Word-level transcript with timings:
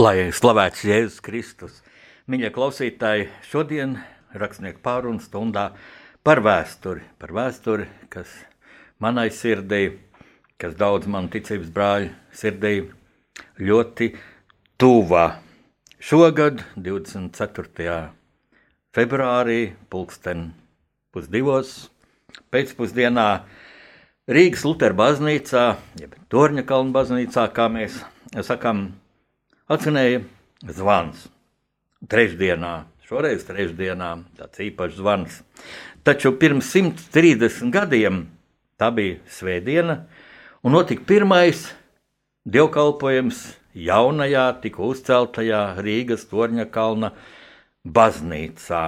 Lai 0.00 0.30
slavēts 0.32 0.80
Jēzus 0.86 1.18
Kristus, 1.20 1.72
mīļie 2.30 2.48
klausītāji, 2.54 3.26
šodien 3.44 3.98
rakstnieku 4.32 4.78
pārunu 4.80 5.20
stundā 5.20 5.64
par 6.24 6.40
vēsturi, 6.40 7.02
par 7.20 7.34
vēsturi, 7.36 7.84
kas 8.08 8.30
manai 9.02 9.26
sirdī, 9.34 9.98
kas 10.56 10.72
daudz 10.78 11.10
man 11.10 11.28
ticības 11.28 11.68
brāļu 11.74 12.14
sirdī 12.32 12.70
ļoti 13.60 14.08
tuvā. 14.80 15.26
Šogad, 16.00 16.64
24. 16.80 17.98
februārī, 18.96 19.58
pulksten 19.92 20.46
pusdivos 21.12 21.74
pēcpusdienā 22.48 23.28
Rīgas 24.32 24.64
Lutera 24.64 24.96
baznīcā, 24.96 25.68
jeb 26.00 26.16
Torņa 26.32 26.64
kalna 26.72 26.96
baznīcā, 26.96 27.50
kā 27.52 27.68
mēs 27.68 28.00
sakām, 28.48 28.86
Atcinēja 29.70 30.24
zvans. 30.66 31.28
Trešdienā, 32.10 32.72
šoreiz 33.06 33.44
trešdienā, 33.46 34.08
tāds 34.34 34.62
īpašs 34.64 34.96
zvans. 34.98 35.36
Taču 36.02 36.32
pirms 36.40 36.72
130 36.74 37.70
gadiem 37.70 38.24
tā 38.80 38.88
bija 38.96 39.20
svētdiena, 39.30 40.00
un 40.66 40.74
notika 40.74 41.06
pirmais 41.06 41.68
dievkalpojums 42.50 43.44
jaunajā, 43.78 44.48
tikko 44.64 44.90
uzceltajā 44.90 45.62
Rīgas 45.78 46.26
torņa 46.32 46.66
kalna 46.74 47.12
baznīcā, 47.86 48.82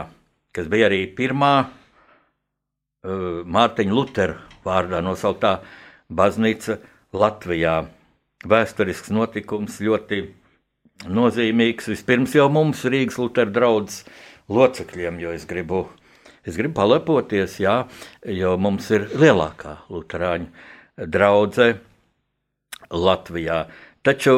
kas 0.50 0.74
bija 0.74 0.90
arī 0.90 1.04
pirmā 1.14 1.54
uh, 1.62 3.42
Mārtiņa 3.46 3.98
Lutera 4.00 4.40
vārdā 4.66 4.98
nosauktā 4.98 5.60
baznīca 6.10 6.80
Latvijā. 7.14 7.84
Vēsturisks 8.42 9.14
notikums 9.14 9.78
ļoti 9.78 10.24
nozīmīgs 11.08 11.88
vispirms 11.90 12.36
jau 12.36 12.48
mums, 12.52 12.84
Rīgas 12.86 13.18
Lutera 13.20 13.50
draugs 13.50 14.02
locekļiem, 14.52 15.20
jo 15.22 15.32
es 15.34 15.46
gribu, 15.48 15.86
es 16.46 16.58
gribu 16.58 16.76
palepoties, 16.80 17.58
jā, 17.62 17.82
jo 18.26 18.54
mums 18.60 18.90
ir 18.94 19.08
lielākā 19.18 19.78
luterāņu 19.92 21.08
draudzene 21.08 21.80
Latvijā. 22.92 23.64
Taču 24.04 24.36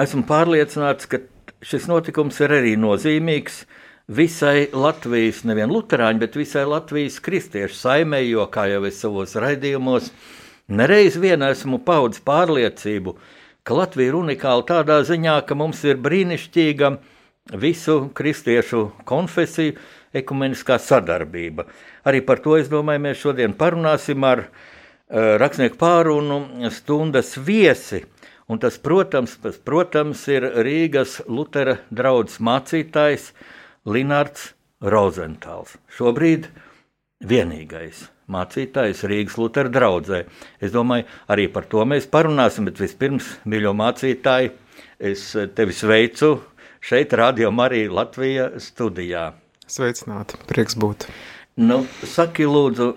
esmu 0.00 0.24
pārliecināts, 0.28 1.06
ka 1.10 1.22
šis 1.62 1.86
notikums 1.90 2.40
ir 2.42 2.54
arī 2.58 2.74
nozīmīgs 2.80 3.62
visai 4.08 4.68
Latvijas, 4.72 5.44
nevien 5.46 5.70
luterāņu, 5.70 6.22
bet 6.24 6.38
visai 6.40 6.64
Latvijas 6.66 7.20
kristiešu 7.22 7.76
saimē, 7.76 8.22
jo, 8.26 8.46
kā 8.50 8.66
jau 8.72 8.82
es 8.88 9.00
savos 9.02 9.36
raidījumos, 9.38 10.10
nereiz 10.68 11.18
vien 11.20 11.44
esmu 11.44 11.82
paudz 11.84 12.22
pārliecību, 12.24 13.14
ka 13.14 13.37
ka 13.68 13.76
Latvija 13.76 14.08
ir 14.08 14.16
unikāla 14.16 14.64
tādā 14.64 15.02
ziņā, 15.04 15.36
ka 15.44 15.56
mums 15.58 15.82
ir 15.84 16.00
brīnišķīga 16.00 16.88
visu 17.60 17.98
kristiešu 18.16 18.86
konfesiju 19.08 19.76
ekumeniskā 20.16 20.78
sadarbība. 20.80 21.66
Arī 22.08 22.22
par 22.24 22.40
to, 22.44 22.56
es 22.56 22.70
domāju, 22.72 23.04
mēs 23.04 23.20
šodien 23.20 23.52
parunāsim 23.60 24.24
ar 24.24 24.46
uh, 24.46 25.36
rakstnieku 25.42 25.76
pārunu 25.80 26.70
stundas 26.72 27.36
viesi. 27.36 28.06
Un 28.48 28.60
tas, 28.62 28.80
protams, 28.80 29.36
tas, 29.42 29.60
protams, 29.60 30.24
ir 30.32 30.48
Rīgas 30.64 31.18
Lutera 31.28 31.76
draugs 31.92 32.40
mācītājs 32.40 33.34
Linārds 33.84 34.54
Rozentāls. 34.80 35.76
Šobrīd 35.92 36.48
vienīgais 37.20 38.06
mācītājs 38.32 39.04
Rīgas 39.08 39.38
Lutera 39.40 39.72
draugzē. 39.72 40.22
Es 40.60 40.72
domāju, 40.74 41.06
arī 41.32 41.48
par 41.52 41.66
to 41.70 41.84
mēs 41.88 42.08
parunāsim, 42.10 42.68
bet 42.68 42.80
vispirms, 42.82 43.30
mīļo 43.48 43.74
mācītāji, 43.78 44.52
es 44.98 45.24
tevi 45.56 45.76
sveicu 45.76 46.36
šeit, 46.84 47.16
Radio 47.16 47.50
Marija 47.54 47.92
Latvija 48.00 48.50
studijā. 48.62 49.32
Sveicināti, 49.68 50.38
prieks 50.48 50.76
būt. 50.78 51.08
Nu, 51.58 51.82
saki 52.06 52.46
lūdzu, 52.48 52.92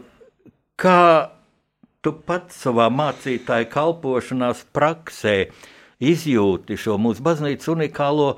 kā 0.79 1.31
tu 2.01 2.13
pats 2.27 2.61
savā 2.65 2.87
mācītāja 2.93 3.67
kalpošanās 3.71 4.63
praksē 4.75 5.35
izjūti 6.01 6.77
šo 6.79 6.97
mūsu 7.01 7.23
baznīcas 7.25 7.69
unikālo 7.73 8.31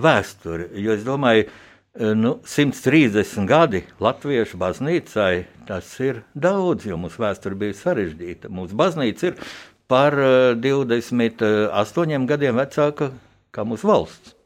vēsturi, 0.00 0.70
jo 0.80 0.94
es 0.96 1.02
domāju, 1.04 1.48
ka 1.48 1.69
nu, 1.98 2.38
130 2.44 3.46
gadi 3.46 3.82
Latviešu 4.00 4.58
baznīcai 4.60 5.44
tas 5.66 5.88
ir 6.02 6.22
daudz, 6.34 6.86
jo 6.86 6.98
mūsu 7.00 7.22
vēsture 7.22 7.58
bija 7.58 7.74
sarežģīta. 7.78 8.50
Mūsu 8.50 8.78
baznīca 8.78 9.30
ir 9.30 9.40
par 9.90 10.14
28 10.14 11.42
eh, 11.42 12.26
gadiem 12.30 12.60
vecāka 12.60 13.10
kā 13.50 13.66
mūsu 13.66 13.90
valsts. 13.90 14.36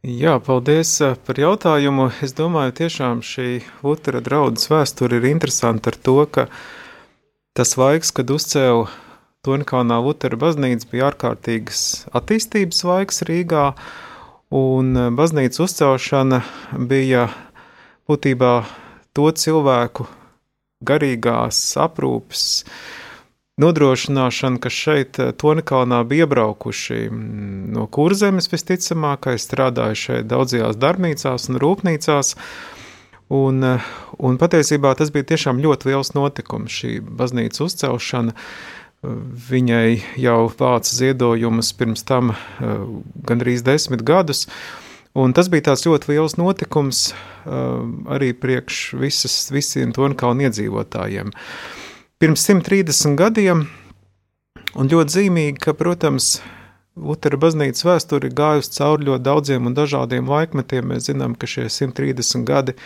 Jā, 0.00 0.38
paldies 0.40 0.94
eh, 1.04 1.16
par 1.26 1.40
jautājumu. 1.40 2.08
Es 2.24 2.32
domāju, 2.36 2.76
tiešām 2.82 3.20
šī 3.20 3.60
Lutera 3.84 4.24
draudzes 4.24 4.72
vēsture 4.72 5.20
ir 5.20 5.28
interesanta 5.34 5.92
ar 5.92 6.00
to, 6.00 6.18
ka 6.24 6.48
tas 7.52 7.76
laiks, 7.76 8.14
kad 8.16 8.32
uzcēla 8.32 8.88
Tonkalnā 9.44 10.00
Lutera 10.04 10.36
baznīca, 10.40 10.88
bija 10.88 11.10
ārkārtīgas 11.12 12.06
attīstības 12.16 12.80
laiks 12.88 13.22
Rīgā. 13.28 13.72
Uh, 13.72 14.08
Un 14.50 14.96
eh, 14.96 15.10
baznīcas 15.14 15.62
uzcelšana 15.62 16.40
bija 16.90 17.28
būtībā 18.10 18.54
to 19.14 19.28
cilvēku 19.30 20.08
garīgās 20.82 21.60
aprūpes 21.78 22.42
nodrošināšana, 23.62 24.58
kas 24.58 24.74
šeit 24.74 25.20
eh, 25.22 25.30
Tonkalnā 25.38 26.02
bija 26.10 26.26
iebraukuši 26.26 26.98
mm, 27.06 27.70
no 27.76 27.86
kurzemes 27.94 28.50
visticamāk, 28.50 29.30
strādāja 29.38 30.00
šeit 30.02 30.28
daudzajās 30.32 30.80
darbnīcās 30.82 31.46
un 31.52 31.62
rūpnīcās. 31.62 32.34
Un, 33.30 33.62
eh, 33.62 33.88
un 34.18 34.42
patiesībā 34.42 34.96
tas 34.98 35.14
bija 35.14 35.30
tiešām 35.30 35.62
ļoti 35.62 35.92
liels 35.92 36.10
notikums, 36.18 36.74
šī 36.74 36.96
baznīcas 37.06 37.68
uzcelšana. 37.68 38.34
Uh, 38.34 38.79
Viņai 39.00 40.02
jau 40.20 40.50
vāca 40.52 40.92
ziedojumus 40.92 41.70
pirms 41.72 42.02
tam 42.04 42.34
uh, 42.34 42.82
gandrīz 43.24 43.62
desmit 43.64 44.02
gadus. 44.04 44.44
Un 45.16 45.32
tas 45.32 45.48
bija 45.50 45.70
tāds 45.70 45.86
ļoti 45.88 46.12
liels 46.12 46.36
notikums 46.36 47.06
uh, 47.10 47.80
arī 48.12 48.34
priekš 48.36 48.82
visas, 49.00 49.38
visiem 49.50 49.94
Tonkalnu 49.96 50.44
iedzīvotājiem. 50.44 51.32
Pirms 52.20 52.44
130 52.44 53.16
gadiem, 53.16 53.64
un 54.76 54.92
ļoti 54.92 55.16
zīmīgi, 55.16 55.56
ka, 55.64 55.74
protams, 55.74 56.36
Lutera 57.00 57.38
baznīcas 57.40 57.86
vēsture 57.86 58.28
ir 58.28 58.36
gājusi 58.36 58.74
cauri 58.74 59.06
ļoti 59.08 59.24
daudziem 59.24 59.70
un 59.70 59.78
dažādiem 59.78 60.28
laikmetiem. 60.28 60.90
Mēs 60.92 61.08
zinām, 61.08 61.38
ka 61.38 61.48
šie 61.48 61.70
130 61.72 62.44
gadi, 62.44 62.76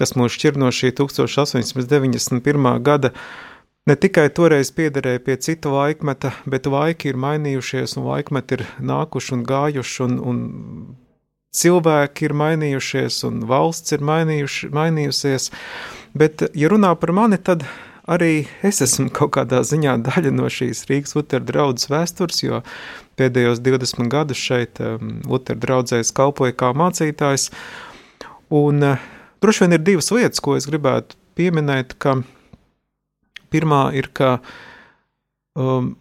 kas 0.00 0.16
mūs 0.16 0.38
šķir 0.38 0.56
no 0.56 0.72
šī 0.72 0.94
1891. 0.96 2.70
gada, 2.86 3.12
uh, 3.12 3.49
ne 3.90 3.96
tikai 3.98 4.28
toreiz 4.34 4.70
piederēja 4.74 5.22
pie 5.26 5.36
cita 5.42 5.70
laikmeta, 5.72 6.32
bet 6.50 6.68
laiki 6.70 7.10
ir 7.10 7.18
mainījušies, 7.20 7.96
un 7.98 8.06
laikmeti 8.06 8.60
ir 8.60 8.66
nākuši 8.86 9.36
un 9.36 9.44
gājuši, 9.48 10.02
un, 10.06 10.16
un 10.30 10.40
cilvēki 11.56 12.28
ir 12.28 12.36
mainījušies, 12.38 13.22
un 13.28 13.44
valsts 13.50 13.96
ir 13.96 14.04
mainījuši, 14.06 14.70
mainījusies. 14.76 15.50
Bet, 16.18 16.46
ja 16.58 16.70
runā 16.70 16.92
par 17.00 17.14
mani, 17.16 17.38
tad 17.42 17.66
arī 18.10 18.46
es 18.66 18.80
esmu 18.84 19.10
kaut 19.14 19.34
kādā 19.36 19.62
ziņā 19.66 19.96
daļa 20.06 20.34
no 20.34 20.50
šīs 20.50 20.86
Rīgas 20.90 21.16
Lutera 21.18 21.46
draudzes 21.46 21.90
vēstures, 21.90 22.42
jo 22.42 22.62
pēdējos 23.18 23.62
20 23.66 24.10
gadus 24.12 24.40
šeit 24.40 24.82
um, 24.82 25.18
Lutera 25.26 25.58
draudzēs 25.62 26.14
kalpoja 26.16 26.56
kā 26.62 26.72
mācītājs. 26.78 27.50
Un 28.54 28.82
uh, 28.86 29.08
droši 29.42 29.66
vien 29.66 29.78
ir 29.78 29.86
divas 29.86 30.10
lietas, 30.14 30.42
ko 30.42 30.56
es 30.58 30.66
gribētu 30.70 31.18
pieminēt, 31.38 31.98
ka 32.02 32.20
Pirmā 33.50 33.82
ir, 33.98 34.10
ka 34.14 34.38
um, 35.58 35.94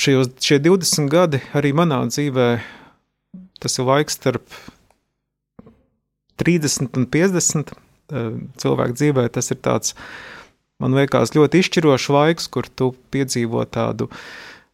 šajos, 0.00 0.32
šie 0.44 0.60
20 0.62 1.10
gadi 1.12 1.42
arī 1.56 1.72
manā 1.76 2.02
dzīvē, 2.08 2.48
tas 3.60 3.78
ir 3.78 3.88
laiks 3.88 4.18
starp 4.20 4.58
30 6.40 6.96
un 6.96 7.06
50 7.10 7.74
cilvēku 8.60 8.96
dzīvē, 8.96 9.26
tas 9.32 9.50
ir 9.52 9.60
tāds, 9.62 9.94
man 10.82 10.96
liekas, 10.96 11.34
ļoti 11.36 11.62
izšķirošs 11.62 12.08
laiks, 12.14 12.48
kur 12.52 12.68
tu 12.68 12.92
piedzīvo 13.14 13.64
tādu 13.70 14.10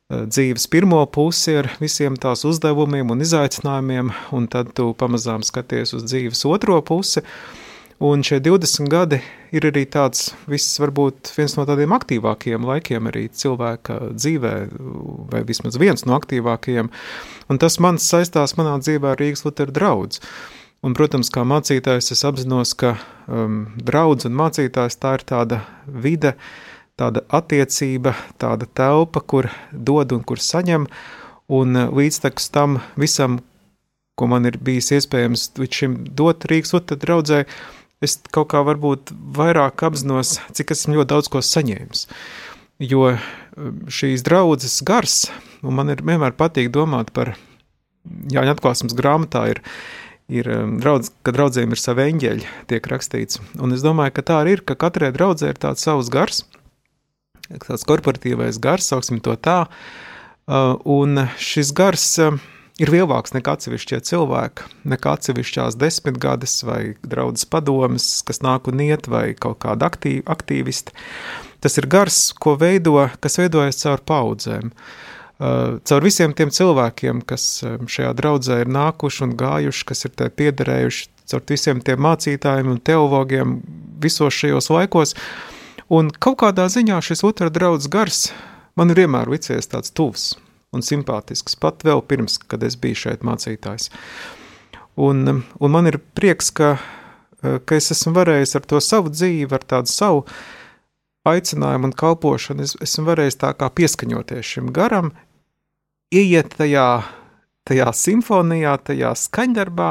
dzīves 0.06 0.68
pirmo 0.70 1.00
pusi 1.10 1.56
ar 1.58 1.68
visiem 1.82 2.14
tās 2.20 2.44
uzdevumiem 2.46 3.10
un 3.10 3.24
izaicinājumiem, 3.24 4.12
un 4.36 4.46
tad 4.50 4.70
tu 4.78 4.92
pamazām 4.98 5.42
skaties 5.46 5.96
uz 5.98 6.06
dzīves 6.06 6.44
otro 6.46 6.78
pusi, 6.86 7.24
Un 7.98 8.20
šie 8.20 8.42
20 8.44 8.90
gadi 8.92 9.22
ir 9.56 9.64
arī 9.64 9.86
tāds, 9.88 10.34
viss 10.52 10.76
varbūt 10.76 11.30
viens 11.32 11.54
no 11.56 11.64
tādiem 11.64 11.94
aktīvākajiem 11.96 12.66
laikiem 12.68 13.06
arī 13.08 13.22
cilvēka 13.32 13.96
dzīvē, 14.12 14.52
vai 15.32 15.40
vismaz 15.48 15.78
viens 15.80 16.04
no 16.04 16.18
aktīvākajiem. 16.18 16.90
Un 17.48 17.60
tas 17.62 17.78
man 17.80 17.96
saistās 17.96 18.52
manā 18.58 18.74
dzīvē 18.82 19.14
ar 19.14 19.22
Rīgas 19.22 19.46
Lutera 19.46 19.72
draudz. 19.72 20.20
Un, 20.84 20.92
protams, 20.92 21.30
kā 21.32 21.40
mācītājs 21.48 22.12
es 22.12 22.20
apzinos, 22.28 22.74
ka 22.76 22.98
um, 23.32 23.62
draudz 23.80 24.28
un 24.28 24.36
mācītājs 24.36 25.00
tā 25.00 25.14
ir 25.16 25.24
tāda 25.24 25.62
vide, 25.88 26.34
tāda 27.00 27.22
attiecība, 27.32 28.12
tāda 28.36 28.68
telpa, 28.76 29.22
kur 29.24 29.48
dod 29.72 30.12
un 30.12 30.20
kur 30.20 30.42
saņem, 30.42 30.84
un 31.48 31.80
uh, 31.80 31.88
līdztekus 31.96 32.52
tam 32.52 32.76
visam, 33.00 33.40
ko 34.20 34.28
man 34.28 34.44
ir 34.48 34.60
bijis 34.60 34.92
iespējams 35.00 35.48
līdz 35.56 35.80
šim 35.80 35.96
dot 36.12 36.44
Rīgas 36.52 36.76
Lutera 36.76 37.00
draudzē, 37.00 37.42
es 38.04 38.18
kaut 38.34 38.50
kā 38.52 38.62
varbūt 38.66 39.12
vairāk 39.36 39.86
apzinos, 39.88 40.36
cik 40.56 40.74
esmu 40.74 40.98
ļoti 40.98 41.12
daudz 41.14 41.30
ko 41.32 41.42
saņēmis. 41.44 42.06
Jo 42.82 43.12
um, 43.14 43.18
šīs 43.88 44.24
draudzes 44.26 44.82
gars, 44.86 45.26
un 45.64 45.78
man 45.78 45.92
ir 45.92 46.04
vienmēr 46.04 46.36
patīk 46.36 46.72
domāt 46.74 47.12
par 47.16 47.36
Jāņa 48.06 48.52
atklāsmes 48.54 48.94
grāmatā, 48.94 49.40
ir, 49.50 49.60
ir 50.30 50.50
um, 50.52 50.76
draudz, 50.82 51.10
ka 51.26 51.32
draudzēm 51.34 51.72
ir 51.74 51.80
savi 51.80 52.04
eņģeļi, 52.12 52.50
tiek 52.70 52.84
rakstīts. 52.92 53.40
Un 53.58 53.74
es 53.74 53.82
domāju, 53.82 54.14
ka 54.14 54.26
tā 54.28 54.36
arī 54.44 54.58
ir, 54.58 54.62
ka 54.62 54.76
katrai 54.78 55.10
draudzē 55.16 55.50
ir 55.50 55.58
tāds 55.58 55.82
savs 55.82 56.12
gars, 56.12 56.44
tāds 57.64 57.86
korporatīvais 57.88 58.60
gars, 58.62 58.86
sauksim 58.92 59.18
to 59.24 59.34
tā, 59.40 59.64
uh, 59.66 60.76
un 60.84 61.26
šis 61.42 61.72
gars 61.74 62.06
um, 62.22 62.38
ir 62.82 62.92
lielāks 62.92 63.32
nekā 63.32 63.56
atsevišķie 63.56 64.00
cilvēki, 64.04 64.68
nekā 64.92 65.16
atsevišķās 65.16 65.78
desmitgades 65.80 66.58
vai 66.66 66.80
draudzes 67.06 67.48
padomas, 67.48 68.08
kas 68.26 68.42
nāk 68.44 68.68
un 68.70 68.82
iet, 68.84 69.08
vai 69.08 69.30
kaut 69.32 69.60
kāda 69.64 69.88
aktīv, 69.90 70.22
aktīvisti. 70.28 70.94
Tas 71.64 71.78
ir 71.80 71.88
gars, 71.90 72.30
ko 72.36 72.56
veido, 72.60 72.98
kas 73.24 73.40
veidojas 73.40 73.80
caur 73.82 74.04
paudzēm. 74.06 74.72
Uh, 75.36 75.76
caur 75.88 76.04
visiem 76.04 76.32
tiem 76.36 76.52
cilvēkiem, 76.52 77.20
kas 77.28 77.44
um, 77.64 77.88
šajā 77.92 78.14
draudzē 78.16 78.62
ir 78.64 78.72
nākuši 78.72 79.26
un 79.26 79.34
gājuši, 79.40 79.84
kas 79.88 80.08
ir 80.08 80.14
te 80.16 80.30
piederējuši, 80.32 81.10
caur 81.32 81.44
visiem 81.48 81.82
tiem 81.84 82.00
mācītājiem 82.06 82.72
un 82.72 82.80
teologiem 82.80 83.58
visos 84.00 84.36
šajos 84.36 84.72
laikos. 84.72 85.12
Un 85.92 86.08
kaut 86.08 86.40
kādā 86.40 86.70
ziņā 86.72 87.02
šis 87.04 87.24
otrā 87.28 87.52
draudzes 87.52 87.92
gars 87.92 88.24
man 88.76 88.92
ir 88.92 89.04
vienmēr 89.04 89.28
licies 89.32 89.68
tāds 89.70 89.92
tuvs 89.92 90.34
un 90.76 90.84
simpātisks, 90.84 91.56
pat 91.60 91.84
vēl 91.86 92.02
pirms, 92.08 92.38
kad 92.38 92.64
es 92.66 92.78
biju 92.80 93.00
šeit 93.06 93.24
mācītājs. 93.26 93.90
Un, 94.96 95.42
un 95.60 95.72
man 95.72 95.90
ir 95.90 95.98
prieks, 96.16 96.52
ka, 96.56 96.76
ka 97.40 97.76
es 97.76 97.90
esmu 97.92 98.14
varējis 98.16 98.56
ar 98.56 98.68
to 98.70 98.80
savu 98.80 99.12
dzīvi, 99.12 99.50
ar 99.52 99.64
tādu 99.68 99.92
savu 99.92 100.24
aicinājumu 101.26 101.90
un 101.90 101.94
kalpošanu, 101.96 102.64
es 102.64 102.76
esmu 102.86 103.08
varējis 103.10 103.40
tā 103.42 103.52
kā 103.58 103.68
pieskaņoties 103.76 104.52
šim 104.54 104.70
garam, 104.74 105.10
ieiet 106.14 106.54
tajā, 106.56 106.86
tajā 107.66 107.90
simfonijā, 107.98 108.76
tajā 108.86 109.12
skaņdarbā 109.18 109.90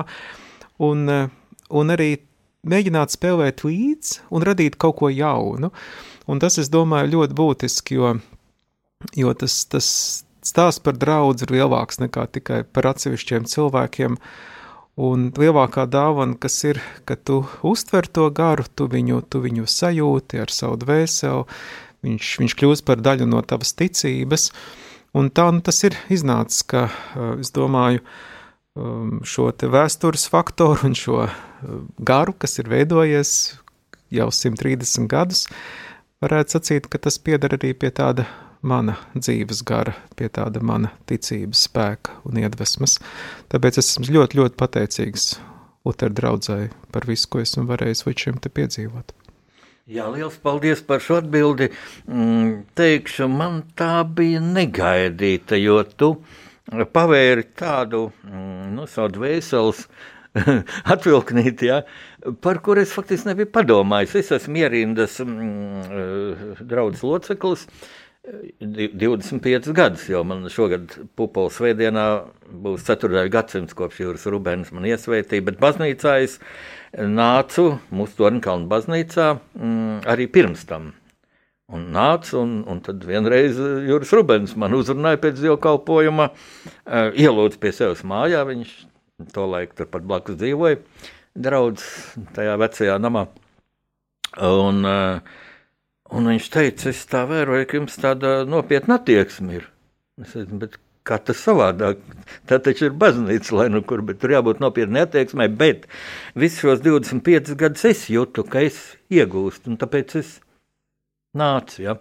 un, 0.87 1.05
un 1.69 1.95
arī 1.95 2.11
mēģināt 2.65 3.13
spēlēt 3.13 3.63
līdzi 3.65 4.21
un 4.33 4.45
radīt 4.45 4.77
kaut 4.81 4.99
ko 5.01 5.11
jaunu. 5.13 5.71
Un 6.25 6.41
tas, 6.41 6.57
es 6.61 6.71
domāju, 6.73 7.11
ļoti 7.13 7.37
būtiski, 7.37 7.99
jo, 7.99 8.15
jo 9.13 9.33
tas, 9.37 9.59
tas, 9.69 9.89
stāsts 10.45 10.83
par 10.83 10.97
draugu 10.99 11.45
ir 11.45 11.55
lielāks 11.57 11.99
nekā 12.03 12.27
tikai 12.37 12.63
par 12.65 12.91
atsevišķiem 12.93 13.47
cilvēkiem. 13.49 14.19
Un 14.95 15.25
lielākā 15.35 15.83
dāvana, 15.91 16.37
kas 16.39 16.55
ir, 16.63 16.79
ka 17.03 17.17
tu 17.19 17.41
uztver 17.67 18.07
to 18.07 18.29
garu, 18.31 18.63
tu 18.79 18.87
viņu, 18.87 19.25
tu 19.27 19.41
viņu 19.43 19.67
sajūti 19.67 20.39
ar 20.39 20.53
savu 20.53 20.77
dvēseli, 20.79 21.43
viņš, 22.07 22.29
viņš 22.39 22.55
kļūst 22.61 22.85
par 22.87 23.03
daļu 23.03 23.27
no 23.27 23.41
tavas 23.43 23.75
ticības. 23.75 24.51
Un 25.15 25.27
tā 25.35 25.49
nu, 25.51 25.59
tas 25.63 25.81
ir 25.87 25.97
iznācis, 26.11 26.63
ka 26.63 26.87
es 27.41 27.51
domāju, 27.55 28.03
šo 29.23 29.49
vēstures 29.75 30.27
faktoru 30.31 30.89
un 30.89 30.95
šo 30.95 31.27
garu, 31.99 32.35
kas 32.35 32.59
ir 32.59 32.71
veidojies 32.71 33.35
jau 34.15 34.27
130 34.31 35.07
gadus, 35.11 35.45
varētu 36.23 36.57
sacīt, 36.57 36.89
ka 36.91 36.99
tas 36.99 37.19
pieder 37.19 37.55
arī 37.57 37.73
pie 37.75 37.91
tāda 37.95 38.27
mana 38.65 38.97
dzīves 39.15 39.61
gara, 39.67 39.95
pie 40.17 40.29
tāda 40.33 40.61
mana 40.65 40.91
ticības 41.09 41.67
spēka 41.69 42.19
un 42.25 42.41
iedvesmas. 42.41 42.97
Tāpēc 43.53 43.81
es 43.81 43.93
esmu 43.93 44.17
ļoti, 44.17 44.41
ļoti 44.41 44.59
pateicīgs 44.59 45.35
Lutera 45.85 46.13
draudzēji 46.17 46.71
par 46.93 47.05
visu, 47.05 47.29
ko 47.29 47.43
esmu 47.43 47.67
varējis 47.69 48.07
līdz 48.07 48.25
šim 48.25 48.41
te 48.41 48.49
piedzīvot. 48.49 49.13
Jā, 49.85 50.07
liels 50.09 50.39
paldies 50.41 50.79
par 50.81 51.03
šo 51.05 51.19
atbildi. 51.19 51.67
Mm, 52.09 52.63
teikšu, 52.73 53.27
man 53.29 53.61
tā 53.77 53.99
bija 54.17 54.41
negaidīta, 54.41 55.59
jo 55.61 55.83
tu 55.85 56.09
pavēri 56.65 57.45
tādu, 57.53 58.07
mm, 58.25 58.71
nu, 58.73 58.87
savu 58.89 59.13
dvēseles 59.19 59.83
atvilknīt, 60.95 61.61
ja, 61.69 61.83
par 62.41 62.63
kur 62.65 62.81
es 62.81 62.95
faktiski 62.97 63.29
nebiju 63.29 63.51
padomājis. 63.53 64.17
Es 64.23 64.33
esmu 64.39 64.63
ierindas 64.63 65.19
mm, 65.21 65.85
eh, 65.85 66.65
draudzes 66.65 67.05
loceklis, 67.05 67.67
25 68.25 69.73
gadus, 69.73 70.07
jo 70.09 70.23
man 70.25 70.47
šogad 70.49 70.95
pupola 71.17 71.51
svētdienā 71.53 72.05
būs 72.65 72.85
4. 72.87 73.27
gadsimts 73.29 73.77
kopš 73.77 74.01
jūras 74.01 74.25
rubens 74.33 74.71
man 74.73 74.87
iesvētīja, 74.89 75.45
bet 75.45 75.61
baznīcā 75.61 76.15
es 76.23 76.39
nācu 76.95 77.75
mūsu 77.93 78.17
Tornkalnu 78.19 78.69
baznīcā 78.71 79.27
mm, 79.35 80.05
arī 80.09 80.29
pirms 80.31 80.65
tam. 80.69 80.93
Un 81.73 81.87
nāca, 81.93 82.37
un, 82.43 82.59
un 82.69 82.81
tad 82.85 83.01
vienreiz 83.09 83.57
Juris 83.57 84.11
Rubens 84.13 84.51
man 84.61 84.75
uzrunāja 84.77 85.17
pēc 85.23 85.39
dievkalpojuma, 85.41 86.27
uh, 86.29 87.07
ielūdza 87.17 87.57
pie 87.61 87.71
sevis 87.73 88.03
mājā, 88.05 88.43
viņš 88.45 88.75
to 89.33 89.47
laiku 89.49 89.79
turpat 89.79 90.05
blakus 90.05 90.37
dzīvoja, 90.37 90.77
draudz 91.33 91.81
tajā 92.37 92.53
vecajā 92.61 92.99
namā. 93.01 93.25
Un 94.45 94.85
uh, 94.85 95.33
Un 96.13 96.29
viņš 96.29 96.49
teica, 96.53 96.91
es 96.91 97.01
tā 97.09 97.23
vēroju, 97.25 97.65
ka 97.65 97.79
jums 97.79 97.95
tāda 97.97 98.33
nopietna 98.45 98.99
attieksme 98.99 99.57
ir. 99.57 99.69
Es 100.21 100.35
teicu, 100.35 100.59
bet 100.61 100.77
kā 101.05 101.17
tas 101.21 101.41
savādāk? 101.41 102.01
Tā 102.49 102.59
taču 102.61 102.89
ir 102.89 102.97
baznīca, 103.01 103.55
lai 103.57 103.67
nu 103.73 103.81
kur, 103.85 104.03
bet 104.05 104.19
tur 104.21 104.35
jābūt 104.35 104.61
nopietnai 104.61 105.05
attieksmei. 105.07 105.49
Bet 105.49 105.87
visus 106.37 106.61
šos 106.61 106.83
25 106.85 107.57
gadus 107.57 107.87
es 107.89 108.05
jūtu, 108.13 108.45
ka 108.45 108.61
es 108.67 108.77
iegūstu, 109.13 109.73
un 109.73 109.81
tāpēc 109.81 110.15
es 110.21 110.37
nācu. 111.37 111.81
Ja? 111.87 111.97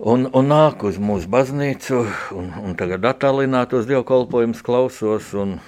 Un, 0.00 0.28
un 0.28 0.52
nāku 0.52 0.92
uz 0.92 1.00
mūsu 1.00 1.28
baznīcu, 1.32 2.04
un, 2.36 2.52
un 2.60 2.76
tagad 2.76 3.08
attālinātos 3.08 3.88
dievkalpojumus 3.88 4.62
klausos. 4.64 5.32
Un, 5.36 5.58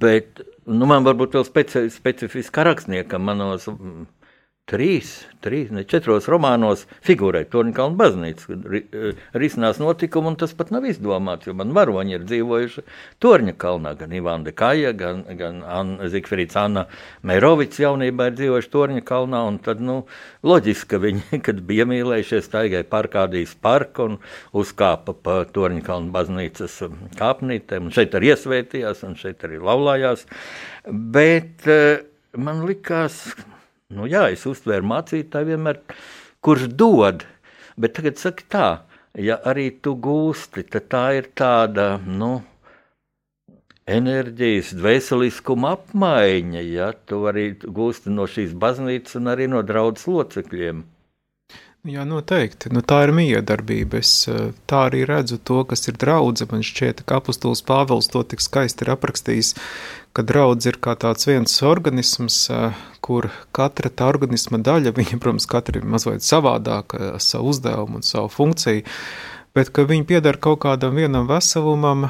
bet 0.00 0.40
nu, 0.64 0.88
man 0.88 1.04
varbūt 1.04 1.36
vēl 1.36 1.48
speci, 1.48 1.86
specifiski 1.92 2.68
rakstniekam 2.68 3.24
manos 3.28 3.68
trīs, 4.64 5.10
trīs, 5.44 5.68
ne 5.74 5.82
četros 5.84 6.24
romānos 6.32 6.86
figūrē 7.04 7.42
Torņkalna 7.52 7.98
baznīca, 8.00 8.46
kad 8.48 8.64
eh, 8.78 9.20
risinās 9.36 9.76
notikumi, 9.82 10.30
un 10.32 10.38
tas 10.40 10.54
pat 10.56 10.70
nav 10.72 10.86
izdomāts, 10.88 11.44
jo 11.48 11.52
man 11.56 11.74
varoņi 11.76 12.16
ir 12.16 12.24
dzīvojuši 12.24 12.84
Torņa 13.20 13.54
kalnā, 13.60 13.92
gan 14.00 14.14
Ivāna 14.16 14.48
Dekaja, 14.48 14.94
gan, 14.96 15.20
gan 15.36 15.60
Anna, 15.68 16.08
Zikfrīds 16.12 16.56
Anna 16.60 16.86
Meirovics 17.28 17.82
jaunībā 17.84 18.30
ir 18.30 18.38
dzīvojuši 18.40 18.72
Torņa 18.72 19.04
kalnā, 19.04 19.44
un 19.50 19.60
tad, 19.64 19.84
nu, 19.84 20.00
loģiski, 20.46 20.90
ka 20.94 21.02
viņi, 21.04 21.24
kad 21.46 21.60
bija 21.68 21.84
iemīlējušies, 21.84 22.52
taigai 22.56 22.84
parkādīs 22.88 23.52
parku 23.60 24.08
un 24.08 24.20
uzkāpa 24.56 25.12
pa 25.12 25.42
Torņa 25.52 25.84
kalna 25.84 26.12
baznīcas 26.16 26.80
um, 26.88 26.96
kāpnītēm, 27.20 27.90
un 27.90 27.96
šeit 28.00 28.16
arī 28.16 28.32
iesvētījās, 28.32 29.04
un 29.04 29.20
šeit 29.20 29.44
arī 29.44 29.60
laulājās, 29.60 30.24
bet 30.88 31.68
uh, 31.68 31.98
man 32.40 32.64
likās, 32.64 33.26
Nu, 33.94 34.08
jā, 34.10 34.26
es 34.34 34.44
uztvēru 34.50 34.88
mācītāju 34.90 35.52
vienmēr, 35.52 35.78
kurš 36.44 36.66
dod, 36.74 37.22
bet 37.80 37.94
tagad 37.98 38.18
saka 38.20 38.48
tā, 38.54 38.66
ja 39.18 39.38
arī 39.46 39.68
tu 39.84 39.94
gūsti, 39.94 40.66
tad 40.72 40.88
tā 40.92 41.04
ir 41.20 41.30
tāda, 41.38 41.94
nu, 42.04 42.32
enerģijas, 43.84 44.72
dvēseliskuma 44.78 45.74
apmaiņa, 45.76 46.64
ja 46.64 46.90
tu 47.06 47.22
arī 47.28 47.50
gūsti 47.62 48.12
no 48.12 48.26
šīs 48.30 48.56
baznīcas 48.56 49.20
un 49.20 49.32
arī 49.34 49.48
no 49.52 49.62
draudzes 49.66 50.08
locekļiem. 50.08 50.82
Jā, 51.84 52.00
noteikti. 52.08 52.70
Nu, 52.72 52.80
tā 52.80 53.02
ir 53.04 53.10
miedarbība. 53.12 53.98
Es 54.00 54.24
tā 54.70 54.78
arī 54.86 55.02
redzu 55.04 55.36
to, 55.36 55.58
kas 55.68 55.84
ir 55.90 55.98
draudze. 56.00 56.46
Man 56.48 56.64
šķiet, 56.64 57.02
ka 57.04 57.18
apustulis 57.20 57.60
Pāvils 57.60 58.08
to 58.08 58.22
tik 58.24 58.40
skaisti 58.40 58.86
ir 58.86 58.94
aprakstījis, 58.94 59.50
ka 60.14 60.22
draudze 60.22 60.70
ir 60.70 60.78
kā 60.82 60.94
tāds 61.00 61.26
viens 61.28 61.56
organisms, 61.66 62.46
kur 63.04 63.28
katra 63.56 63.90
tā 63.90 64.08
organisma 64.12 64.60
daļa, 64.62 64.94
viņa, 64.98 65.20
protams, 65.22 65.48
katra 65.50 65.80
ir 65.82 65.90
mazliet 65.90 66.26
savādāka, 66.26 67.16
savu 67.22 67.52
uzdevumu 67.54 68.00
un 68.00 68.06
savu 68.06 68.30
funkciju, 68.32 68.86
bet 69.54 69.74
ka 69.74 69.86
viņi 69.90 70.08
piedara 70.08 70.40
kaut 70.40 70.62
kādam 70.66 70.96
vienam 70.98 71.28
veselumam, 71.30 72.08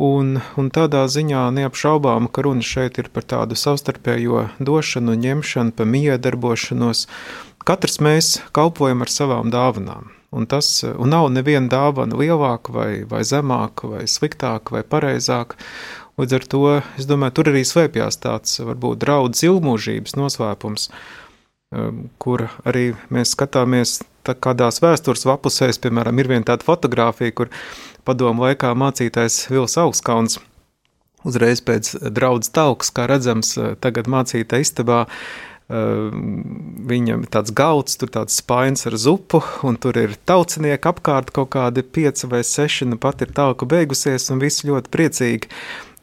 Un, 0.00 0.38
un 0.56 0.68
tādā 0.72 1.02
ziņā 1.12 1.42
neapšaubām, 1.52 2.30
ka 2.32 2.40
runa 2.46 2.64
šeit 2.64 2.96
ir 3.02 3.10
par 3.12 3.26
tādu 3.28 3.56
savstarpējo 3.60 4.46
došanu, 4.56 5.12
ņemšanu, 5.12 5.74
pa 5.76 5.84
miedarbošanos. 5.84 7.02
Katrs 7.68 8.00
mēs 8.00 8.30
kalpojam 8.56 9.04
ar 9.04 9.12
savām 9.12 9.52
dāvanām. 9.52 10.08
Un 10.32 10.46
tas 10.48 10.70
un 10.86 11.12
nav 11.12 11.28
neviena 11.34 11.68
dāvana 11.68 12.16
lielāka, 12.16 12.72
vai, 12.72 12.90
vai 13.04 13.20
zemāka, 13.28 13.90
vai 13.92 14.06
sliktāka, 14.08 14.78
vai 14.78 14.82
pareizāka. 14.86 15.60
Līdz 16.20 16.36
ar 16.36 16.46
to 16.52 16.62
es 17.00 17.08
domāju, 17.08 17.38
tur 17.38 17.50
arī 17.52 17.64
slēpjas 17.64 18.20
tāds 18.20 18.60
varbūt 18.60 19.00
draudz 19.00 19.40
ilgmūžības 19.46 20.18
noslēpums, 20.20 20.90
um, 21.72 22.06
kur 22.20 22.48
arī 22.68 22.90
mēs 23.08 23.32
skatāmies 23.36 24.00
kādās 24.28 24.82
vēstures 24.84 25.24
lapusēs, 25.24 25.80
piemēram, 25.80 26.18
ir 26.20 26.28
viena 26.28 26.46
tāda 26.52 26.66
fotografija, 26.66 27.32
kur 27.32 27.50
padomu 28.04 28.44
laikā 28.44 28.74
mācītais 28.76 29.46
Vils 29.50 29.78
Augskauns 29.80 30.38
uzreiz 31.26 31.60
pēc 31.64 31.94
draudzes 32.12 32.52
tauks, 32.54 32.92
kā 32.94 33.06
redzams, 33.10 33.54
tagad 33.80 34.10
mācītā 34.10 34.60
istabā. 34.62 35.06
Viņam 35.70 37.20
ir 37.22 37.30
tāds 37.30 37.52
gauts, 37.54 37.94
tur 38.00 38.10
tāds 38.10 38.40
spainis 38.40 38.88
ar 38.90 38.96
zupu, 38.98 39.38
un 39.62 39.76
tur 39.78 40.00
ir 40.00 40.16
tautsinieki 40.26 40.90
apkārt 40.90 41.30
kaut 41.36 41.52
kādi 41.54 41.84
pieci 41.86 42.26
vai 42.26 42.40
seši, 42.46 42.88
nu 42.90 42.98
pat 42.98 43.22
ir 43.22 43.30
tauka 43.36 43.68
beigusies, 43.70 44.26
un 44.34 44.42
visi 44.42 44.66
ļoti 44.66 44.90
priecīgi. 44.90 45.52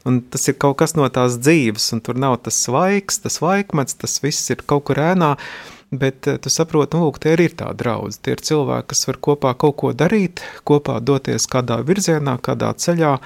Un 0.06 0.20
tas 0.30 0.46
ir 0.48 0.54
kaut 0.62 0.78
kas 0.78 0.94
no 0.94 1.08
tās 1.10 1.40
dzīves, 1.42 1.90
un 1.96 2.04
tur 2.04 2.20
nav 2.20 2.38
tas 2.46 2.60
svaigs, 2.66 3.18
tas 3.24 3.40
laikmets, 3.42 3.98
tas 3.98 4.20
viss 4.22 4.54
ir 4.54 4.62
kaut 4.66 4.86
kur 4.88 5.00
ēnā. 5.02 5.34
Uh, 5.34 5.74
bet 5.90 6.26
eh, 6.26 6.36
tu 6.38 6.50
saproti, 6.52 6.96
nu, 6.96 7.08
lūk, 7.08 7.20
tie 7.22 7.34
ir 7.36 7.54
tā 7.58 7.70
draudz. 7.76 8.20
Tie 8.20 8.34
ir 8.36 8.42
cilvēki, 8.44 8.88
kas 8.92 9.06
var 9.08 9.20
kopā 9.28 9.54
kaut 9.58 9.78
ko 9.80 9.92
darīt, 9.96 10.42
kopā 10.68 10.98
doties 11.00 11.48
kādā 11.50 11.80
virzienā, 11.86 12.38
kādā 12.44 12.72
ceļā. 12.76 13.16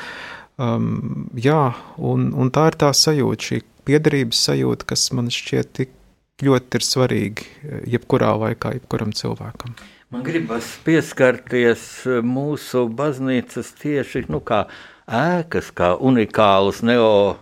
Um, 0.63 1.31
jā, 1.35 1.73
un, 1.99 2.31
un 2.39 2.53
tā 2.55 2.69
ir 2.71 2.79
tā 2.79 2.93
sajūta, 2.95 3.49
šī 3.49 3.63
piederības 3.89 4.45
sajūta, 4.47 4.87
kas 4.93 5.09
man 5.17 5.33
šķiet 5.33 5.73
tik 5.79 5.97
ļoti 6.43 6.79
ir 6.79 6.87
svarīgi 6.87 7.49
eh, 7.49 7.83
jebkurā 7.97 8.35
laikā, 8.45 8.77
jebkuram 8.79 9.15
cilvēkam. 9.17 9.75
Man 10.13 10.25
gribas 10.27 10.69
pieskarties 10.87 11.87
eh, 12.07 12.23
mūsu 12.23 12.87
baznīcas 12.93 13.75
tieši 13.81 14.27
nu, 14.31 14.43
kā 14.45 14.67
ēkas, 15.09 15.73
kā 15.75 15.97
unikālas 15.99 16.83
neogotikas, 16.87 17.33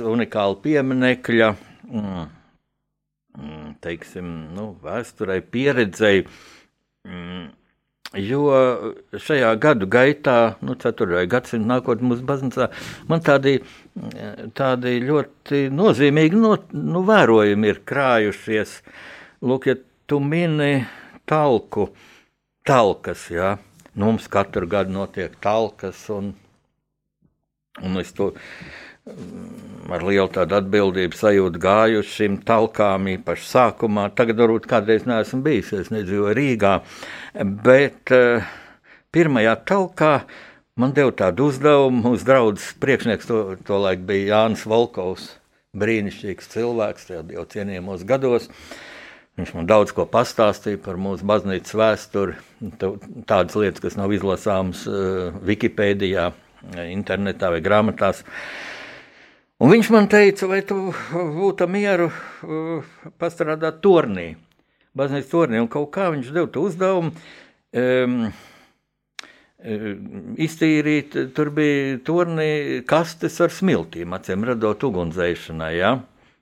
unikāla 0.00 0.56
pieminekļa. 0.66 1.54
Mm 1.90 2.40
Mm, 3.38 3.76
teiksim, 3.80 4.26
nu, 4.56 4.72
vēsturei, 4.82 5.38
pieredzēji. 5.54 6.24
Mm, 7.06 7.44
jo 8.18 8.40
šajā 9.14 9.52
gadu 9.62 9.86
gaitā, 9.90 10.56
nu, 10.66 10.74
4. 10.80 11.22
gadsimta 11.30 11.70
nākotnē 11.76 12.10
mūsu 12.10 12.26
baznīcā, 12.26 12.68
man 13.08 13.22
tādi, 13.24 13.60
tādi 14.58 14.96
ļoti 15.06 15.62
nozīmīgi 15.72 16.42
no, 16.42 16.56
nu, 16.74 17.04
vērojumi 17.06 17.70
ir 17.70 17.80
krājušies. 17.86 18.80
Lūk, 19.46 19.70
ja 19.70 19.78
tu 20.10 20.18
mini 20.20 20.88
talku, 21.30 21.92
talkas, 22.66 23.28
jā, 23.30 23.54
nu, 24.00 24.06
mums 24.08 24.28
katru 24.32 24.68
gadu 24.70 24.94
notiek 24.96 25.34
talkas, 25.44 26.06
un, 26.14 26.32
un 27.84 28.00
es 28.00 28.14
to 28.16 28.32
ar 29.90 30.04
lielu 30.06 30.28
tādu 30.32 30.56
atbildību 30.58 31.18
sajūtu 31.18 31.60
gājuši 31.62 32.14
šim 32.16 32.38
talkām, 32.46 33.08
īpaši 33.16 33.48
sākumā. 33.48 34.08
Tagad 34.16 34.40
varbūt 34.42 34.68
kādreiz 34.70 35.06
neesmu 35.08 35.42
bijis, 35.44 35.72
es 35.76 35.90
nedzīvoju 35.94 36.36
Rīgā, 36.36 36.74
bet 37.64 38.12
uh, 38.14 38.46
pirmajā 39.14 39.56
talkā 39.68 40.12
man 40.80 40.94
deva 40.96 41.14
tādu 41.16 41.50
uzdevumu. 41.50 42.04
Mūsu 42.10 42.28
draugs 42.28 42.70
priekšnieks 42.82 43.30
to, 43.30 43.40
to 43.66 43.80
laik 43.82 44.04
bija 44.08 44.36
Jānis 44.36 44.66
Volkovs, 44.68 45.32
brīnišķīgs 45.80 46.52
cilvēks, 46.54 47.10
jau 47.34 47.48
cienījamos 47.54 48.06
gados. 48.08 48.48
Viņš 49.40 49.54
man 49.56 49.64
daudz 49.64 49.94
ko 49.96 50.04
pastāstīja 50.04 50.82
par 50.84 50.98
mūsu 51.00 51.24
baznīcas 51.24 51.72
vēsturi, 51.80 52.34
tādas 53.24 53.54
lietas, 53.56 53.80
kas 53.80 53.94
nav 53.96 54.12
izlasāmas 54.12 54.82
uh, 54.84 55.38
Wikipēdijā, 55.48 56.26
internetā 56.90 57.48
vai 57.54 57.62
grāmatās. 57.64 58.20
Un 59.64 59.72
viņš 59.72 59.88
man 59.94 60.10
teica, 60.12 60.48
vai 60.50 60.60
tu 60.68 60.90
būtu 61.38 61.68
mieru 61.72 62.10
pastrādāt 63.20 63.80
turnī, 63.80 64.34
baznīcas 64.96 65.32
turnī, 65.32 65.64
un 65.64 65.72
kaut 65.72 65.88
kā 65.96 66.10
viņš 66.12 66.30
deva 66.36 66.52
to 66.52 66.68
uzdevumu. 66.68 67.16
Um, 67.80 68.22
Iztīrīt, 70.40 71.16
tur 71.36 71.50
bija 71.56 71.98
turnī 72.04 72.52
kastes 72.88 73.40
ar 73.44 73.52
smiltīm, 73.52 74.12
acīm 74.16 74.44
redzot, 74.48 74.84
ugunsdzēšanai, 74.88 75.74
ja? 75.76 75.98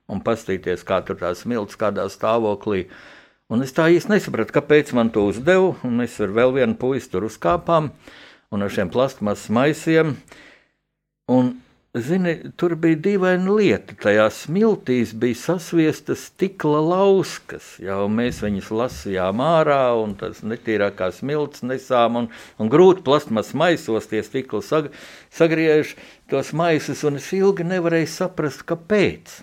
Un 0.09 0.23
paskatīties, 0.25 0.83
kā 0.87 0.99
tur 1.05 1.19
tā 1.21 1.31
smilts, 1.37 1.77
kādā 1.79 2.07
stāvoklī. 2.11 2.87
Un 3.49 3.65
es 3.65 3.73
tā 3.73 3.87
īsti 3.93 4.13
nesapratu, 4.13 4.53
kāpēc 4.59 4.91
man 4.97 5.13
to 5.13 5.23
uzdevu, 5.29 5.75
un 5.85 5.95
mēs 6.01 6.19
ar 6.21 6.35
vēl 6.35 6.53
vienu 6.59 6.77
puisi 6.81 7.09
tur 7.13 7.29
uzkāpām, 7.29 7.89
un 8.53 8.65
ar 8.65 8.73
šiem 8.73 8.91
plastmasas 8.93 9.49
maisiem. 9.53 10.17
Un 11.29 11.55
Zini, 11.97 12.35
tur 12.53 12.75
bija 12.77 12.99
dīvaina 13.01 13.49
lieta. 13.49 13.95
Tajā 13.97 14.27
smiltīs 14.29 15.09
bija 15.17 15.33
sasviestas 15.39 16.27
stikla 16.29 16.83
lauskas. 16.85 17.71
Jau 17.81 18.03
mēs 18.13 18.43
viņus 18.45 18.69
lasījām 18.77 19.41
ārā, 19.41 19.95
un 19.97 20.13
tas 20.19 20.43
netīrākās 20.45 21.23
smilts 21.23 21.65
nesām, 21.65 22.19
un, 22.21 22.29
un 22.61 22.69
grūti 22.69 23.01
plasmas 23.07 23.55
maisos 23.57 24.05
tie 24.11 24.21
stikli 24.21 24.61
sag, 24.61 24.91
sagriež 25.33 25.95
tos 26.29 26.53
maisus, 26.53 27.01
un 27.09 27.17
es 27.17 27.33
ilgi 27.33 27.65
nevarēju 27.65 28.13
saprast, 28.19 28.67
kāpēc. 28.69 29.39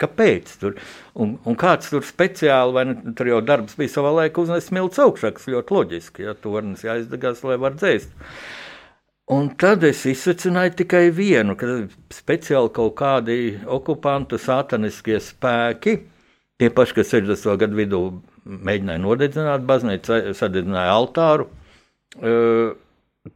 Kāpēc 0.00 0.54
tur? 0.62 0.78
Un, 1.20 1.34
un 1.44 1.58
kāds 1.60 1.90
tur 1.92 2.04
speciāli, 2.06 2.72
vai 2.76 2.86
ne, 2.88 2.96
tur 3.16 3.28
jau 3.28 3.42
darbs 3.44 3.76
bija 3.76 3.92
savā 3.92 4.14
laikā 4.16 4.44
uznest 4.44 4.70
smilts 4.70 5.02
augšā, 5.02 5.34
kas 5.36 5.50
ļoti 5.52 5.76
loģiski, 5.76 6.24
ja 6.24 6.34
tornis 6.38 6.86
jāizdegās, 6.86 7.44
lai 7.44 7.58
var 7.60 7.76
dzēst. 7.76 8.14
Un 9.30 9.52
tad 9.60 9.84
es 9.86 10.00
izsveicināju 10.10 10.74
tikai 10.80 11.04
vienu, 11.14 11.54
ka 11.58 11.68
speciāli 12.10 12.72
kaut 12.74 12.96
kādi 12.98 13.36
okupantu 13.70 14.40
sātaniskie 14.42 15.20
spēki, 15.22 16.00
tie 16.58 16.70
paši, 16.74 16.96
kas 16.96 17.12
60. 17.14 17.54
gadu 17.60 17.78
vidū 17.78 18.00
mēģināja 18.50 19.04
nodedzināt 19.04 19.68
baznīcu, 19.68 20.34
sadedzināja 20.34 20.96
altāru, 20.96 21.46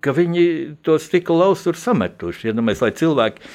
ka 0.01 0.17
viņi 0.17 0.45
to 0.83 0.99
stikla 0.99 1.45
lausu 1.45 1.71
ir 1.73 1.79
sametuši. 1.79 2.51
Iedomājieties, 2.51 2.83
lai 2.83 2.93
cilvēki 2.99 3.53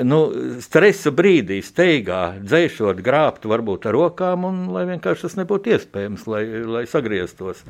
nu, 0.00 0.20
stresa 0.64 1.12
brīdī, 1.14 1.60
steigā 1.64 2.22
dzēšot, 2.40 3.02
grābtu 3.04 3.50
varbūt 3.52 3.88
ar 3.90 3.96
rokām, 3.96 4.46
un 4.48 4.62
lai 4.72 4.86
vienkārši 4.88 5.28
tas 5.28 5.36
nebūtu 5.40 5.74
iespējams, 5.76 6.24
lai, 6.30 6.44
lai 6.76 6.86
sagrieztos. 6.90 7.64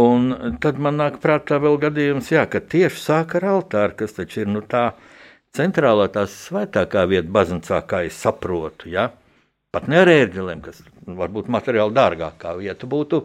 Un 0.00 0.56
tad 0.60 0.80
man 0.82 0.98
nāk 1.00 1.20
prātā 1.22 1.58
vēl 1.62 1.78
gadījums, 1.86 2.28
jā, 2.32 2.44
ka 2.52 2.60
tieši 2.60 3.00
sāk 3.00 3.36
ar 3.38 3.48
altāru, 3.54 3.96
kas 4.02 4.16
taču 4.16 4.42
ir 4.44 4.50
nu, 4.52 4.60
tā 4.60 4.90
centrālā, 5.56 6.08
tā 6.12 6.26
svētākā 6.28 7.06
vieta 7.08 7.32
baznīcā, 7.32 7.80
kā 7.88 8.02
es 8.08 8.18
saprotu. 8.20 8.90
Ja? 8.92 9.08
Pat 9.72 9.88
ne 9.92 10.02
ar 10.02 10.10
ērģeliem, 10.12 10.60
kas 10.64 10.82
varbūt 11.06 11.48
materiāli 11.52 11.96
dārgākā 11.96 12.56
vieta 12.60 12.88
būtu. 12.88 13.22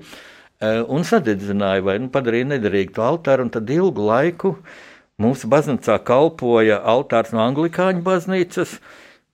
Un 0.94 1.04
sadedzināja 1.08 1.84
vai 1.84 1.98
nu, 2.04 2.12
padarīja 2.14 2.54
nederīgu 2.54 2.96
to 2.96 3.04
altāru, 3.04 3.48
un 3.48 3.52
tad 3.54 3.70
ilgu 3.74 4.04
laiku 4.06 4.56
mūsu 5.22 5.50
baznīcā 5.52 6.00
kalpoja 6.08 6.82
altārs 6.94 7.32
no 7.36 7.44
anglikāņu 7.46 8.04
baznīcas, 8.06 8.76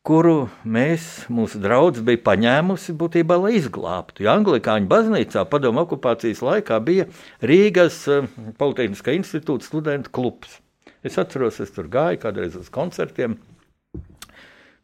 kuru 0.08 0.48
mēs, 0.64 1.26
mūsu 1.34 1.60
draugs, 1.64 2.00
bija 2.06 2.22
paņēmusi 2.30 2.96
būtībā, 3.00 3.36
lai 3.44 3.58
izglābtu. 3.58 4.24
Jo 4.24 4.38
Anglikāņu 4.38 4.88
baznīcā 4.92 5.44
padomu 5.52 5.84
okupācijas 5.84 6.44
laikā 6.46 6.80
bija 6.84 7.10
Rīgas 7.44 8.00
uh, 8.12 8.30
Politehniskā 8.60 9.18
institūta 9.18 9.68
studentu 9.68 10.14
klubs. 10.16 10.62
Es 11.04 11.20
atceros, 11.20 11.60
es 11.64 11.76
tur 11.76 11.92
gāju 11.92 12.22
kādreiz 12.24 12.56
uz 12.60 12.72
koncertiem. 12.74 13.36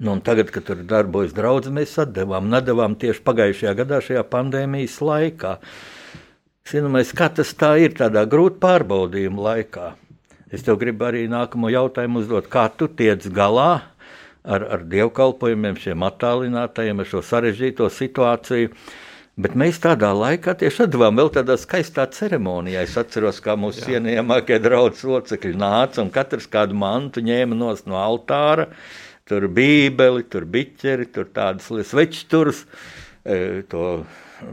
Nu, 0.03 0.17
tagad, 0.19 0.51
kad 0.51 0.67
tur 0.67 0.83
darbojas 0.83 1.31
draugs, 1.36 1.72
mēs 1.72 1.95
atdevām, 2.03 2.50
nedavām 2.51 2.98
tieši 3.00 3.24
pagājušajā 3.24 3.75
gadā, 3.79 4.01
šajā 4.03 4.24
pandēmijas 4.27 5.00
laikā. 5.00 5.57
Zināmais, 6.67 7.12
kā 7.15 7.29
tas 7.31 7.51
tā 7.55 7.75
ir 7.79 7.95
tādā 7.95 8.25
grūti 8.27 8.60
pārbaudījuma 8.63 9.48
laikā. 9.48 9.93
Es 10.53 10.62
tev 10.62 10.77
gribu 10.81 11.07
arī 11.07 11.24
nākamo 11.31 11.72
jautājumu 11.74 12.22
uzdot, 12.22 12.45
kā 12.51 12.67
tu 12.77 12.86
tiec 12.86 13.25
galā 13.33 13.72
ar, 14.43 14.65
ar 14.75 14.83
dievkalpojumiem, 14.86 15.79
šiem 15.81 16.03
attālinātajiem, 16.05 17.01
ar 17.01 17.10
šo 17.10 17.24
sarežģīto 17.25 17.88
situāciju. 17.89 18.69
Bet 19.33 19.55
mēs 19.57 19.79
tādā 19.81 20.12
laikā 20.13 20.53
tieši 20.60 20.86
devām 20.93 21.17
vēl 21.17 21.31
tādā 21.33 21.55
skaistā 21.57 22.05
ceremonijā. 22.13 22.83
Es 22.86 22.93
atceros, 23.01 23.39
kā 23.41 23.55
mūsu 23.57 23.88
cienījamākie 23.88 24.60
draugi 24.62 25.07
locekļi 25.10 25.55
nāca 25.57 26.03
un 26.03 26.12
katrs 26.13 26.45
kādu 26.53 26.77
mantu 26.77 27.24
ņēma 27.25 27.57
no 27.57 27.98
altāra. 27.98 28.67
Tur 29.25 29.48
bija 29.48 29.89
bībeli, 29.89 30.27
tur 30.29 30.45
bija 30.45 30.69
biķeri, 30.69 31.10
tur 31.15 31.31
tādas 31.33 31.72
svečturus, 31.89 32.65
e, 33.25 33.63
to 33.72 34.03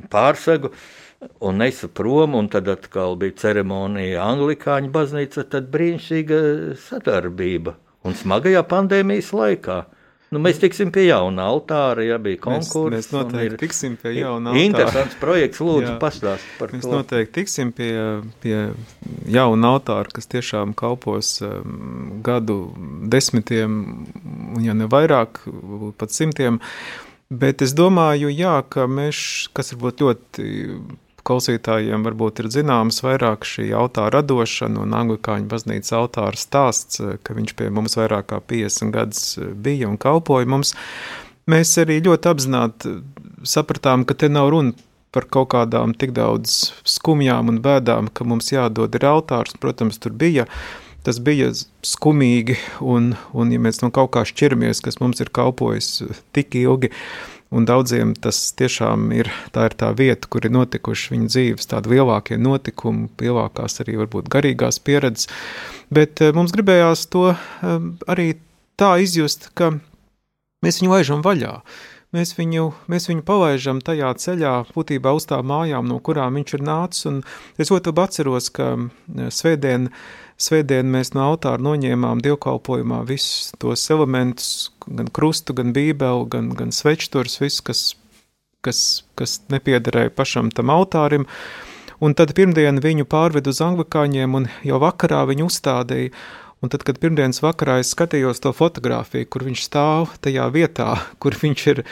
pārsegu. 0.08 0.72
Un 1.20 1.60
nesa 1.60 1.88
prom, 1.92 2.34
un 2.34 2.48
tad 2.48 2.68
atkal 2.72 3.18
bija 3.20 3.36
ceremonija 3.42 4.24
Anglikāņu 4.24 4.88
baznīca, 4.94 5.44
tad 5.52 5.68
brīnišķīga 5.72 6.38
sadarbība 6.80 7.74
un 8.08 8.16
smagajā 8.16 8.62
pandēmijas 8.68 9.34
laikā. 9.36 9.82
Nu, 10.30 10.38
mēs 10.38 10.60
tiksim 10.62 10.92
pie 10.94 11.08
jauna 11.08 11.48
altāra, 11.50 12.04
ja 12.06 12.16
bija 12.22 12.38
konkurss. 12.44 12.94
Mēs, 12.94 13.08
mēs 13.10 13.16
noteikti 13.16 13.48
ir, 13.48 13.56
tiksim 13.58 13.96
pie 13.98 14.12
jauna 14.14 14.52
altāra. 14.52 14.62
Interesants 14.68 15.18
projekts, 15.18 15.62
lūdzu, 15.66 15.96
pastāst 16.00 16.46
par 16.60 16.70
mēs 16.70 16.84
to. 16.84 16.92
Mēs 16.92 16.96
noteikti 17.00 17.34
tiksim 17.40 17.72
pie, 17.74 17.90
pie 18.44 18.54
jauna 19.34 19.74
altāra, 19.74 20.14
kas 20.14 20.30
tiešām 20.30 20.72
kalpos 20.78 21.34
um, 21.42 22.22
gadu 22.24 22.60
desmitiem, 23.10 23.80
ja 24.62 24.78
ne 24.78 24.86
vairāk, 24.92 25.42
pat 25.98 26.14
simtiem. 26.14 26.62
Bet 27.30 27.66
es 27.66 27.74
domāju, 27.74 28.30
jā, 28.30 28.56
ka 28.70 28.86
mēs, 28.90 29.50
kas 29.54 29.74
varbūt 29.74 30.06
ļoti 30.06 30.48
klausītājiem 31.30 32.04
varbūt 32.08 32.42
ir 32.42 32.50
zināms 32.50 33.00
vairāk 33.06 33.46
šī 33.46 33.70
altāra 33.78 34.18
radošana 34.18 34.82
un 34.82 34.98
anglikāņu 34.98 35.46
baznīcas 35.50 35.94
altāra 35.96 36.38
stāsts, 36.38 37.00
ka 37.22 37.36
viņš 37.36 37.56
pie 37.58 37.70
mums 37.74 37.94
vairāk 38.00 38.32
kā 38.32 38.42
50 38.52 38.94
gadus 38.94 39.24
bija 39.54 39.88
un 39.90 39.98
kalpoja 40.00 40.50
mums. 40.50 40.74
Mēs 41.50 41.72
arī 41.82 42.00
ļoti 42.04 42.30
apzināti 42.30 42.98
sapratām, 43.46 44.04
ka 44.06 44.18
te 44.18 44.28
nav 44.30 44.50
runa 44.52 44.74
par 45.14 45.26
kaut 45.30 45.50
kādām 45.54 45.94
tik 45.98 46.12
daudz 46.14 46.70
skumjām 46.86 47.50
un 47.50 47.58
bēdām, 47.64 48.10
ka 48.14 48.26
mums 48.26 48.52
jādod 48.52 48.94
ir 48.94 49.06
altārs. 49.06 49.56
Protams, 49.58 49.98
tur 50.02 50.14
bija, 50.14 50.46
tas 51.06 51.18
bija 51.22 51.50
skumīgi, 51.86 52.58
un, 52.82 53.14
un 53.34 53.54
ja 53.54 53.62
mēs 53.62 53.82
no 53.82 53.90
kaut 53.94 54.12
kā 54.14 54.24
šķiramies, 54.28 54.82
kas 54.86 55.00
mums 55.02 55.22
ir 55.22 55.32
kalpojis 55.34 56.04
tik 56.36 56.54
ilgi, 56.60 56.92
Un 57.50 57.64
daudziem 57.66 58.12
tas 58.14 58.36
tiešām 58.54 59.08
ir 59.10 59.28
tā, 59.50 59.64
ir 59.66 59.74
tā 59.74 59.88
vieta, 59.98 60.28
kur 60.30 60.44
ir 60.46 60.52
notikuši 60.54 61.16
viņu 61.16 61.30
dzīves, 61.32 61.66
tādi 61.72 61.96
lielākie 61.96 62.38
notikumi, 62.38 63.08
lielākās 63.18 63.82
arī 63.82 63.96
varbūt 64.04 64.30
garīgās 64.30 64.78
pieredzes. 64.86 65.26
Bet 65.90 66.22
eh, 66.22 66.30
mums 66.36 66.54
gribējās 66.54 67.08
to 67.10 67.32
eh, 67.32 67.88
arī 68.06 68.28
tā 68.78 68.92
izjust, 69.02 69.50
ka 69.58 69.72
mēs 70.62 70.78
viņu 70.78 70.94
laižam 70.94 71.26
vaļā. 71.26 71.56
Mēs 72.14 72.34
viņu, 72.38 72.68
mēs 72.90 73.06
viņu 73.10 73.22
palaidām 73.26 73.82
tajā 73.86 74.14
ceļā, 74.18 74.54
būtībā 74.74 75.10
uz 75.14 75.26
tām 75.30 75.50
mājām, 75.50 75.90
no 75.90 75.98
kurām 76.02 76.38
viņš 76.38 76.54
ir 76.56 76.64
nācis. 76.66 77.20
Es 77.58 77.70
ļoti 77.70 77.90
labi 77.90 78.06
atceros, 78.06 78.50
ka 78.54 78.72
eh, 78.78 79.34
svētdien 80.40 80.88
mēs 80.90 81.12
no 81.14 81.24
altāra 81.30 81.60
noņēmām 81.62 82.22
dievkalpojumā 82.24 83.02
visus 83.08 83.50
tos 83.60 83.84
elementus, 83.92 84.70
gan 84.86 85.10
krustu, 85.12 85.56
gan 85.56 85.74
bībeli, 85.76 86.28
gan, 86.32 86.52
gan 86.56 86.72
svečturs, 86.74 87.38
viss, 87.42 87.62
kas, 87.64 87.82
kas, 88.64 88.80
kas 89.20 89.40
nepiederēja 89.52 90.12
pašam 90.16 90.52
tam 90.54 90.72
altārim. 90.74 91.26
Un 92.00 92.16
tad 92.16 92.32
pirmdien 92.36 92.80
viņu 92.80 93.04
pārved 93.10 93.48
uz 93.50 93.60
anglikāņiem, 93.64 94.36
un 94.38 94.48
jau 94.64 94.80
vakarā 94.80 95.26
viņu 95.28 95.50
uzstādīja. 95.50 96.14
Un 96.60 96.68
tad, 96.72 96.84
kad 96.84 96.98
pirmdienas 97.00 97.40
vakarā 97.40 97.78
es 97.80 97.92
skatījos 97.94 98.42
to 98.44 98.52
fotografiju, 98.52 99.28
kur 99.32 99.46
viņš 99.46 99.62
stāv 99.64 100.16
tajā 100.24 100.48
vietā, 100.52 100.94
kur 101.22 101.36
viņš 101.36 101.66
ir, 101.74 101.84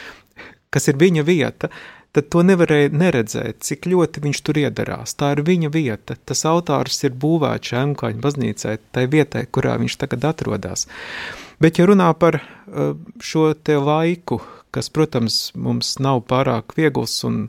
kas 0.73 0.89
ir 0.89 0.99
viņa 1.01 1.25
vieta, 1.25 1.71
tad 2.15 2.29
to 2.33 2.41
nevarēja 2.45 2.91
neredzēt, 2.95 3.61
cik 3.65 3.89
ļoti 3.91 4.23
viņš 4.23 4.41
tur 4.45 4.59
iedarās. 4.63 5.13
Tā 5.19 5.33
ir 5.35 5.43
viņa 5.45 5.71
vieta. 5.73 6.17
Tas 6.25 6.45
autārs 6.49 7.03
ir 7.05 7.17
būvēts 7.19 7.73
Šēmkaņa 7.73 8.23
baznīcai, 8.23 8.77
tai 8.95 9.05
vietai, 9.11 9.45
kurā 9.45 9.77
viņš 9.81 9.99
tagad 10.01 10.31
atrodas. 10.31 10.87
Bet, 11.59 11.77
ja 11.77 11.89
runā 11.89 12.09
par 12.17 12.39
šo 13.21 13.51
te 13.53 13.75
laiku, 13.77 14.39
kas, 14.73 14.89
protams, 14.93 15.49
mums 15.57 15.97
nav 16.01 16.23
pārāk 16.29 16.75
viegls 16.77 17.17
un 17.27 17.47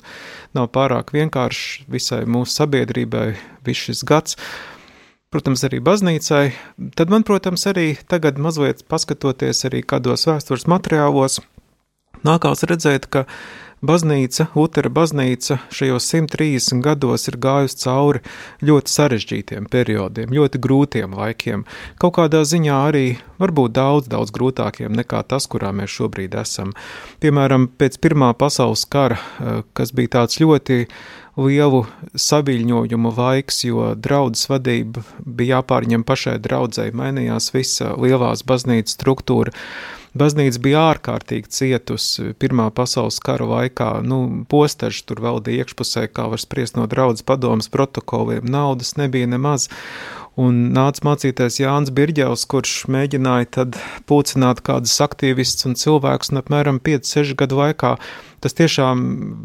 nav 0.56 0.70
pārāk 0.74 1.12
vienkāršs 1.14 1.86
visai 1.90 2.24
mūsu 2.28 2.56
sabiedrībai, 2.62 3.34
viss 3.66 3.88
šis 3.88 4.02
gads, 4.08 4.38
protams, 5.30 5.62
arī 5.68 5.82
baznīcai, 5.84 6.44
tad 6.98 7.12
man, 7.12 7.24
protams, 7.28 7.66
arī 7.70 7.92
tagad 8.10 8.40
mazliet 8.40 8.82
paskatoties 8.90 9.66
arī 9.68 9.84
kādos 9.86 10.26
vēstures 10.26 10.66
materiālos, 10.70 11.38
nākās 12.26 12.64
redzēt, 12.66 13.06
ka 13.12 13.26
Baznīca, 13.80 14.50
Lutera 14.52 14.90
baznīca 14.92 15.56
šajos 15.72 16.04
130 16.12 16.82
gados 16.84 17.22
ir 17.30 17.38
gājusi 17.40 17.78
cauri 17.80 18.20
ļoti 18.60 18.92
sarežģītiem 18.92 19.68
periodiem, 19.72 20.34
ļoti 20.36 20.58
grūtiem 20.60 21.14
laikiem, 21.16 21.62
kaut 21.96 22.18
kādā 22.18 22.42
ziņā 22.44 22.76
arī 22.90 23.06
varbūt 23.40 23.72
daudz, 23.78 24.10
daudz 24.12 24.34
grūtākiem 24.36 24.92
nekā 24.98 25.22
tas, 25.30 25.48
kurā 25.48 25.70
mēs 25.72 25.94
šobrīd 25.96 26.36
esam. 26.42 26.74
Piemēram, 27.24 27.70
pēc 27.80 27.96
Pirmā 28.04 28.34
pasaules 28.36 28.84
kara, 28.84 29.16
eh, 29.16 29.62
kas 29.72 29.94
bija 29.96 30.12
tāds 30.18 30.36
ļoti 30.42 30.84
lielu 31.40 31.86
saviļņojumu 32.20 33.14
laiks, 33.16 33.62
jo 33.64 33.94
draudzes 33.96 34.50
vadība 34.52 35.06
bija 35.24 35.62
jāpārņem 35.62 36.04
pašai 36.04 36.36
draudzēji, 36.36 36.92
mainījās 36.92 37.48
visa 37.56 37.94
lielās 37.96 38.44
baznīcas 38.44 38.98
struktūra. 38.98 39.56
Baznīca 40.10 40.58
bija 40.62 40.80
ārkārtīgi 40.90 41.52
cietusi 41.54 42.32
Pirmā 42.40 42.66
pasaules 42.74 43.20
kara 43.22 43.46
laikā. 43.46 43.90
Nu, 44.02 44.22
posteži 44.50 45.04
tur 45.06 45.22
valdīja 45.22 45.62
iekšpusē, 45.62 46.08
kā 46.10 46.26
var 46.32 46.42
spriest 46.42 46.78
no 46.78 46.88
draudzes 46.90 47.26
padomas 47.26 47.70
protokoliem. 47.70 48.48
Naudas 48.50 48.96
nebija 48.98 49.28
nemaz. 49.30 49.68
Un 50.40 50.70
nāca 50.74 51.04
mācīties 51.04 51.60
Jānis 51.60 51.92
Birģevs, 51.94 52.46
kurš 52.50 52.74
mēģināja 52.90 53.48
tad 53.58 53.78
pulcināt 54.10 54.62
kādus 54.66 54.96
aktīvistus 55.04 55.66
un 55.68 55.74
cilvēkus, 55.78 56.30
un 56.32 56.40
apmēram 56.40 56.78
5-6 56.86 57.34
gadu 57.38 57.58
laikā 57.58 57.96
tas 58.40 58.56
tiešām 58.56 59.02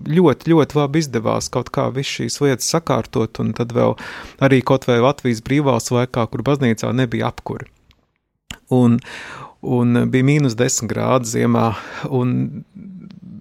ļoti, 0.07 0.53
ļoti 0.53 0.79
labi 0.79 1.01
izdevās 1.03 1.49
kaut 1.51 1.71
kā 1.75 1.89
visu 1.93 2.21
šīs 2.21 2.39
lietas 2.45 2.69
sakārtot, 2.71 3.41
un 3.43 3.51
tad 3.57 3.73
vēl 3.75 3.97
arī 4.45 4.61
kaut 4.65 4.87
vai 4.87 5.01
Latvijas 5.03 5.43
brīvās 5.45 5.91
laikā, 5.91 6.29
kur 6.31 6.45
baznīcā 6.47 6.93
nebija 6.95 7.33
apkuri. 7.33 7.67
Un, 8.73 9.01
un 9.65 10.05
bija 10.11 10.27
mīnus 10.27 10.57
10 10.59 10.89
grādi 10.91 11.31
ziemā, 11.37 11.71
un 12.13 12.65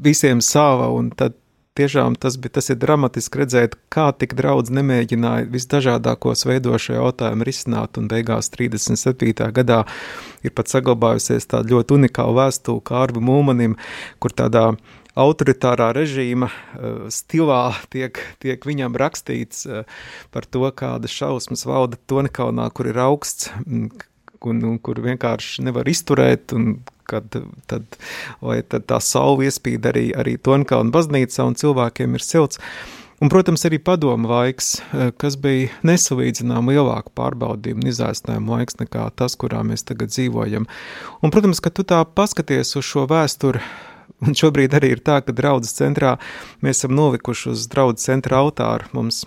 visiem 0.04 0.42
sāva, 0.44 0.90
un 0.94 1.10
tad 1.14 1.36
tiešām 1.74 2.14
tas, 2.20 2.36
bija, 2.38 2.54
tas 2.58 2.70
ir 2.70 2.78
dramatiski 2.82 3.40
redzēt, 3.42 3.76
kā 3.92 4.08
tik 4.18 4.36
daudz 4.38 4.72
nemēģināja 4.74 5.48
visdažādākos 5.50 6.46
veidošo 6.46 6.96
jautājumu 6.98 7.46
risināt, 7.46 7.98
un 7.98 8.08
beigās 8.10 8.50
37. 8.54 9.50
gadā 9.56 9.82
ir 10.46 10.54
pat 10.54 10.70
saglabājusies 10.70 11.50
tāda 11.50 11.74
ļoti 11.74 11.98
unikāla 11.98 12.44
vēstule 12.44 12.84
Kārvi 12.86 13.22
Mūmanim, 13.24 13.78
kur 14.22 14.34
tādā 14.36 14.70
autoritārā 15.18 15.92
režīma 15.94 16.48
uh, 16.50 17.04
stilā 17.14 17.74
tiek, 17.90 18.18
tiek 18.42 18.66
viņam 18.66 18.96
rakstīts 18.98 19.66
uh, 19.66 19.84
par 20.34 20.46
to, 20.46 20.66
kādas 20.74 21.14
šausmas 21.14 21.66
valda 21.70 21.98
Tonkalnā, 22.10 22.66
kur 22.74 22.90
ir 22.90 22.98
augsts, 23.02 23.50
un, 24.50 24.62
un 24.68 24.80
kur 24.82 25.00
vienkārši 25.04 25.64
nevar 25.66 25.88
izturēt, 25.90 26.54
un 26.56 26.78
kad 27.08 27.28
tad, 27.68 27.96
tad 28.70 28.86
tā 28.88 29.00
saule 29.04 29.48
iespīd 29.48 29.86
arī, 29.90 30.08
arī 30.16 30.36
Tonkalna 30.40 30.94
baznīcā 30.94 31.46
un 31.48 31.56
cilvēkiem 31.60 32.16
ir 32.16 32.24
silts. 32.24 32.60
Un, 33.22 33.30
protams, 33.30 33.62
arī 33.64 33.78
padomu 33.78 34.28
laiks, 34.28 34.80
eh, 34.80 35.12
kas 35.16 35.36
bija 35.40 35.70
nesalīdzinām 35.86 36.66
lielāku 36.72 37.12
pārbaudījumu 37.16 37.84
un 37.84 37.90
izaicinājumu 37.92 38.56
laiks 38.56 38.80
nekā 38.80 39.06
tas, 39.16 39.36
kurā 39.38 39.62
mēs 39.64 39.86
tagad 39.86 40.10
dzīvojam. 40.10 40.66
Un, 41.22 41.32
protams, 41.32 41.62
ka 41.62 41.70
tu 41.70 41.86
tā 41.86 42.02
paskaties 42.04 42.74
uz 42.76 42.84
šo 42.84 43.06
vēsturi, 43.08 43.62
un 44.26 44.34
šobrīd 44.34 44.74
arī 44.74 44.96
ir 44.96 45.04
tā, 45.06 45.20
ka 45.22 45.32
draudzes 45.32 45.78
centrā 45.78 46.16
mēs 46.60 46.82
esam 46.82 46.96
nolikuši 46.98 47.52
uz 47.54 47.68
draudzes 47.70 48.10
centra 48.10 48.42
altāru. 48.42 48.90
Mums 48.92 49.24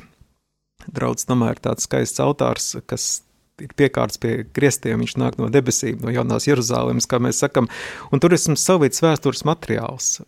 draudzes 0.91 1.31
namā 1.31 1.55
ir 1.55 1.63
tāds 1.63 1.87
skaists 1.87 2.21
altārs, 2.23 2.75
kas 2.85 3.21
ir 3.61 3.73
piekārts 3.77 4.19
pie 4.21 4.43
griestiem, 4.53 5.01
viņš 5.01 5.17
nāk 5.21 5.37
no 5.41 5.49
debesīm, 5.53 5.99
no 6.03 6.13
jaunās 6.13 6.47
Jeruzalemes, 6.47 7.09
kā 7.09 7.19
mēs 7.23 7.41
sakam, 7.43 7.69
un 8.11 8.21
tur 8.21 8.35
esmu 8.37 8.57
savīts 8.59 9.01
vēstures 9.03 9.45
materiāls, 9.47 10.19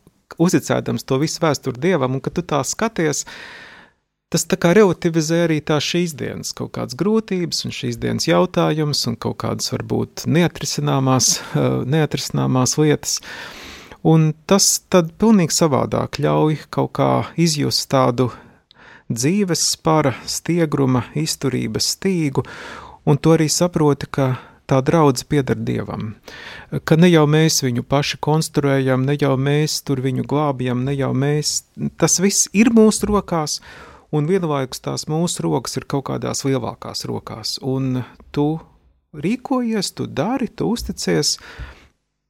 uzticēdams 0.41 1.05
to 1.05 1.19
visu 1.21 1.43
vēsturi 1.43 1.81
Dievam, 1.81 2.17
un 2.17 2.23
kad 2.25 2.37
tu 2.37 2.45
tā 2.45 2.61
skaties, 2.65 3.25
tas 4.33 4.45
tā 4.49 4.59
kā 4.61 4.73
relativizē 4.77 5.43
arī 5.47 5.59
tā 5.65 5.79
šīs 5.81 6.13
dienas. 6.17 6.53
Kaut 6.57 6.75
kādas 6.77 6.97
grūtības 6.97 7.65
un 7.65 7.73
šīs 7.73 7.97
dienas 8.01 8.29
jautājums 8.29 9.05
un 9.09 9.17
kaut 9.17 9.39
kādas 9.43 9.71
varbūt 9.73 10.25
neatrisināmās, 10.29 11.31
eh, 11.39 11.69
neatrisināmās 11.85 12.77
lietas, 12.81 13.19
un 14.03 14.33
tas 14.47 14.79
tad 14.89 15.13
pilnīgi 15.21 15.53
savādāk 15.53 16.21
ļauj 16.21 16.65
kaut 16.69 16.93
kā 16.97 17.11
izjust 17.37 17.89
tādu 17.91 18.31
dzīves 19.09 19.63
spara, 19.73 20.13
stiegruma, 20.29 21.03
izturības 21.17 21.95
stīgu, 21.95 22.45
un 23.05 23.17
tu 23.17 23.35
arī 23.35 23.49
saproti, 23.51 24.09
ka 24.09 24.37
tā 24.69 24.79
draudze 24.85 25.25
pieder 25.25 25.57
Dievam, 25.57 26.13
ka 26.85 26.97
ne 26.99 27.09
jau 27.09 27.25
mēs 27.29 27.63
viņu 27.65 27.83
paši 27.89 28.19
konstruējam, 28.21 29.05
ne 29.07 29.17
jau 29.17 29.33
mēs 29.39 29.79
tur 29.85 30.01
viņu 30.05 30.27
glābjam, 30.29 30.83
ne 30.85 30.93
jau 30.97 31.11
mēs, 31.17 31.63
tas 31.97 32.19
viss 32.21 32.49
ir 32.53 32.69
mūsu 32.75 33.09
rokās, 33.09 33.59
un 34.13 34.29
vienlaikus 34.29 34.83
tās 34.85 35.07
mūsu 35.09 35.45
rokas 35.47 35.77
ir 35.79 35.87
kaut 35.89 36.07
kādās 36.11 36.45
lielākās 36.45 37.05
rokās, 37.09 37.57
un 37.65 38.03
tu 38.35 38.59
rīkojies, 39.13 39.93
tu 39.97 40.05
dari, 40.05 40.49
tu 40.49 40.69
uzticies. 40.69 41.37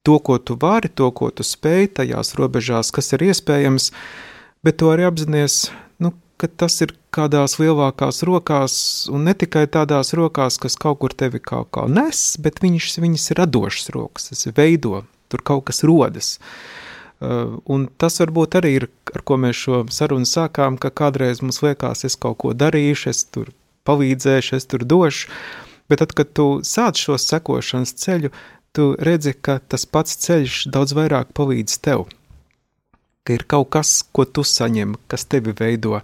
To, 0.00 0.16
ko 0.24 0.38
tu 0.40 0.56
vari, 0.56 0.88
to, 0.88 1.10
ko 1.12 1.28
tu 1.28 1.44
spēj, 1.44 1.90
tajās 1.98 2.32
robežās, 2.40 2.88
kas 2.88 3.12
ir 3.12 3.26
iespējams, 3.26 3.90
bet 4.64 4.78
tu 4.80 4.88
arī 4.88 5.04
apzinājies, 5.04 5.66
nu, 5.68 5.89
ka 6.40 6.48
tas 6.62 6.80
ir 6.84 6.94
kādās 7.14 7.58
lielākās 7.60 8.22
rokās, 8.26 8.74
un 9.12 9.26
ne 9.28 9.34
tikai 9.36 9.66
tādās 9.70 10.14
rokās, 10.16 10.58
kas 10.62 10.78
kaut 10.80 11.00
kur 11.02 11.14
tevi 11.16 11.40
kaut 11.42 11.70
kā 11.76 11.86
nes, 11.90 12.22
bet 12.42 12.62
viņas, 12.64 13.00
viņas 13.02 13.30
ir 13.32 13.42
radošas 13.42 13.90
rokas, 13.96 14.30
tas 14.32 14.46
veido, 14.56 15.04
tur 15.30 15.44
kaut 15.46 15.66
kas 15.70 15.84
rodas. 15.86 16.38
Uh, 17.20 17.58
un 17.68 17.84
tas 18.00 18.16
varbūt 18.22 18.56
arī 18.56 18.70
ir, 18.78 18.86
ar 19.12 19.24
ko 19.28 19.36
mēs 19.40 19.58
šo 19.66 19.82
sarunu 19.92 20.28
sākām, 20.28 20.78
ka 20.80 20.88
kādreiz 20.88 21.42
mums 21.44 21.60
liekas, 21.60 22.06
es 22.08 22.16
kaut 22.16 22.38
ko 22.40 22.54
darīšu, 22.56 23.10
es 23.12 23.26
tur 23.28 23.50
palīdzēšu, 23.88 24.56
es 24.56 24.68
tur 24.70 24.86
došu, 24.88 25.28
bet 25.92 26.00
tad, 26.00 26.14
kad 26.16 26.32
tu 26.32 26.48
sāc 26.64 26.96
šo 26.96 27.18
sekošanas 27.20 27.92
ceļu, 28.00 28.32
tu 28.72 28.94
redzi, 28.96 29.34
ka 29.36 29.58
tas 29.60 29.84
pats 29.84 30.16
ceļš 30.24 30.62
daudz 30.72 30.96
vairāk 30.96 31.34
palīdz 31.36 31.76
tev 31.84 32.06
ka 33.30 33.38
ir 33.38 33.46
kaut 33.46 33.70
kas, 33.70 34.02
ko 34.12 34.26
tu 34.26 34.42
saņem, 34.42 34.96
kas 35.06 35.26
tevi 35.30 35.54
veido. 35.54 36.00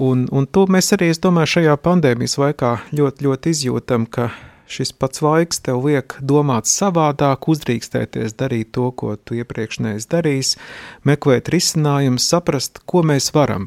Un, 0.00 0.28
un 0.32 0.46
to 0.46 0.66
mēs 0.68 0.92
arī, 0.96 1.10
es 1.12 1.20
domāju, 1.20 1.56
šajā 1.56 1.76
pandēmijas 1.80 2.36
laikā 2.40 2.76
ļoti, 2.92 3.26
ļoti 3.26 3.52
izjūtam, 3.54 4.06
ka 4.06 4.30
šis 4.70 4.92
pats 4.94 5.22
laiks 5.24 5.60
tev 5.66 5.82
liek 5.88 6.14
domāt 6.22 6.68
savādāk, 6.70 7.48
uzdrīkstēties 7.50 8.36
darīt 8.38 8.70
to, 8.76 8.90
ko 8.92 9.16
tu 9.16 9.40
iepriekš 9.40 9.80
neesi 9.82 10.08
darījis, 10.12 10.52
meklēt 11.08 11.50
risinājumus, 11.52 12.28
saprast, 12.30 12.82
ko 12.86 13.02
mēs 13.02 13.32
varam. 13.34 13.66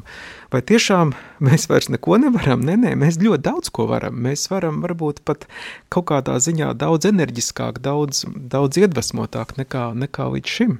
Vai 0.54 0.62
tiešām 0.62 1.12
mēs 1.44 1.68
vairs 1.70 1.90
neko 1.92 2.18
nevaram? 2.22 2.64
Nē, 2.64 2.78
nē, 2.86 2.94
mēs 3.02 3.20
ļoti 3.20 3.44
daudz 3.50 3.74
ko 3.74 3.90
varam. 3.90 4.16
Mēs 4.24 4.48
varam 4.54 4.80
varbūt 4.86 5.22
pat 5.28 5.46
kaut 5.92 6.08
kādā 6.14 6.38
ziņā 6.40 6.72
daudz 6.78 7.10
enerģiskāk, 7.10 7.82
daudz, 7.84 8.24
daudz 8.34 8.80
iedvesmotāk 8.80 9.58
nekā, 9.60 9.90
nekā 10.06 10.30
līdz 10.38 10.58
šim. 10.58 10.78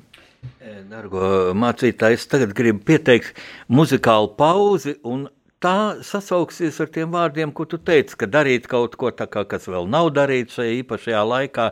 Dargo 0.91 1.53
mācītāji, 1.57 2.19
es 2.19 2.29
tagad 2.31 2.53
gribu 2.57 2.83
pieteikt 2.89 3.39
muzikālu 3.73 4.31
pauzi, 4.39 4.97
un 5.07 5.27
tā 5.65 6.03
sasauksies 6.05 6.79
ar 6.83 6.91
tiem 6.93 7.13
vārdiem, 7.15 7.53
ko 7.57 7.67
tu 7.69 7.79
teici, 7.81 8.17
ka 8.21 8.29
darīt 8.29 8.69
kaut 8.71 8.97
ko 9.01 9.13
tā 9.17 9.27
kā, 9.31 9.47
kas 9.49 9.69
vēl 9.71 9.89
nav 9.91 10.11
darīts 10.17 10.59
šajā 10.59 10.75
īpašajā 10.83 11.23
laikā. 11.31 11.69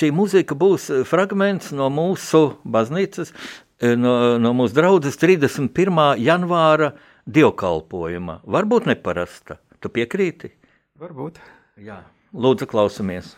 Šī 0.00 0.10
muzika 0.14 0.58
būs 0.58 0.90
fragments 1.08 1.72
no 1.74 1.90
mūsu 1.92 2.44
baznīcas, 2.62 3.34
no, 3.98 4.14
no 4.42 4.54
mūsu 4.58 4.78
draudzes 4.78 5.18
31. 5.20 6.14
janvāra 6.22 6.92
dievkalpojuma. 7.26 8.40
Varbūt 8.46 8.88
neparasta. 8.92 9.58
Tu 9.82 9.90
piekrīti? 9.94 10.54
Varbūt. 10.98 11.42
Jā. 11.82 12.02
Lūdzu, 12.34 12.66
klausamies! 12.70 13.36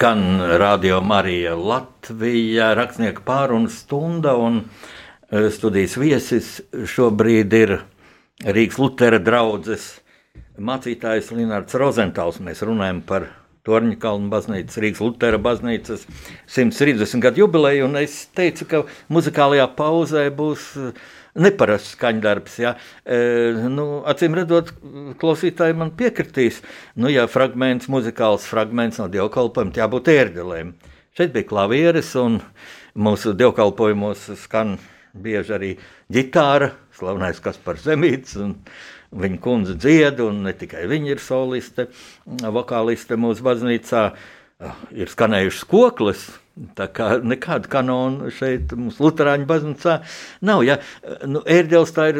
Skan 0.00 0.40
Radio 0.40 1.00
Marija 1.04 1.52
Latvija, 1.54 2.70
rakstnieka 2.72 3.20
pārunas 3.20 3.82
stunda, 3.82 4.32
un 4.32 4.62
e, 5.28 5.42
studijas 5.52 5.98
viesis 6.00 6.46
šobrīd 6.88 7.56
ir 7.58 7.74
Rīgas 8.40 8.78
Lutera 8.80 9.18
draudzes 9.20 9.90
mācītājs 10.56 11.28
Linārds 11.36 11.76
Rozentāls. 11.76 12.40
Mēs 12.40 12.64
runājam 12.64 13.02
par 13.04 13.28
Torņa 13.68 13.98
Kalnu 14.00 14.32
baznīcas, 14.32 14.80
Rīgas 14.80 15.04
Lutera 15.04 15.36
baznīcas 15.36 16.08
130 16.48 17.20
gadu 17.20 17.44
jubileju, 17.44 17.90
un 17.90 18.00
es 18.00 18.22
teicu, 18.32 18.70
ka 18.72 18.82
muzikālajā 19.12 19.68
pauzē 19.76 20.24
būs 20.32 20.70
uh, 20.80 20.94
neparasts 21.40 21.94
skaņdarbs. 21.96 22.58
Ja? 22.62 22.74
E, 23.04 23.18
nu, 23.72 23.86
acīm 24.08 24.36
redzot, 24.38 24.72
klausītāji 25.20 25.76
man 25.80 25.94
piekritīs, 25.98 26.60
nu, 27.00 27.10
ja 27.12 27.26
fragments, 27.30 27.90
muzikāls 27.92 28.46
fragments 28.50 29.00
no 29.02 29.08
dievkalpojuma, 29.12 29.76
jābūt 29.76 30.12
ērģelēm. 30.14 30.72
Šeit 31.16 31.34
bija 31.34 31.48
klavieres, 31.50 32.12
un 32.20 32.38
mūsu 32.94 33.34
dievkalpojumos 33.38 34.28
skan 34.44 34.76
bieži 35.12 35.54
arī 35.56 35.70
ģitāra, 36.12 36.72
slavenais 36.98 37.40
Kaspars 37.42 37.86
Zemīts. 37.88 38.38
Viņa 39.10 39.40
kundze 39.42 39.74
dzied, 39.74 40.20
un 40.22 40.44
ne 40.46 40.52
tikai 40.54 40.84
viņa 40.86 41.16
ir 41.16 41.22
soliste, 41.22 41.88
vokāliste 42.26 43.18
mūsu 43.18 43.42
baznīcā. 43.42 44.04
Ir 44.92 45.08
skanējušas 45.08 45.66
koklis, 45.70 46.28
Tā 46.76 46.90
kā 46.92 47.14
nekāda 47.24 47.70
kanona 47.72 48.28
šeit, 48.34 48.74
mums 48.76 48.98
Lutāņu 49.00 49.46
baznīcā 49.48 50.00
nav. 50.44 50.64
Ja? 50.66 50.76
Nu, 51.24 51.40
ērģeles 51.48 51.92
tā 51.96 52.10
ir, 52.10 52.18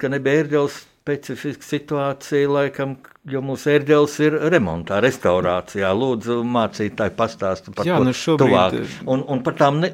ka 0.00 0.10
nebija 0.10 0.42
ērģeles 0.42 0.80
specifiska 1.06 1.62
situācija, 1.62 2.48
laikam, 2.50 2.96
jo 3.30 3.38
mūsu 3.46 3.70
ērģeles 3.76 4.16
ir 4.26 4.38
remontā, 4.50 4.98
restaurācijā. 5.04 5.92
Lūdzu, 5.94 6.40
mācītāji, 6.56 7.14
pastāstu 7.14 7.76
par 7.76 7.86
jā, 7.86 8.00
to 8.00 8.08
nu 8.08 8.16
šobrīd... 8.16 8.42
tuvāk. 8.42 8.98
Un, 9.06 9.22
un 9.36 9.44
par 9.46 9.54
tām, 9.60 9.78
ne, 9.84 9.92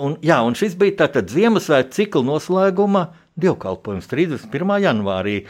un, 0.00 0.16
jā, 0.24 0.40
un 0.46 0.56
šis 0.56 0.78
bija 0.80 1.02
tātad 1.04 1.28
Ziemassvētku 1.34 1.98
cikla 1.98 2.24
noslēguma 2.30 3.04
dievkalpojums 3.36 4.08
31. 4.08 4.78
janvārī 4.86 5.42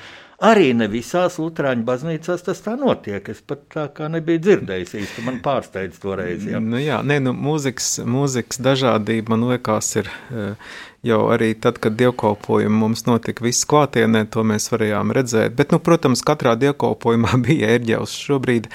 Arī 0.44 0.74
ne 0.76 0.84
visās 0.92 1.38
Lutāņu 1.40 1.86
baznīcās 1.88 2.42
tas 2.44 2.58
tā 2.60 2.74
notiek. 2.76 3.24
Es 3.32 3.38
pat 3.40 3.62
tā 3.72 3.86
kā 3.96 4.10
nebiju 4.12 4.42
dzirdējis 4.44 4.92
īsti. 5.00 5.24
Man 5.24 5.38
pārsteidz 5.44 5.96
toreiz. 6.02 6.44
Jā, 6.44 6.60
nu, 6.60 6.76
jā 6.76 6.98
nē, 7.00 7.22
nu, 7.24 7.32
mūzikas, 7.32 8.02
mūzikas 8.04 8.60
dažādība 8.60 9.32
man 9.32 9.46
liekas 9.48 9.88
ir 9.96 10.10
eh, 10.12 10.76
jau 11.08 11.22
arī 11.32 11.54
tad, 11.56 11.80
kad 11.80 11.96
dievkalpojumi 11.96 12.82
mums 12.82 13.06
notika 13.08 13.46
viss 13.46 13.64
klātienē, 13.68 14.26
to 14.28 14.44
mēs 14.44 14.68
varējām 14.74 15.16
redzēt. 15.16 15.56
Bet, 15.56 15.72
nu, 15.72 15.80
protams, 15.80 16.24
katrā 16.26 16.52
dievkalpojumā 16.60 17.40
bija 17.46 17.72
ērģelis 17.78 18.20
šobrīd. 18.28 18.68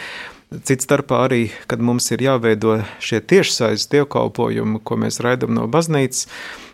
Cits 0.65 0.83
starpā 0.83 1.21
arī, 1.29 1.45
kad 1.69 1.79
mums 1.79 2.09
ir 2.11 2.25
jāveido 2.25 2.81
šie 2.99 3.21
tiešsaistes 3.21 3.87
dievkalpojumi, 3.93 4.81
ko 4.83 4.97
mēs 4.99 5.21
raidām 5.23 5.53
no 5.55 5.69
baznīcas, 5.71 6.25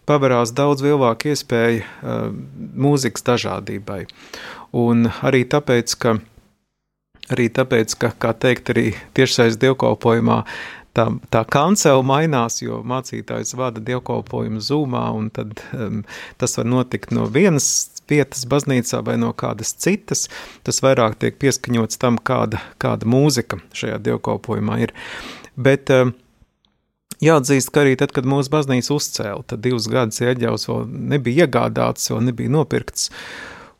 paverās 0.07 0.53
daudz 0.55 0.85
lielāka 0.85 1.33
iespēja 1.33 1.83
uh, 1.83 2.31
mūzikas 2.55 3.25
dažādībai. 3.27 4.05
Un 4.77 5.11
arī 5.25 5.43
tāpēc, 5.49 5.95
ka, 6.01 6.17
arī 7.33 7.47
tāpēc, 7.53 7.95
ka 8.01 8.13
kā 8.19 8.33
teikt, 8.35 8.73
arī 8.73 8.87
tiešsaistes 9.17 9.59
dievkalpojumā 9.63 10.41
tā, 10.97 11.07
tā 11.33 11.43
kancela 11.49 12.03
mainās, 12.05 12.61
jo 12.63 12.81
mācītājs 12.87 13.55
vada 13.57 13.83
dievkalpojumu 13.83 14.61
zūmā, 14.63 15.03
un 15.17 15.29
tad 15.33 15.61
um, 15.75 16.03
tas 16.41 16.57
var 16.59 16.69
notikt 16.69 17.13
no 17.15 17.27
vienas 17.31 17.69
vietas 18.09 18.45
baznīcā 18.49 19.01
vai 19.05 19.17
no 19.21 19.33
kādas 19.37 19.73
citas. 19.75 20.27
Tas 20.67 20.81
vairāk 20.83 21.19
tiek 21.21 21.37
pieskaņots 21.41 21.99
tam, 22.01 22.19
kāda, 22.19 22.61
kāda 22.81 23.09
mūzika 23.09 23.59
šajā 23.77 23.99
dievkalpojumā 24.07 24.79
ir. 24.85 24.95
Bet 25.57 25.91
um, 25.93 26.15
Jāatzīst, 27.23 27.71
ka 27.73 27.81
arī 27.81 27.95
tad, 27.97 28.11
kad 28.13 28.27
mūsu 28.29 28.51
baznīca 28.53 28.93
uzcēla, 28.93 29.45
tad 29.49 29.63
divus 29.65 29.87
gadus 29.89 30.21
ieģaus 30.21 30.67
vēl 30.69 30.83
nebija 31.15 31.47
iegādāts, 31.47 32.11
vēl 32.13 32.27
nebija 32.29 32.53
nopirkts. 32.53 33.09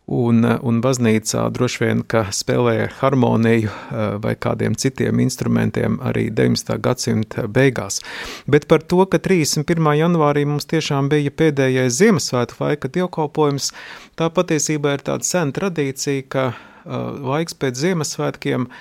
Un, 0.07 0.39
un 0.39 0.77
baznīcā 0.79 1.41
droši 1.51 1.81
vien, 1.81 2.01
ka 2.07 2.29
spēlēja 2.31 2.87
harmoniju 3.01 3.67
eh, 3.67 4.05
vai 4.23 4.37
kādiem 4.39 4.77
citiem 4.79 5.19
instrumentiem 5.19 5.99
arī 5.99 6.29
19. 6.31 6.77
gadsimta 6.79 7.43
beigās. 7.51 7.99
Bet 8.47 8.69
par 8.71 8.85
to, 8.87 9.03
ka 9.11 9.19
31. 9.19 9.67
janvārī 9.99 10.45
mums 10.47 10.65
tiešām 10.71 11.11
bija 11.11 11.35
pēdējais 11.35 11.99
Ziemassvētku 11.99 12.63
laika 12.63 12.89
dievkalpojums, 12.95 13.73
tā 14.15 14.31
patiesībā 14.31 14.95
ir 14.95 15.03
tāda 15.11 15.27
sena 15.27 15.51
tradīcija, 15.59 16.23
ka 16.31 16.49
uh, 16.55 17.11
laiks 17.27 17.59
pēc 17.59 17.83
Ziemassvētkiem 17.83 18.71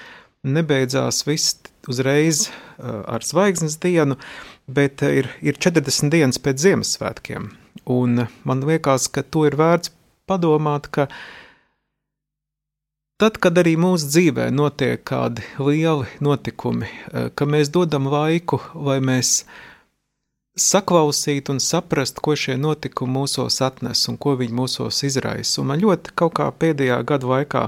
nebeidzās 0.47 1.25
viss 1.27 1.59
uzreiz 1.91 2.47
uh, 2.49 3.03
ar 3.07 3.25
zvaigznes 3.25 3.79
dienu, 3.83 4.19
bet 4.67 5.03
ir, 5.07 5.31
ir 5.41 5.59
40 5.59 6.11
dienas 6.13 6.41
pēc 6.43 6.65
Ziemassvētkiem. 6.65 7.51
Un 7.87 8.27
man 8.45 8.65
liekas, 8.67 9.07
ka 9.13 9.23
to 9.23 9.45
ir 9.47 9.57
vērts 9.59 9.93
padomāt, 10.27 10.89
ka 10.91 11.07
tad, 13.21 13.39
kad 13.43 13.59
arī 13.63 13.77
mūsu 13.81 14.11
dzīvē 14.11 14.51
notiek 14.55 15.05
kādi 15.07 15.45
lieli 15.63 16.09
notikumi, 16.21 16.89
eh, 16.91 17.31
ka 17.35 17.47
mēs 17.47 17.71
dodam 17.73 18.11
laiku, 18.11 18.61
lai 18.75 18.99
mēs 19.01 19.45
saklausītu 20.57 21.53
un 21.53 21.61
saprastu, 21.61 22.23
ko 22.25 22.33
šie 22.33 22.57
notikumi 22.57 23.13
mūsos 23.19 23.61
atnes 23.61 24.07
un 24.09 24.17
ko 24.17 24.37
viņi 24.41 24.57
mūsos 24.57 25.03
izraisa. 25.05 25.61
Un 25.61 25.71
man 25.71 25.83
ļoti 25.83 26.15
kaut 26.17 26.35
kā 26.39 26.49
pēdējā 26.51 27.03
gada 27.05 27.29
laikā 27.29 27.65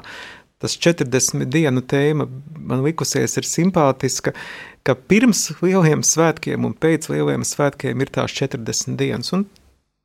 tas 0.62 0.74
40 0.78 1.46
dienu 1.52 1.82
tēma 1.82 2.26
man 2.58 2.82
likusies 2.84 3.38
ir 3.40 3.46
simpātiska, 3.48 4.34
ka 4.82 4.96
pirms 5.10 5.48
lieliem 5.62 6.02
svētkiem 6.06 6.66
un 6.66 6.74
pēc 6.74 7.10
lieliem 7.12 7.46
svētkiem 7.46 8.04
ir 8.04 8.12
tās 8.14 8.34
40 8.38 8.98
dienas. 8.98 9.32
Un 9.36 9.46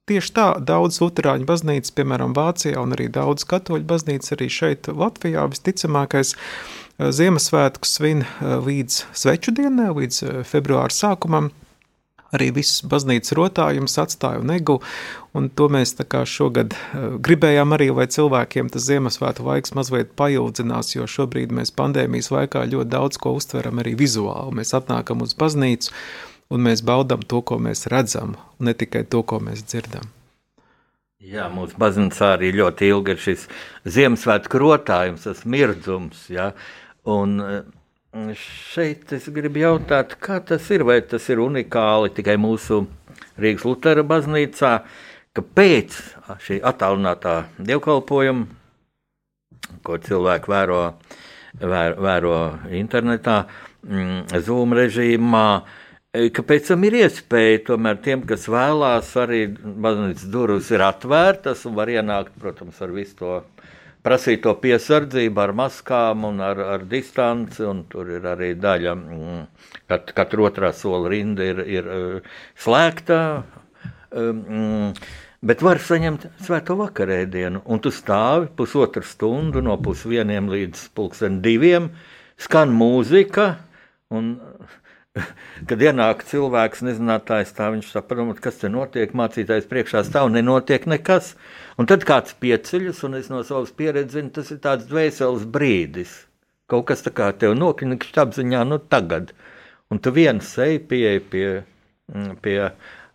Tieši 0.03 0.33
tā, 0.35 0.45
daudz 0.59 0.97
luterāņu 0.99 1.45
baznīcas, 1.47 1.93
piemēram, 1.95 2.33
Vācijā, 2.35 2.75
un 2.75 2.91
arī 2.91 3.05
daudz 3.07 3.45
katoļu 3.47 3.85
baznīcas, 3.87 4.33
arī 4.35 4.49
šeit 4.51 4.89
Latvijā 4.91 5.45
visticamākais 5.47 6.33
eh, 6.35 7.07
Ziemassvētku 7.15 7.87
svin 7.87 8.25
eh, 8.25 8.57
līdz 8.65 8.97
sveču 9.15 9.53
dienai, 9.55 9.93
līdz 9.95 10.17
eh, 10.25 10.41
februāra 10.43 10.91
sākumam. 10.91 11.53
Arī 12.33 12.49
viss 12.55 12.81
baznīcas 12.89 13.35
rotājums 13.37 13.99
atstāja 14.01 14.41
un 14.41 14.49
egu, 14.55 14.79
un 15.37 15.49
to 15.53 15.67
mēs 15.69 15.93
šogad 16.29 16.73
gribējām 17.21 17.75
arī, 17.77 17.91
lai 17.93 18.07
cilvēkiem 18.09 18.71
tas 18.73 18.87
Ziemassvētku 18.87 19.45
laiks 19.45 19.75
mazliet 19.77 20.15
paildzinās, 20.17 20.95
jo 20.95 21.05
šobrīd 21.05 21.53
mēs 21.53 21.75
pandēmijas 21.77 22.31
laikā 22.33 22.65
ļoti 22.71 22.89
daudz 22.89 23.21
ko 23.21 23.35
uztveram 23.37 23.83
arī 23.83 23.93
vizuāli. 23.99 24.57
Mēs 24.57 24.73
atnākam 24.73 25.21
uz 25.21 25.37
baznīcu, 25.37 25.93
un 26.49 26.65
mēs 26.65 26.81
baudām 26.85 27.21
to, 27.21 27.43
ko 27.45 27.61
mēs 27.61 27.85
redzam, 27.93 28.35
ne 28.59 28.73
tikai 28.73 29.05
to, 29.05 29.21
ko 29.21 29.39
mēs 29.43 29.65
dzirdam. 29.69 30.09
Jā, 31.23 31.45
mūsu 31.47 31.77
baznīcā 31.79 32.33
arī 32.35 32.49
ļoti 32.51 32.89
ilgi 32.91 33.13
ir 33.13 33.21
šis 33.23 33.45
Ziemassvētku 33.87 34.59
rotājums, 34.59 35.23
tas 35.23 35.45
mirdzums. 35.47 36.25
Ja? 36.33 36.49
Un 37.07 37.37
mm, 37.39 37.69
šeit 38.37 39.09
es 39.15 39.25
gribu 39.33 39.63
jautāt, 39.63 40.13
kā 40.21 40.37
tas 40.45 40.67
ir, 40.73 40.83
vai 40.85 40.99
tas 41.01 41.25
ir 41.33 41.41
unikāli 41.41 42.11
tikai 42.13 42.35
mūsu 42.37 42.83
Rīgas 43.41 43.65
Lutera 43.65 44.03
baznīcā, 44.05 44.73
ka 45.33 45.41
pēc 45.57 45.97
šī 46.45 46.59
attālinātā 46.61 47.39
dievkalpojuma, 47.57 48.45
ko 49.83 49.97
cilvēki 49.97 50.51
vēro, 50.53 50.81
vēro, 51.57 51.95
vēro 52.05 52.35
internetā, 52.77 53.39
mm, 53.81 54.43
Zoom 54.45 54.77
režīmā, 54.77 55.47
ka 56.13 56.45
pēc 56.45 56.69
tam 56.69 56.85
ir 56.85 56.99
iespēja 57.01 57.63
tomēr 57.71 57.97
tiem, 58.05 58.27
kas 58.29 58.45
vēlās, 58.45 59.09
arī 59.17 59.47
baznīcas 59.57 60.29
durvis 60.29 60.69
ir 60.69 60.85
atvērtas 60.85 61.65
un 61.65 61.81
var 61.81 61.89
ienākt, 61.89 62.37
protams, 62.37 62.77
ar 62.85 62.93
visu 62.93 63.17
to 63.23 63.39
prasīto 64.03 64.53
piesardzību, 64.59 65.41
ar 65.43 65.53
maskām 65.55 66.27
un 66.27 66.41
ar, 66.43 66.59
ar 66.75 66.85
distanci, 66.89 67.63
un 67.67 67.83
tur 67.91 68.11
ir 68.17 68.27
arī 68.27 68.53
daļa, 68.59 68.95
mm, 68.99 69.41
kat, 69.91 70.13
katra 70.17 70.47
otrā 70.49 70.71
sola 70.75 71.11
rinda 71.11 71.47
ir, 71.47 71.63
ir 71.63 71.89
slēgta, 72.59 73.19
mm, 74.11 74.93
bet 75.43 75.63
var 75.63 75.81
saņemt 75.83 76.27
svēto 76.43 76.77
vakarēdienu, 76.79 77.63
un 77.65 77.83
tu 77.83 77.93
stāvi 77.95 78.51
pusotru 78.57 79.05
stundu 79.07 79.63
no 79.63 79.79
pusvieniem 79.79 80.51
līdz 80.51 80.89
pulksten 80.95 81.41
diviem, 81.45 81.93
skan 82.43 82.75
mūzika, 82.75 83.53
un 84.13 84.35
Kad 85.69 85.83
ienāk 85.85 86.23
cilvēks, 86.25 86.81
nezinātājs, 86.87 87.53
tā 87.53 87.69
viņš 87.73 87.91
saprot, 87.93 88.39
kas 88.41 88.57
te 88.61 88.71
notiek, 88.73 89.13
mācītājs 89.13 89.67
priekšā 89.69 90.01
stāv, 90.07 90.31
nenotiek 90.33 90.87
nekas. 90.89 91.33
Un 91.79 91.89
tad 91.89 92.05
kāds 92.05 92.35
pieceļas, 92.37 93.01
un 93.07 93.17
es 93.17 93.31
no 93.33 93.41
savas 93.47 93.73
pieredzes 93.73 94.17
zinu, 94.17 94.29
tas 94.35 94.51
ir 94.53 94.59
tāds 94.63 94.85
dvēseles 94.89 95.47
brīdis. 95.49 96.13
Kaut 96.69 96.85
kas 96.89 97.01
tā 97.05 97.13
kā 97.15 97.31
tev 97.37 97.55
nokļūst 97.57 98.19
apziņā, 98.23 98.61
nu 98.69 98.77
tagad. 98.91 99.33
Un 99.91 100.01
tu 100.01 100.13
viens 100.13 100.47
ej 100.61 100.79
pie, 100.89 101.17
pie, 101.33 101.47
mm, 102.13 102.37
pie 102.45 102.57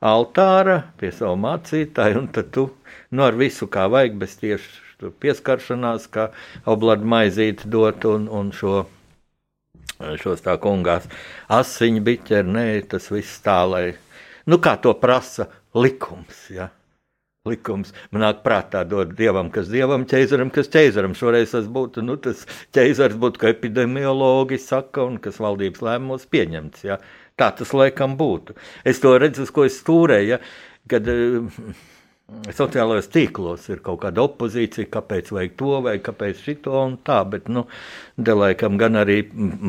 altāra, 0.04 0.82
pie 0.98 1.12
savu 1.14 1.38
mācītāju, 1.42 2.24
un 2.24 2.28
tad 2.34 2.52
tu 2.54 2.68
nu, 3.10 3.24
ar 3.24 3.38
visu 3.38 3.70
kā 3.70 3.86
vajag, 3.90 4.18
bez 4.20 4.36
tieši 4.42 5.10
pieskaršanās, 5.22 6.06
kā 6.10 6.30
oblādu 6.66 7.06
maizīti 7.06 7.70
dot 7.70 8.06
un, 8.10 8.26
un 8.30 8.54
šo 8.54 8.84
šos 9.98 10.44
tā 10.44 10.54
kungās 10.62 11.08
asiņu 11.50 12.02
biķeri, 12.06 12.54
nē, 12.54 12.66
tas 12.90 13.08
viss 13.10 13.40
tā, 13.42 13.58
lai, 13.66 13.84
nu 14.46 14.60
kā 14.62 14.76
to 14.82 14.94
prasa 14.94 15.48
likums, 15.74 16.44
ja? 16.54 16.68
Likums. 17.48 17.94
Man 18.12 18.24
nāk 18.24 18.42
prātā 18.44 18.84
dot 18.88 19.14
dievam, 19.18 19.50
kas 19.54 19.70
dievam, 19.72 20.06
ķeizaram, 20.08 20.52
kas 20.54 20.70
ķeizaram. 20.74 21.16
Šoreiz 21.18 21.54
tas 21.56 21.68
būtu, 21.72 22.04
nu, 22.06 22.18
tas 22.22 22.44
ķeizars 22.76 23.18
būtu, 23.20 23.42
ka 23.42 23.52
epidemiologi 23.54 24.60
saka, 24.62 25.06
un 25.08 25.18
kas 25.22 25.40
valdības 25.42 25.84
lēmumos 25.84 26.28
pieņemts, 26.30 26.86
ja? 26.88 27.00
Tā 27.38 27.52
tas 27.54 27.70
laikam 27.76 28.16
būtu. 28.18 28.56
Es 28.88 28.98
to 29.02 29.12
redzu, 29.20 29.44
uz 29.46 29.54
ko 29.54 29.68
es 29.68 29.78
stūrēju, 29.78 30.32
ja? 30.32 30.40
kad 30.90 31.06
uh, 31.12 31.60
sociālajos 32.28 33.08
tīklos 33.08 33.68
ir 33.72 33.80
kaut 33.84 34.02
kāda 34.02 34.26
opozīcija, 34.26 34.90
kāpēc 34.92 35.30
vajag 35.32 35.54
to 35.60 35.78
vai 35.84 35.94
kāpēc 36.04 36.42
šito 36.44 36.74
un 36.76 36.98
tā, 37.04 37.22
bet, 37.24 37.48
nu, 37.48 37.64
delēkam 38.20 38.76
gan 38.80 39.00
arī 39.00 39.22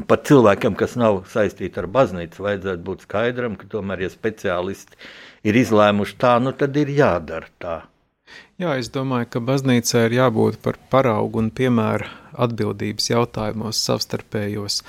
pat 0.09 0.25
cilvēkam, 0.27 0.75
kas 0.79 0.97
nav 0.99 1.21
saistīti 1.31 1.79
ar 1.79 1.87
baznīcu, 1.91 2.43
vajadzētu 2.43 2.83
būt 2.89 3.05
skaidram, 3.07 3.55
ka 3.59 3.69
tomēr, 3.71 4.03
ja 4.03 4.11
speciālisti 4.11 4.99
ir 5.47 5.61
izlēmuši 5.61 6.19
tā, 6.19 6.35
nu, 6.43 6.51
tad 6.51 6.75
ir 6.81 6.91
jādara 6.97 7.47
tā. 7.63 7.77
Jā, 8.59 8.75
es 8.75 8.91
domāju, 8.91 9.31
ka 9.31 9.41
baznīcai 9.41 10.03
ir 10.09 10.19
jābūt 10.19 10.59
par 10.61 10.75
paraugu 10.91 11.39
un 11.39 11.49
piemēru 11.55 12.11
atbildības 12.35 13.09
jautājumos 13.13 13.79
savstarpējos. 13.87 14.83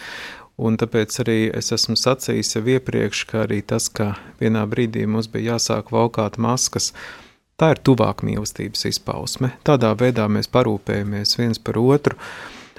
Un 0.60 0.74
tāpēc 0.76 1.14
arī 1.22 1.38
es 1.56 1.70
esmu 1.72 1.94
sacījis 1.96 2.56
jau 2.58 2.66
iepriekš, 2.74 3.24
ka 3.30 3.46
arī 3.46 3.62
tas, 3.62 3.86
ka 3.88 4.16
vienā 4.42 4.66
brīdī 4.68 5.06
mums 5.08 5.30
bija 5.32 5.54
jāsāk 5.54 5.94
valkāt 5.94 6.36
maskas, 6.36 6.90
uh, 6.90 7.29
Tā 7.60 7.74
ir 7.74 7.80
tuvāk 7.84 8.22
mīlestības 8.24 8.86
izpausme. 8.88 9.50
Tādā 9.68 9.92
veidā 10.00 10.24
mēs 10.32 10.48
parūpējamies 10.48 11.36
viens 11.36 11.60
par 11.60 11.76
otru, 11.76 12.16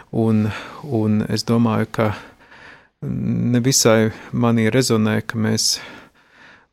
un, 0.10 0.48
un 0.82 1.22
es 1.30 1.46
domāju, 1.46 1.90
ka 1.94 2.08
nevisai 3.06 4.10
manī 4.34 4.72
rezonē, 4.74 5.20
ka 5.22 5.38
mēs 5.38 5.76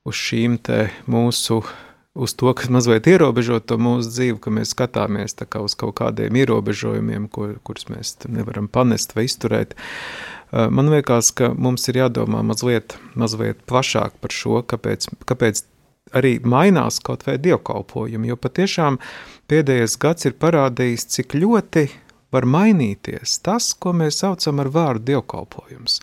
uz 0.09 0.16
šīm 0.16 0.57
te 0.64 0.88
mūsu 1.05 1.61
uz 2.18 2.35
to, 2.35 2.51
kas 2.57 2.73
mazliet 2.73 3.07
ierobežo 3.07 3.61
to 3.61 3.77
mūsu 3.79 4.11
dzīvi, 4.11 4.38
ka 4.42 4.51
mēs 4.57 4.73
skatāmies 4.75 5.37
uz 5.61 5.77
kaut 5.79 5.99
kādiem 6.01 6.40
ierobežojumiem, 6.40 7.29
ko, 7.29 7.53
kurus 7.62 7.87
mēs 7.92 8.16
nevaram 8.27 8.66
panest 8.68 9.14
vai 9.14 9.29
izturēt. 9.29 9.77
Man 10.51 10.88
liekas, 10.90 11.31
ka 11.37 11.53
mums 11.55 11.85
ir 11.92 12.01
jādomā 12.01 12.40
mazliet, 12.42 12.97
mazliet 13.14 13.61
plašāk 13.68 14.16
par 14.21 14.35
šo, 14.35 14.62
kāpēc, 14.64 15.11
kāpēc 15.29 15.62
arī 16.16 16.38
mainās 16.44 17.01
kaut 17.05 17.25
vai 17.27 17.38
dievkalpojumi, 17.42 18.31
jo 18.31 18.37
patiešām 18.40 18.99
pēdējais 19.51 19.97
gads 20.01 20.29
ir 20.29 20.37
parādījis, 20.40 21.09
cik 21.16 21.35
ļoti 21.38 21.88
var 22.35 22.44
mainīties 22.49 23.38
tas, 23.44 23.73
ko 23.75 23.94
mēs 23.97 24.21
saucam 24.23 24.61
ar 24.62 24.71
vārdu 24.73 25.12
dievkalpojums. 25.12 26.01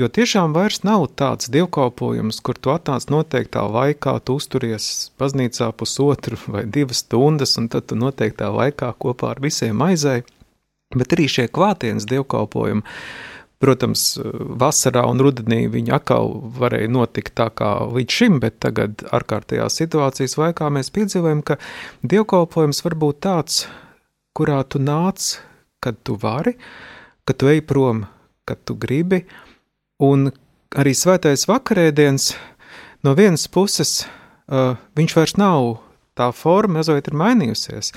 Jo 0.00 0.08
tiešām 0.08 0.54
vairs 0.56 0.80
nav 0.88 1.04
tāds 1.20 1.50
dievkalpojums, 1.52 2.40
kur 2.40 2.56
tu 2.56 2.72
atnāc 2.72 3.04
noteiktā 3.12 3.66
laikā, 3.68 4.14
tu 4.24 4.38
uzturies 4.40 4.86
baznīcā 5.20 5.68
pusotru 5.76 6.38
vai 6.46 6.64
divas 6.64 7.02
stundas, 7.04 7.58
un 7.60 7.68
tad 7.72 7.90
tu 7.90 7.98
noteiktā 8.00 8.48
laikā 8.48 8.94
kopā 9.04 9.34
ar 9.34 9.42
visiem 9.44 9.84
aizēji. 9.84 10.24
Bet 10.96 11.12
arī 11.12 11.28
šie 11.28 11.44
klātienes 11.52 12.08
dievkalpojumi, 12.08 12.84
protams, 13.62 14.16
vasarā 14.60 15.04
un 15.10 15.22
rudenī 15.22 15.64
viņi 15.70 15.94
atkal 15.94 16.34
varēja 16.58 16.90
notikt 16.90 17.36
tā 17.38 17.48
kā 17.54 17.70
līdz 17.86 18.18
šim, 18.18 18.40
bet 18.42 18.58
tagad 18.64 19.04
ārkārtējās 19.14 19.78
situācijas 19.80 20.34
laikā 20.40 20.70
mēs 20.74 20.90
piedzīvojam, 20.94 21.44
ka 21.46 21.60
dievkalpojums 22.02 22.82
var 22.84 22.98
būt 23.04 23.22
tāds, 23.28 23.62
kurā 24.36 24.58
tu 24.66 24.82
nāc, 24.82 25.36
kad 25.82 26.02
tu 26.02 26.18
vari, 26.18 26.56
kad 27.28 27.38
tu 27.38 27.48
ej 27.52 27.62
prom, 27.66 28.04
kad 28.48 28.60
tu 28.66 28.74
gribi, 28.74 29.22
Un 30.02 30.32
arī 30.74 30.94
svētais 30.98 31.44
vakarēdiens 31.46 32.32
no 33.06 33.14
vienas 33.14 33.44
puses 33.52 34.02
uh, 34.02 34.74
viņš 34.98 35.14
vairs 35.14 35.36
nav 35.38 35.76
tā 36.18 36.28
forma, 36.36 36.80
mazliet 36.80 37.08
ir 37.08 37.16
mainījusies, 37.16 37.92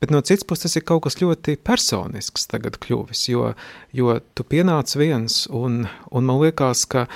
bet 0.00 0.12
no 0.14 0.22
citas 0.24 0.46
puses 0.48 0.68
tas 0.68 0.78
ir 0.80 0.86
kaut 0.88 1.04
kas 1.06 1.18
ļoti 1.20 1.58
personisks 1.60 2.48
tagad 2.50 2.78
kļuvis, 2.82 3.26
jo, 3.32 3.52
jo 3.92 4.20
tu 4.34 4.46
pienāc 4.48 4.94
viens 4.96 5.44
un, 5.52 5.82
un 6.10 6.28
man 6.28 6.40
liekas, 6.42 6.86
ka 6.88 7.06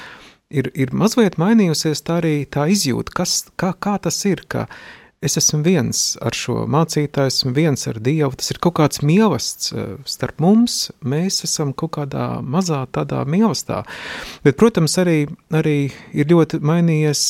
ir, 0.53 0.69
ir 0.77 0.93
mazliet 0.97 1.39
mainījusies 1.41 2.05
tā 2.05 2.21
arī 2.21 2.35
tā 2.45 2.69
izjūta, 2.73 3.15
kas, 3.23 3.39
kā, 3.57 3.73
kā 3.73 3.97
tas 4.05 4.21
ir, 4.29 4.45
ka 4.49 4.67
es 5.23 5.39
esmu 5.39 5.63
viens 5.65 6.01
ar 6.23 6.35
šo 6.37 6.65
mācītāju, 6.71 7.31
esmu 7.31 7.53
viens 7.57 7.87
ar 7.89 8.01
Dievu. 8.03 8.35
Tas 8.39 8.51
ir 8.51 8.59
kaut 8.63 8.75
kāds 8.81 9.05
mīlestības 9.07 9.71
eh, 9.79 9.93
starp 10.11 10.43
mums. 10.43 10.91
Mēs 11.07 11.45
esam 11.47 11.71
kaut 11.79 11.95
kādā 11.97 12.27
mazā 12.43 12.83
tādā 12.93 13.23
mīlestībā. 13.31 13.85
Bet, 14.43 14.59
protams, 14.61 14.99
arī, 14.99 15.21
arī 15.55 15.77
ir 16.13 16.31
ļoti 16.33 16.61
mainījies, 16.67 17.25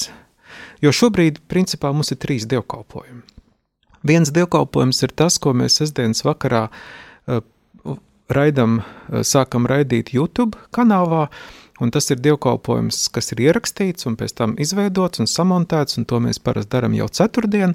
jo 0.83 0.93
šobrīd, 0.95 1.43
principā, 1.51 1.93
mums 1.95 2.13
ir 2.15 2.21
trīs 2.23 2.47
dievkalpojumi. 2.51 3.23
Viens 4.07 4.33
dievkalpojums 4.35 5.03
ir 5.07 5.15
tas, 5.15 5.39
ko 5.39 5.55
mēs 5.55 5.79
sestdienas 5.79 6.25
vakarā 6.27 6.67
uh, 6.69 7.43
raidam, 8.33 8.81
uh, 8.83 9.23
sākam 9.27 9.69
raidīt 9.71 10.15
YouTube 10.17 10.59
kanālā. 10.75 11.29
Uh, 11.29 11.63
Un 11.83 11.91
tas 11.91 12.07
ir 12.13 12.21
dievkalpojums, 12.23 13.09
kas 13.11 13.33
ir 13.35 13.41
ierakstīts 13.43 14.07
un 14.07 14.15
pēc 14.21 14.37
tam 14.39 14.53
izveidots 14.61 15.23
un 15.23 15.29
samontēts, 15.31 15.97
un 15.99 16.05
to 16.07 16.21
mēs 16.23 16.39
parasti 16.39 16.71
darām 16.77 16.95
jau 16.95 17.09
ceturtdien, 17.11 17.75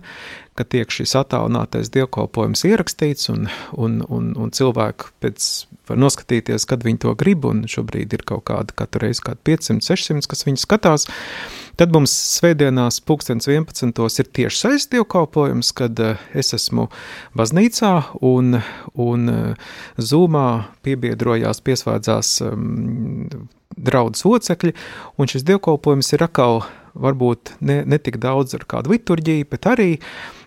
kad 0.56 0.70
tiek 0.72 0.94
šis 0.94 1.16
attālinātais 1.20 1.92
dievkalpojums 1.92 2.64
ierakstīts, 2.70 3.28
un, 3.34 3.50
un, 3.76 4.00
un, 4.08 4.30
un 4.40 4.54
cilvēki 4.56 5.12
pēc 5.26 5.50
var 5.90 6.00
noskatīties, 6.00 6.68
kad 6.70 6.88
viņi 6.88 7.04
to 7.04 7.16
grib, 7.20 7.50
un 7.50 7.66
šobrīd 7.68 8.16
ir 8.16 8.24
kaut 8.28 8.46
kāda 8.48 8.78
katru 8.80 9.04
reizi 9.04 9.26
kādi 9.28 9.44
500, 9.50 9.84
600, 9.90 10.32
kas 10.32 10.48
viņu 10.48 10.64
skatās. 10.64 11.10
Tad 11.78 11.92
mums 11.94 12.10
svētdienās 12.10 12.96
pulkstens 13.06 13.46
11. 13.46 13.92
ir 13.94 14.30
tieši 14.34 14.58
saistīts 14.64 14.90
dievkalpojums, 14.96 15.70
kad 15.78 16.00
eh, 16.02 16.24
es 16.34 16.50
esmu 16.58 16.88
baznīcā 17.38 17.92
un, 18.26 18.58
un 18.98 19.30
eh, 19.30 19.68
zūmā 20.02 20.48
piebiedrojās, 20.82 21.62
piesvādzās 21.62 22.32
um, 22.48 23.30
draudzes 23.78 24.26
locekļi, 24.26 24.74
un 25.22 25.30
šis 25.30 25.46
dievkalpojums 25.46 26.10
ir 26.18 26.26
atkal 26.26 26.64
varbūt 26.98 27.54
ne, 27.62 27.84
ne 27.86 28.02
tik 28.02 28.18
daudz 28.26 28.58
ar 28.58 28.66
kādu 28.66 28.96
liturģiju, 28.96 29.46
bet 29.54 29.70
arī, 29.70 29.92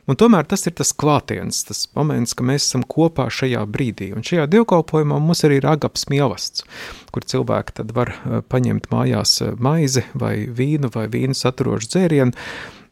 un 0.09 0.19
tomēr 0.21 0.49
tas 0.49 0.67
ir 0.69 0.75
tas 0.79 0.93
klātiens, 0.97 1.63
tas 1.69 1.85
moments, 1.97 2.35
ka 2.37 2.47
mēs 2.47 2.69
esam 2.69 2.85
kopā 2.87 3.29
šajā 3.33 3.63
brīdī, 3.71 4.11
un 4.17 4.27
šajā 4.27 4.49
dievkalpojumā 4.55 5.21
mums 5.21 5.45
arī 5.49 5.61
ir 5.61 5.69
agaps 5.71 6.09
mielasts, 6.13 6.67
kur 7.15 7.27
cilvēki 7.27 7.81
tad 7.83 7.95
var 7.97 8.15
eh, 8.15 8.43
paņemt 8.49 8.91
mājās 8.93 9.39
eh, 9.45 9.57
maizi 9.59 10.05
vai 10.15 10.35
vīnu 10.47 10.93
vai 10.95 11.09
vīnu 11.13 11.37
saturošu 11.37 11.95
dzērienu, 11.95 12.37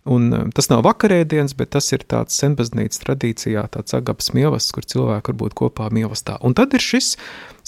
Un 0.09 0.33
eh, 0.33 0.45
tas 0.57 0.71
nav 0.71 0.87
vakarēdienas, 0.87 1.53
bet 1.59 1.75
tas 1.77 1.91
ir 1.93 2.05
tāds 2.09 2.39
senbaznīcas 2.41 3.03
tradīcijā, 3.03 3.67
tāds 3.75 3.97
agaps 3.99 4.33
mielasts, 4.33 4.73
kur 4.73 4.87
cilvēki 4.89 5.35
var 5.35 5.39
būt 5.43 5.57
kopā 5.59 5.91
mielastā. 5.93 6.39
Un 6.41 6.57
tad 6.57 6.73
ir 6.73 6.85
šis 6.85 7.17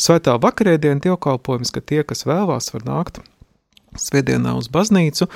svētā 0.00 0.38
vakarēdiena 0.40 1.03
dievkalpojums, 1.05 1.74
ka 1.74 1.85
tie, 1.85 2.00
kas 2.07 2.24
vēlās, 2.29 2.72
var 2.72 2.87
nākt 2.88 3.20
svētdienā 3.98 4.55
uz 4.57 4.70
baznīcu, 4.72 5.26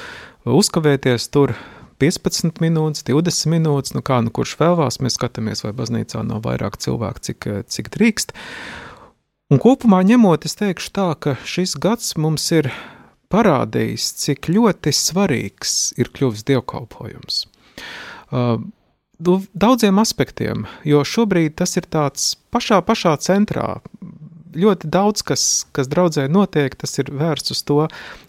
uzkavēties 0.49 1.29
tur 1.35 1.57
15 2.05 2.61
minūtes, 2.64 3.05
20 3.09 3.51
minūtes, 3.53 3.95
nu 3.97 4.03
kā 4.05 4.21
nu 4.25 4.33
kurš 4.35 4.57
vēlās, 4.61 5.01
mēs 5.05 5.19
skatāmies, 5.19 5.64
vai 5.64 5.73
baznīcā 5.77 6.25
nav 6.27 6.45
vairāk 6.47 6.79
cilvēku, 6.83 7.25
cik, 7.29 7.49
cik 7.71 7.90
drīkst. 7.95 8.35
Un 9.53 9.61
kopumā 9.61 10.03
ņemot, 10.07 10.47
es 10.49 10.57
teikšu 10.61 10.93
tā, 10.97 11.09
ka 11.21 11.37
šis 11.49 11.77
gads 11.81 12.14
mums 12.21 12.47
ir 12.57 12.71
parādījis, 13.33 14.12
cik 14.23 14.49
ļoti 14.53 14.93
svarīgs 14.95 15.95
ir 16.01 16.11
kļuvis 16.14 16.47
dievkalpojums. 16.49 17.45
Uh, 18.35 18.59
daudziem 19.55 19.99
aspektiem, 20.03 20.67
jo 20.85 21.03
šobrīd 21.07 21.57
tas 21.59 21.77
ir 21.79 21.87
tāds 21.90 22.35
pašā, 22.55 22.81
pašā 22.87 23.17
centrā. 23.23 23.81
Ļoti 24.55 24.90
daudz, 24.93 25.25
kas, 25.27 25.45
kas 25.75 25.90
draudzē 25.90 26.29
notiek, 26.33 26.77
tas 26.79 26.99
ir 27.03 27.11
vērsts 27.12 27.55
uz 27.55 27.64
to, 27.67 27.81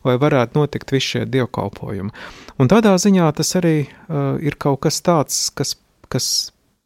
lai 0.08 0.18
varētu 0.22 0.60
notikt 0.60 0.94
visi 0.96 1.16
šie 1.16 1.24
dievkalpojumi. 1.30 2.14
Un 2.60 2.72
tādā 2.72 2.96
ziņā 3.02 3.30
tas 3.38 3.56
arī 3.60 3.78
uh, 3.86 4.36
ir 4.42 4.58
kaut 4.62 4.84
kas 4.88 5.02
tāds, 5.06 5.48
kas, 5.56 5.76
kas 6.12 6.30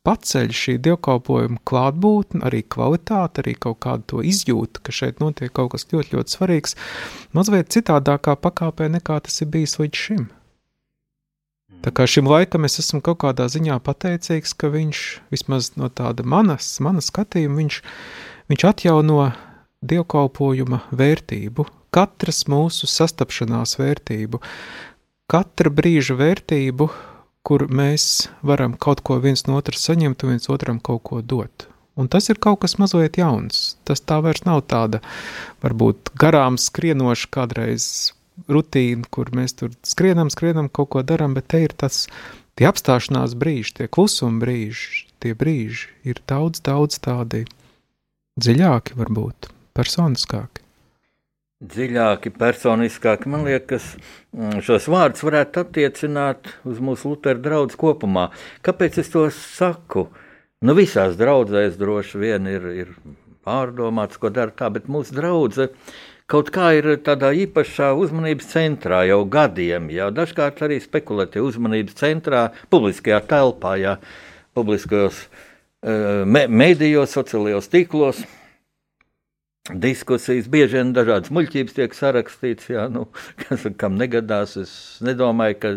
paceļ 0.07 0.51
šī 0.55 0.75
dievkalpojuma 0.85 1.61
klātbūtne, 1.67 2.41
arī 2.47 2.63
kvalitāte, 2.63 3.43
arī 3.43 3.55
kaut 3.59 3.79
kādu 3.85 4.07
to 4.13 4.25
izjūtu, 4.25 4.81
ka 4.83 4.95
šeit 4.95 5.21
notiek 5.23 5.53
kaut 5.53 5.73
kas 5.75 5.87
ļoti, 5.91 6.15
ļoti 6.15 6.35
svarīgs, 6.35 6.75
mazliet 7.35 7.71
citādākā 7.75 8.37
pakāpē 8.39 8.89
nekā 8.95 9.19
tas 9.25 9.41
ir 9.43 9.51
bijis 9.53 9.77
līdz 9.81 10.03
šim. 10.05 10.27
Tā 11.79 11.93
kā 11.95 12.03
šim 12.09 12.27
laikam 12.27 12.67
es 12.67 12.79
esmu 12.81 12.99
kaut 13.03 13.21
kādā 13.21 13.45
ziņā 13.51 13.77
pateicīgs, 13.85 14.51
ka 14.59 14.67
viņš 14.73 15.03
vismaz 15.31 15.71
no 15.79 15.87
tāda 15.87 16.25
manas, 16.27 16.73
manas 16.83 17.07
skatījuma, 17.07 17.61
viņš, 17.61 17.77
viņš 18.49 18.65
atjauno 18.65 19.29
dievkalpojuma 19.85 20.81
vērtību, 20.91 21.65
katras 21.93 22.43
mūsu 22.49 22.89
sastapšanās 22.89 23.77
vērtību, 23.79 24.41
katra 25.29 25.71
brīža 25.73 26.17
vērtību, 26.19 26.89
kur 27.45 27.65
mēs 27.71 28.29
varam 28.45 28.75
kaut 28.77 29.01
ko 29.05 29.19
viens 29.23 29.45
no 29.47 29.57
otra 29.57 29.77
saņemt 29.77 30.25
un 30.25 30.35
viens 30.35 30.49
otram 30.51 30.81
kaut 30.83 31.05
ko 31.07 31.21
dot. 31.21 31.69
Un 31.99 32.07
tas 32.07 32.29
ir 32.31 32.39
kaut 32.39 32.61
kas 32.63 32.77
mazliet 32.79 33.17
jauns. 33.19 33.75
Tas 33.83 33.99
tā 33.99 34.19
vairs 34.23 34.45
nav 34.47 34.63
tāda, 34.71 35.01
varbūt 35.63 36.13
garām 36.19 36.55
skrienoša 36.59 37.27
kādreiz 37.33 38.13
rutīna, 38.47 39.03
kur 39.11 39.33
mēs 39.35 39.57
tur 39.59 39.73
skrienam, 39.83 40.31
skrienam, 40.31 40.69
kaut 40.71 40.93
ko 40.95 41.03
darām, 41.03 41.35
bet 41.35 41.49
te 41.51 41.65
ir 41.65 41.75
tas, 41.75 42.05
tie 42.55 42.69
apstāšanās 42.69 43.35
brīži, 43.39 43.75
tie 43.81 43.89
klusuma 43.91 44.39
brīži, 44.45 45.09
tie 45.19 45.35
brīži 45.35 45.89
ir 46.07 46.21
daudz, 46.29 46.63
daudz 46.63 47.01
tādi 47.03 47.43
dziļāki, 48.39 48.97
varbūt 48.99 49.51
personiskāki 49.77 50.65
dziļāki, 51.59 52.31
personiskāki. 52.39 53.27
Man 53.27 53.43
liekas, 53.43 53.97
mm, 54.31 54.61
šos 54.63 54.87
vārdus 54.87 55.25
varētu 55.27 55.65
attiecināt 55.65 56.53
uz 56.63 56.79
mūsu 56.79 57.11
Lutera 57.11 57.39
draugu 57.39 57.75
kopumā. 57.75 58.29
Kāpēc 58.63 59.01
es 59.03 59.11
to 59.11 59.25
saku? 59.35 60.07
Nu, 60.63 60.75
visās 60.75 61.17
draudzēs 61.19 61.75
droši 61.79 62.19
vien 62.19 62.47
ir, 62.47 62.69
ir 62.83 62.93
pārdomāts, 63.43 64.19
ko 64.19 64.31
dara 64.31 64.51
tā, 64.55 64.69
bet 64.71 64.87
mūsu 64.87 65.15
draudzene 65.15 65.75
kaut 66.29 66.51
kā 66.53 66.69
ir 66.77 66.93
tādā 67.03 67.33
īpašā 67.33 67.91
uzmanības 67.97 68.51
centrā 68.53 69.03
jau 69.09 69.23
gadiem. 69.25 69.89
Jā, 69.91 70.11
dažkārt 70.15 70.61
arī 70.63 70.79
spekulatīvi 70.79 71.43
uzmanības 71.43 71.95
centrā, 71.99 72.49
publiskajā 72.69 73.19
telpā, 73.27 73.75
jā, 73.81 73.97
publiskajos 74.55 75.25
me 75.83 76.47
medijos, 76.47 77.13
sociālajos 77.15 77.69
tīklos 77.71 78.25
diskusijas, 79.69 80.49
bieži 80.49 80.79
vien 80.79 80.91
dažādas 80.95 81.31
muļķības 81.33 81.77
tiek 81.77 81.95
sarakstīts, 81.95 82.69
jā, 82.73 82.87
nu, 82.91 83.07
kas, 83.43 83.67
kam 83.79 83.97
negadās. 83.99 84.57
Es 84.59 84.73
nedomāju, 85.05 85.57
ka 85.61 85.73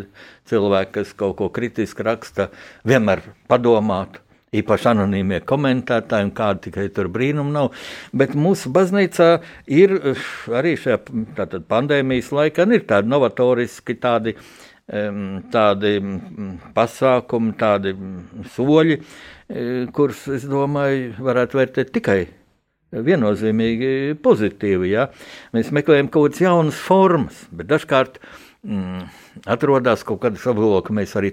cilvēki, 0.50 0.92
kas 0.98 1.14
kaut 1.18 1.36
ko 1.40 1.50
kritiski 1.52 2.06
raksta, 2.06 2.50
vienmēr 2.88 3.24
padomātu. 3.50 4.22
Īpaši 4.52 4.90
anonīmie 4.90 5.38
komentētāji, 5.48 6.26
un 6.26 6.30
kāda 6.36 6.60
tikai 6.66 6.90
tur 6.92 7.08
brīnuma 7.08 7.54
nav. 7.54 7.84
Bet 8.12 8.34
mūsu 8.36 8.68
baznīcā 8.74 9.28
ir 9.72 9.94
arī 10.52 10.74
šajā 10.76 10.98
pandēmijas 11.70 12.28
laikā 12.36 12.66
ir 12.76 12.84
tādi 12.90 13.08
novatoriski 13.08 13.96
tādi 13.96 14.34
tādi 14.88 15.92
pasākumi, 16.74 17.54
tādi 17.58 17.94
soļi, 18.54 18.98
kurus, 19.94 20.26
es 20.34 20.46
domāju, 20.48 21.12
varētu 21.22 21.60
vērtēt 21.60 21.92
tikai 21.94 22.20
viennozīmīgi 22.92 24.18
pozitīvi. 24.24 24.90
Ja? 24.92 25.08
Mēs 25.56 25.72
meklējam 25.72 26.10
kaut 26.12 26.32
kādas 26.32 26.44
jaunas 26.44 26.80
formas, 26.82 27.46
bet 27.54 27.70
dažkārt 27.70 28.18
mm, 28.62 29.06
atrodas 29.50 30.04
kaut 30.06 30.22
kāda 30.22 30.38
apgalvo, 30.38 30.80
ka 30.86 30.94
mēs 30.94 31.14
arī 31.18 31.32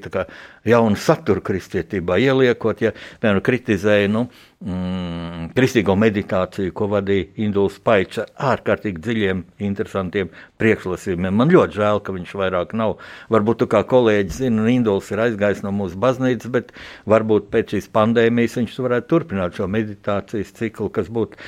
jaunu 0.67 0.97
saturu 0.99 1.43
kristietībā 1.45 2.17
ieliekot, 2.21 2.81
ja, 2.81 2.93
piemēram, 3.21 3.43
kritizēja 3.45 4.09
nu, 4.11 4.25
mm, 4.65 5.51
kristīgo 5.57 5.95
meditāciju, 5.99 6.73
ko 6.75 6.89
vadīja 6.93 7.29
Induls 7.45 7.79
Paičs 7.83 8.23
ar 8.23 8.55
ārkārtīgi 8.55 9.03
dziļiem, 9.05 9.43
interesantiem 9.69 10.31
priekšlasījumiem. 10.61 11.37
Man 11.41 11.53
ļoti 11.53 11.79
žēl, 11.79 12.01
ka 12.03 12.15
viņš 12.15 12.35
vairāk 12.41 12.73
nav. 12.77 12.97
Varbūt 13.33 13.63
tu 13.63 13.69
kā 13.71 13.83
kolēģis 13.87 14.41
zini, 14.43 14.67
Induls 14.73 15.11
ir 15.13 15.23
aizgājis 15.27 15.63
no 15.65 15.73
mūsu 15.75 15.99
baznīcas, 16.01 16.51
bet 16.53 16.73
varbūt 17.09 17.49
pēc 17.53 17.75
šīs 17.75 17.91
pandēmijas 17.95 18.57
viņš 18.59 18.77
varētu 18.85 19.09
turpināt 19.13 19.57
šo 19.57 19.69
meditācijas 19.71 20.53
ciklu, 20.57 20.89
kas 20.93 21.09
būtu 21.13 21.39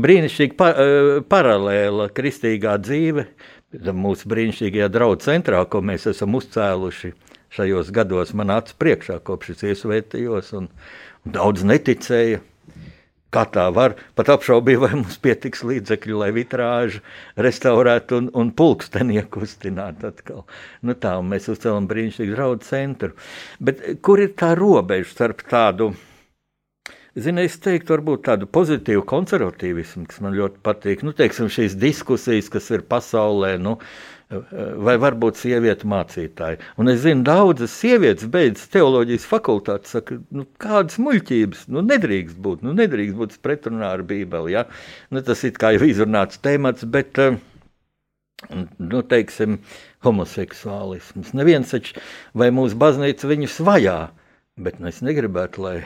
brīnišķīgi 0.00 0.58
pa, 0.58 0.70
uh, 0.74 1.18
paralēla 1.30 2.10
kristīgā 2.14 2.76
dzīve 2.82 3.28
mūsu 3.82 4.30
brīnišķīgajā 4.30 4.88
draugu 4.92 5.20
centrā, 5.24 5.62
ko 5.66 5.82
mēs 5.84 6.06
esam 6.10 6.36
uzcēluši 6.38 7.12
šajos 7.54 7.92
gados, 7.94 8.34
man 8.34 8.52
acis 8.54 8.76
priekšā, 8.80 9.20
kopš 9.26 9.54
es 9.54 9.64
iesvētījos, 9.70 10.52
un, 10.58 10.68
daudz 11.24 11.64
neticēja. 11.66 12.42
Kā 13.34 13.42
tā 13.50 13.64
var? 13.74 13.96
Pat 14.14 14.28
apšaubīja, 14.30 14.78
vai 14.78 14.92
mums 14.94 15.16
pietiks 15.18 15.64
līdzekļu, 15.66 16.20
lai 16.20 16.28
vitrāžu 16.36 17.00
restaurētu 17.34 18.20
un, 18.20 18.28
un 18.30 18.52
pulksteni 18.54 19.18
iekustinātu 19.18 20.06
atkal. 20.06 20.44
Nu 20.86 20.94
tā, 20.94 21.16
mēs 21.18 21.50
uzcēlam 21.50 21.88
brīnišķīgu 21.90 22.36
draugu 22.36 22.62
centru. 22.62 23.10
Bet 23.58 23.82
kur 24.06 24.22
ir 24.22 24.36
tā 24.38 24.52
robeža 24.54 25.10
starp 25.10 25.42
tādu? 25.50 25.90
Zini, 27.14 27.44
es 27.46 27.54
teiktu, 27.62 27.92
varbūt 27.94 28.24
tādu 28.26 28.48
pozitīvu 28.50 29.04
konservatīvismu, 29.06 30.08
kas 30.10 30.18
man 30.24 30.34
ļoti 30.34 30.58
patīk. 30.66 31.04
Nu, 31.06 31.12
teiksim, 31.14 31.46
šīs 31.52 31.76
diskusijas, 31.78 32.48
kas 32.50 32.66
ir 32.74 32.82
pasaulē, 32.90 33.52
nu, 33.62 33.76
vai 34.82 34.96
varbūt 34.98 35.38
sieviete 35.38 35.86
mācītāji. 35.86 36.58
Un 36.82 36.90
es 36.90 37.04
zinu, 37.04 37.22
daudzas 37.28 37.76
sievietes 37.78 38.26
beidz 38.34 38.66
teoloģijas 38.74 39.28
fakultāti, 39.30 39.92
saka, 39.94 40.18
nu, 40.34 40.48
kādas 40.58 40.98
muļķības, 40.98 41.64
nu, 41.70 41.86
nedrīkst 41.86 42.42
būt, 42.42 42.66
nu, 42.66 42.74
nedrīkst 42.82 43.18
būt 43.22 43.38
pretrunā 43.46 43.94
ar 43.94 44.02
bībeli, 44.10 44.56
ja? 44.56 44.66
Nu, 45.14 45.22
tas 45.22 45.46
ir 45.46 45.54
kā 45.54 45.70
jau 45.76 45.86
izrunāts 45.86 46.42
temats, 46.42 46.82
bet, 46.82 47.14
nu, 48.50 49.06
teiksim, 49.14 49.60
homoseksuālisms. 50.02 51.30
Neviens 51.38 51.78
taču, 51.78 52.00
vai 52.34 52.50
mūsu 52.50 52.74
baznīca 52.80 53.30
viņus 53.30 53.62
vajā, 53.70 54.00
bet 54.58 54.82
nu, 54.82 54.90
es 54.90 55.04
negribētu, 55.04 55.62
lai 55.62 55.78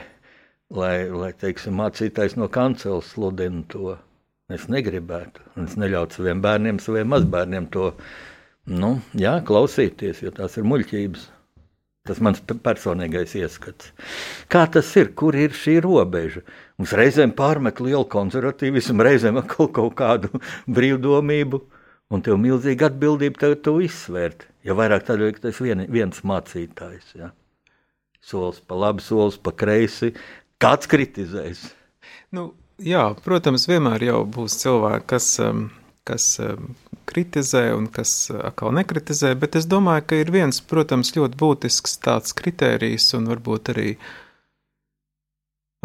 lai, 0.73 1.09
lai 1.09 1.31
teiksim, 1.37 1.77
mācītājs 1.79 2.37
no 2.39 2.49
kanceles 2.51 3.13
sludina 3.13 3.63
to. 3.71 3.97
Es 4.49 4.65
negribētu, 4.71 5.43
un 5.57 5.67
es 5.69 5.75
neļautu 5.77 6.17
saviem 6.17 6.39
bērniem, 6.41 6.79
saviem 6.81 7.11
mazbērniem 7.13 7.67
to 7.73 7.91
nu, 8.69 8.95
jā, 9.17 9.35
klausīties, 9.45 10.23
jo 10.23 10.33
tās 10.33 10.57
ir 10.57 10.65
muļķības. 10.69 11.27
Tas 12.09 12.17
ir 12.17 12.25
mans 12.25 12.41
personīgais 12.65 13.35
ieskats. 13.37 13.91
Kā 14.49 14.63
tas 14.73 14.89
ir? 14.97 15.11
Kur 15.19 15.35
ir 15.37 15.53
šī 15.53 15.75
robeža? 15.85 16.41
Mums 16.79 16.95
reizēm 16.97 17.35
pārmet 17.37 17.81
lielu 17.83 18.07
konservatīvismu, 18.09 19.05
reizēm 19.05 19.37
atkal 19.43 19.69
kaut 19.75 19.93
kādu 19.99 20.31
brīvdomību, 20.79 21.61
un 22.09 22.25
tev 22.25 22.39
milzīga 22.41 22.89
atbildība 22.89 23.43
tev 23.43 23.59
to 23.67 23.75
izsvērt. 23.85 24.47
Ja 24.65 24.73
vairāk 24.79 25.05
tādēļ, 25.05 25.35
ka 25.35 25.45
tas 25.45 25.59
ir 25.59 25.69
vien, 25.69 25.85
viens 25.93 26.23
mācītājs. 26.25 27.13
Ja? 27.19 27.29
Solis 28.25 28.63
pa 28.65 28.79
labi, 28.79 29.05
solis 29.05 29.37
pa 29.37 29.53
kreisi, 29.53 30.15
Kāds 30.59 30.89
kritizēs? 30.91 31.61
Nu, 32.35 32.49
jā, 32.83 33.05
protams, 33.23 33.63
vienmēr 33.69 34.03
būs 34.27 34.57
cilvēki, 34.59 35.05
kas, 35.07 35.27
um, 35.43 35.69
kas 36.03 36.25
um, 36.43 36.73
kritizē 37.07 37.69
un 37.77 37.87
kas 37.87 38.11
uh, 38.33 38.41
atkal 38.49 38.73
nekritizē, 38.75 39.31
bet 39.39 39.55
es 39.55 39.69
domāju, 39.71 40.03
ka 40.09 40.19
ir 40.19 40.33
viens, 40.35 40.59
protams, 40.59 41.13
ļoti 41.15 41.39
būtisks 41.39 41.95
tāds 42.03 42.35
kritērijs 42.35 43.07
un 43.15 43.31
varbūt 43.31 43.71
arī 43.71 43.87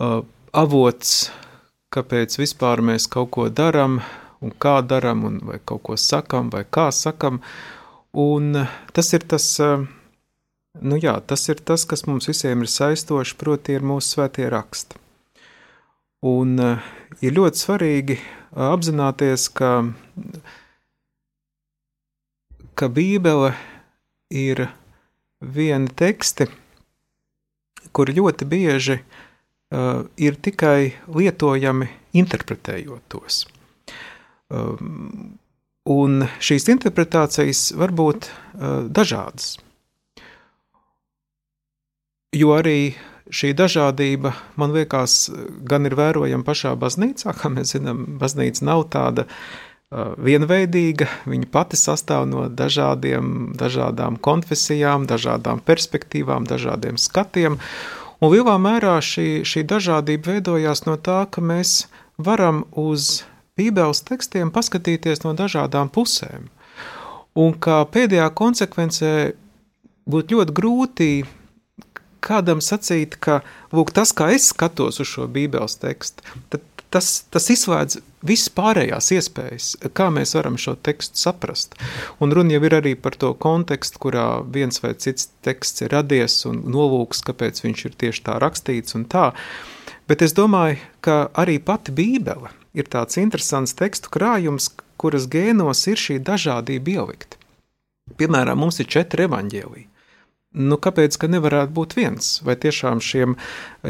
uh, 0.03 0.21
avots, 0.51 1.31
kāpēc 1.95 2.39
vispār 2.43 2.83
mēs 2.83 3.07
kaut 3.07 3.31
ko 3.39 3.47
darām 3.49 4.01
un 4.43 4.51
kā 4.59 4.81
darām, 4.83 5.39
vai 5.47 5.63
kaut 5.63 5.87
ko 5.87 5.95
sakam, 5.97 6.51
vai 6.51 6.67
kā 6.67 6.91
sakam. 6.91 7.39
Un 8.11 8.67
tas 8.95 9.15
ir 9.15 9.23
tas 9.31 9.47
uh, 9.63 9.87
Nu 10.83 10.97
jā, 10.99 11.15
tas 11.23 11.45
ir 11.47 11.61
tas, 11.63 11.85
kas 11.87 12.03
mums 12.09 12.27
visiem 12.27 12.65
ir 12.65 12.71
saistoši, 12.71 13.37
proti, 13.39 13.77
ir 13.77 13.85
mūsu 13.87 14.17
svētie 14.17 14.49
raksti. 14.51 14.99
Un 16.27 16.59
uh, 16.59 16.87
ir 17.23 17.37
ļoti 17.37 17.61
svarīgi 17.61 18.17
uh, 18.19 18.73
apzināties, 18.73 19.47
ka, 19.55 19.85
ka 22.75 22.89
Bībele 22.91 23.53
ir 24.35 24.65
viena 25.39 25.95
teksti, 25.95 26.49
kur 27.95 28.11
ļoti 28.11 28.49
bieži 28.51 28.97
uh, 28.99 30.03
ir 30.19 30.41
tikai 30.43 30.91
lietojami 31.07 31.87
interpretējot 32.19 33.07
tos. 33.15 33.45
Um, 34.51 35.39
un 35.87 36.27
šīs 36.43 36.67
interpretācijas 36.75 37.69
var 37.79 37.95
būt 37.95 38.27
uh, 38.27 38.91
dažādas 38.91 39.55
jo 42.35 42.55
arī 42.57 42.95
šī 43.33 43.55
dažādība, 43.57 44.35
man 44.61 44.75
liekas, 44.75 45.31
gan 45.65 45.89
ir 45.89 45.97
vērojama 45.97 46.45
pašā 46.45 46.75
baznīcā, 46.81 47.33
kā 47.39 47.51
mēs 47.53 47.75
zinām, 47.77 48.05
baznīca 48.21 48.67
nav 48.69 48.85
tāda 48.93 49.27
vienveidīga, 49.95 51.07
viņa 51.31 51.49
pati 51.55 51.79
sastāv 51.79 52.27
no 52.29 52.49
dažādiem, 52.51 53.55
dažādām 53.59 54.19
konfesijām, 54.19 55.07
dažādām 55.07 55.63
perspektīvām, 55.65 56.49
dažādiem 56.51 56.99
skatiem, 56.99 57.61
un 58.21 58.33
lielā 58.33 58.57
mērā 58.59 58.97
šī, 59.05 59.45
šī 59.47 59.63
dažādība 59.71 60.35
veidojās 60.35 60.85
no 60.89 60.97
tā, 60.99 61.25
ka 61.31 61.45
mēs 61.45 61.85
varam 62.19 62.65
uz 62.71 63.23
Bībeles 63.55 64.03
tekstiem 64.03 64.51
paskatīties 64.51 65.23
no 65.23 65.31
dažādām 65.39 65.93
pusēm, 65.95 66.51
un 67.39 67.55
kā 67.55 67.85
pēdējā 67.87 68.27
konsekvencē 68.35 69.15
būtu 70.11 70.41
ļoti 70.41 70.57
grūti 70.59 71.11
kādam 72.25 72.63
sacīt, 72.65 73.19
ka 73.21 73.43
lūk, 73.75 73.93
tas, 73.97 74.15
kā 74.17 74.31
es 74.35 74.51
skatos 74.53 75.03
uz 75.03 75.11
šo 75.11 75.29
Bībeles 75.31 75.79
tekstu, 75.83 76.25
tad 76.53 76.65
tas, 76.95 77.09
tas 77.33 77.49
izslēdz 77.51 77.99
visas 78.25 78.51
pārējās 78.55 79.11
iespējas, 79.17 79.69
kā 79.99 80.09
mēs 80.15 80.35
varam 80.39 80.57
šo 80.61 80.77
tekstu 80.87 81.19
saprast. 81.21 81.75
Un 82.23 82.35
runa 82.37 82.55
jau 82.55 82.63
ir 82.69 82.77
arī 82.79 82.95
par 82.95 83.17
to 83.21 83.33
kontekstu, 83.47 84.01
kurā 84.07 84.27
viens 84.57 84.81
vai 84.85 84.95
cits 84.95 85.29
teksts 85.47 85.85
ir 85.85 85.95
radies 85.95 86.41
un 86.49 86.63
nolūks, 86.75 87.25
kāpēc 87.27 87.65
viņš 87.65 87.87
ir 87.89 87.97
tieši 88.05 88.27
tā 88.29 88.39
rakstīts 88.43 88.99
un 88.99 89.09
tā. 89.11 89.33
Bet 90.09 90.23
es 90.23 90.37
domāju, 90.37 90.79
ka 91.05 91.25
arī 91.41 91.59
pati 91.59 91.95
Bībele 91.95 92.53
ir 92.77 92.91
tāds 92.93 93.19
interesants 93.21 93.75
tekstu 93.79 94.13
krājums, 94.15 94.71
kuras 95.01 95.27
gēnos 95.31 95.87
ir 95.91 96.01
šī 96.01 96.21
dažādība 96.23 96.99
ielikta. 96.99 97.41
Piemēram, 98.21 98.61
mums 98.61 98.79
ir 98.83 98.91
četri 98.91 99.25
evaņģēliji. 99.27 99.89
Nu, 100.55 100.77
kāpēc 100.79 101.17
gan 101.19 101.33
nevarētu 101.35 101.75
būt 101.75 101.97
viens? 101.99 102.29
Vai 102.47 102.55
tiešām 102.63 103.01
šiem 103.03 103.33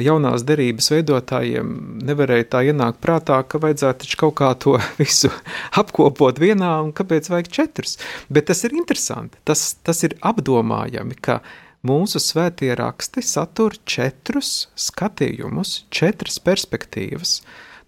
jaunās 0.00 0.46
derības 0.48 0.88
veidotājiem 0.94 1.74
nevarēja 2.08 2.46
tā 2.54 2.62
ienākt 2.70 3.02
prātā, 3.04 3.42
ka 3.44 3.60
vajadzētu 3.60 4.08
kaut 4.20 4.38
kā 4.40 4.48
to 4.56 4.78
visu 5.02 5.28
apkopot 5.76 6.40
vienā, 6.40 6.72
un 6.86 6.94
kāpēc 6.96 7.28
vajag 7.32 7.52
četrus? 7.52 7.98
Bet 8.32 8.48
tas 8.48 8.64
ir 8.64 8.78
interesanti, 8.78 9.36
tas, 9.44 9.74
tas 9.84 10.00
ir 10.08 10.16
apdomājami, 10.24 11.20
ka 11.20 11.42
mūsu 11.84 12.22
svētie 12.22 12.72
raksti 12.80 13.20
satur 13.20 13.76
četrus 13.84 14.70
skatījumus, 14.88 15.82
četras 15.92 16.40
perspektīvas 16.40 17.42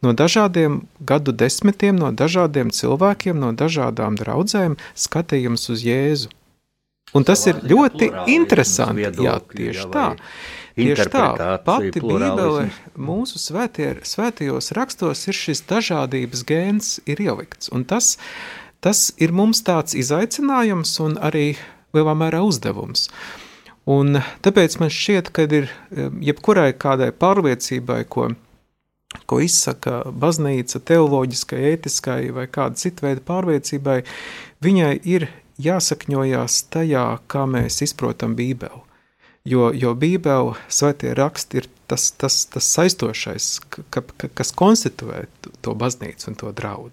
no 0.05 0.13
dažādiem 0.13 0.83
gadu 1.01 1.33
desmitiem, 1.33 1.97
no 1.97 2.13
dažādiem 2.13 2.69
cilvēkiem, 2.69 3.41
no 3.41 3.55
dažādām 3.57 4.21
draudzēm 4.21 4.77
skatījums 4.93 5.71
uz 5.73 5.85
Jēzu. 5.87 6.29
Un 7.15 7.25
tas 7.25 7.47
ir 7.47 7.61
ļoti 7.63 8.11
interesanti. 8.35 9.07
Jā, 9.23 9.39
tieši 9.53 9.89
tā. 9.93 10.07
Tieši 10.77 11.07
tā, 11.09 11.29
pati 11.65 12.03
Bībele 12.05 12.67
mūsu 13.01 13.41
svētie, 13.41 13.95
svētajos 14.05 14.75
rakstos 14.77 15.23
ir 15.31 15.37
šis 15.39 15.63
dažādības 15.71 16.43
gēns 16.45 16.91
ir 17.09 17.23
ielikts. 17.25 17.71
Un 17.73 17.87
tas, 17.89 18.19
tas 18.85 19.09
ir 19.17 19.33
mums 19.33 19.63
tāds 19.65 19.97
izaicinājums 19.97 20.93
un 21.01 21.17
arī 21.17 21.55
lielā 21.97 22.13
mērā 22.19 22.43
uzdevums. 22.45 23.07
Un 23.89 24.21
tāpēc 24.45 24.77
man 24.83 24.93
šķiet, 24.93 25.31
ka 25.33 25.47
ir 25.47 25.71
jebkurai 26.29 26.75
kādai 26.77 27.09
pārliecībai, 27.17 28.03
ko, 28.11 28.29
ko 29.31 29.41
izsaka 29.41 30.03
baznīca, 30.11 30.83
teoloģiskai, 30.91 31.63
ētiskai 31.73 32.21
vai 32.37 32.49
kāda 32.53 32.77
cita 32.83 33.07
veida 33.07 33.25
pārliecībai, 33.25 34.01
viņai 34.67 34.93
ir 35.09 35.31
jāsakņojās 35.63 36.59
tajā, 36.75 37.07
kā 37.31 37.47
mēs 37.51 37.83
izprotam 37.87 38.37
Bībeli. 38.39 38.83
Jo, 39.47 39.71
jo 39.71 39.93
Bībele, 39.95 40.57
svētie 40.73 41.13
raksti, 41.15 41.61
ir 41.61 41.69
tas, 41.87 42.09
tas, 42.19 42.41
tas 42.51 42.67
saistošais, 42.67 43.51
ka, 43.71 43.85
ka, 43.95 44.31
kas 44.35 44.51
konstituē 44.51 45.27
to 45.63 45.75
baznīcu 45.79 46.33
un 46.33 46.39
to 46.41 46.51
draugu. 46.51 46.91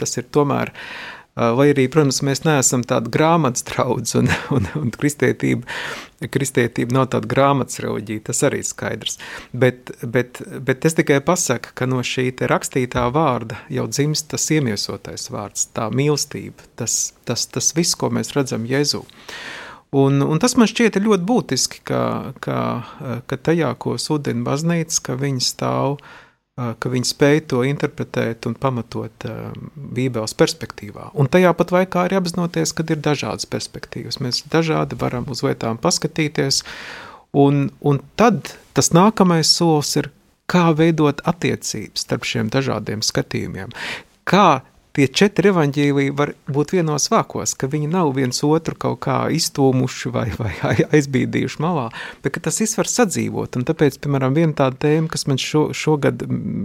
Tas 0.00 0.16
ir 0.16 0.30
tomēr 0.32 0.72
uh, 0.72 1.19
Lai 1.40 1.70
arī, 1.72 1.86
protams, 1.88 2.18
mēs 2.26 2.42
neesam 2.44 2.82
tādi 2.84 3.08
grāmatas 3.14 3.64
draugi, 3.64 4.12
un, 4.20 4.28
un, 4.56 4.66
un 4.76 4.90
kristietība, 4.92 5.64
kristietība 6.28 6.98
nav 6.98 7.06
tāda 7.14 7.30
grāmatas 7.30 7.80
reliģija, 7.80 8.26
tas 8.28 8.42
arī 8.44 8.60
ir 8.60 8.68
skaidrs. 8.68 9.16
Bet, 9.56 9.94
bet, 10.04 10.42
bet 10.68 10.84
es 10.84 10.98
tikai 10.98 11.22
pasaku, 11.24 11.72
ka 11.78 11.88
no 11.88 12.02
šī 12.04 12.28
rakstītā 12.50 13.06
vārda 13.14 13.62
jau 13.72 13.88
dzimst 13.88 14.28
tas 14.34 14.50
iemiesotais 14.52 15.30
vārds, 15.32 15.70
tā 15.76 15.88
mīlestība, 15.94 16.68
tas, 16.76 17.14
tas, 17.24 17.48
tas 17.48 17.72
viss, 17.78 17.96
ko 17.96 18.12
mēs 18.12 18.34
redzam 18.36 18.68
Jēzu. 18.68 19.06
Un, 19.96 20.20
un 20.22 20.38
tas 20.38 20.54
man 20.60 20.68
šķiet 20.70 21.00
ļoti 21.02 21.24
būtiski, 21.26 21.80
ka, 21.88 22.02
ka, 22.44 22.58
ka 23.26 23.38
tajā, 23.48 23.72
ko 23.80 23.96
sudina 23.98 24.44
baznīca, 24.46 25.00
ka 25.08 25.16
viņi 25.18 25.42
stāv 25.42 25.96
uh, 25.96 26.12
ka 26.60 26.92
viņi 26.92 27.08
spēj 27.08 27.42
to 27.52 27.62
interpretēt 27.64 28.46
un 28.48 28.56
pamatot 28.58 29.26
Bībeles 29.96 30.34
perspektīvā. 30.36 31.10
Un 31.18 31.30
tajā 31.32 31.52
pat 31.56 31.72
laikā 31.74 32.06
arī 32.06 32.18
apzinoties, 32.20 32.74
ka 32.76 32.84
ir 32.90 33.00
dažādas 33.04 33.48
perspektīvas. 33.50 34.20
Mēs 34.20 34.42
dažādi 34.52 34.98
varam 35.00 35.28
uz 35.32 35.44
lietām 35.46 35.80
paskatīties, 35.80 36.62
un, 37.32 37.68
un 37.80 38.02
tad 38.20 38.54
tas 38.76 38.92
nākamais 38.96 39.52
solis 39.56 39.96
ir, 40.00 40.10
kā 40.50 40.72
veidot 40.74 41.22
attiecības 41.30 42.02
starp 42.04 42.26
šiem 42.26 42.48
dažādiem 42.50 43.04
skatījumiem. 43.06 43.70
Kā 44.26 44.62
tie 44.96 45.06
četri 45.08 45.50
evaņģīliji 45.52 46.14
var 46.16 46.32
būt 46.50 46.74
vienos 46.76 47.08
vākos, 47.12 47.54
ka 47.58 47.70
viņi 47.70 47.90
nav 47.92 48.12
viens 48.16 48.42
otru 48.46 48.76
kaut 48.78 49.00
kā 49.06 49.18
iztūmuši 49.34 50.12
vai, 50.14 50.26
vai 50.40 50.52
aizbīdījuši 50.90 51.62
malā, 51.62 51.88
bet 52.24 52.36
ka 52.36 52.44
tas 52.46 52.60
viss 52.62 52.78
var 52.78 52.90
sadzīvot. 52.90 53.58
Un 53.58 53.66
tāpēc, 53.68 54.00
piemēram, 54.02 54.36
viena 54.36 54.56
tāda 54.62 54.80
tēma, 54.86 55.10
kas 55.12 55.26
man 55.30 55.40
šo, 55.40 55.68
šogad, 55.76 56.24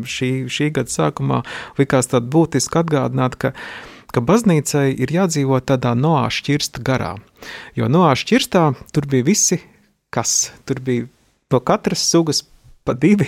šī, 0.10 0.32
šī 0.52 0.72
gada 0.76 0.92
sākumā 0.92 1.44
likās 1.80 2.12
tāda 2.12 2.30
būtiska 2.32 2.86
atgādināt, 2.86 3.38
ka 3.42 3.54
ka 4.16 4.22
baznīcai 4.24 4.94
ir 5.04 5.12
jādzīvo 5.12 5.58
tādā 5.68 5.92
noā 6.00 6.30
šķirsta 6.32 6.80
garā. 6.88 7.18
Jo 7.76 7.90
noā 7.92 8.14
šķirstā 8.16 8.70
tur 8.96 9.08
bija 9.12 9.28
visi, 9.28 9.60
kas 10.08 10.54
tur 10.64 10.80
bija 10.80 11.10
no 11.52 11.60
katras 11.60 12.06
sugas 12.08 12.46
pa 12.86 12.96
divi. 12.98 13.28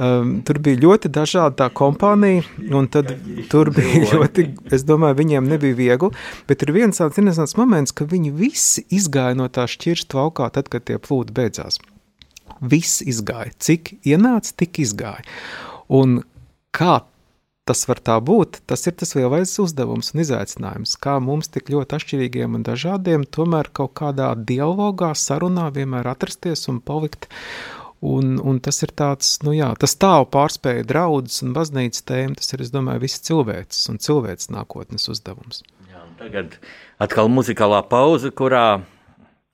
Um, 0.00 0.38
tur 0.46 0.60
bija 0.64 0.80
ļoti 0.82 1.10
dažāda 1.12 1.54
tā 1.62 1.68
kompānija, 1.76 2.44
un 2.74 2.88
tad 2.92 3.12
tur 3.52 3.70
bija 3.76 4.04
ļoti, 4.12 4.46
es 4.74 4.86
domāju, 4.88 5.18
viņiem 5.20 5.50
nebija 5.52 5.78
viegli, 5.78 6.12
bet 6.48 6.64
ir 6.64 6.72
viens 6.76 7.02
tāds 7.02 7.20
interesants 7.20 7.56
moments, 7.60 7.94
ka 7.96 8.08
viņi 8.08 8.32
visi 8.36 8.86
izgāja 8.96 9.36
no 9.38 9.50
tā 9.52 9.68
šķirstu 9.70 10.20
laukā 10.20 10.48
tad, 10.54 10.70
kad 10.72 10.86
tie 10.88 11.00
plūdi 11.02 11.36
beidzās. 11.36 11.80
Viss 12.60 13.02
izgāja. 13.04 13.52
Cik 13.60 13.98
ienāca, 14.08 14.54
tik 14.62 14.80
izgāja. 14.80 15.26
Un 15.92 16.22
kā 16.74 17.02
tas 17.66 17.82
var 17.90 17.98
tā 17.98 18.16
būt, 18.22 18.60
tas 18.70 18.86
ir 18.86 18.94
tas 18.94 19.16
lielais 19.18 19.50
uzdevums 19.62 20.12
un 20.14 20.22
izaicinājums. 20.22 20.94
Kā 21.02 21.16
mums 21.22 21.50
tik 21.50 21.72
ļoti 21.74 21.98
atšķirīgiem 21.98 22.54
un 22.58 22.66
dažādiem, 22.66 23.26
tomēr 23.26 23.72
kaut 23.74 23.96
kādā 23.98 24.30
dialogā, 24.38 25.10
sarunā 25.18 25.66
vienmēr 25.74 26.06
atrasties 26.12 26.68
un 26.70 26.78
palikt. 26.78 27.26
Un, 28.04 28.36
un 28.44 28.58
tas 28.60 28.82
ir 28.84 28.92
tāds, 28.92 29.38
nu 29.46 29.54
jā, 29.56 29.70
tas 29.80 29.96
tālu 29.96 30.26
pārspēja 30.28 30.84
draudzes 30.88 31.40
un 31.46 31.54
baznīcas 31.56 32.04
tēmu, 32.04 32.36
tas 32.36 32.52
ir, 32.52 32.66
es 32.66 32.72
domāju, 32.74 33.06
visi 33.06 33.22
cilvēks 33.30 33.86
un 33.92 34.00
cilvēks 34.04 34.50
nākotnes 34.52 35.08
uzdevums. 35.12 35.62
Jā, 35.88 36.02
tagad 36.20 36.58
atkal 37.00 37.32
muzikālā 37.32 37.80
pauze, 37.88 38.28
kurā 38.36 38.82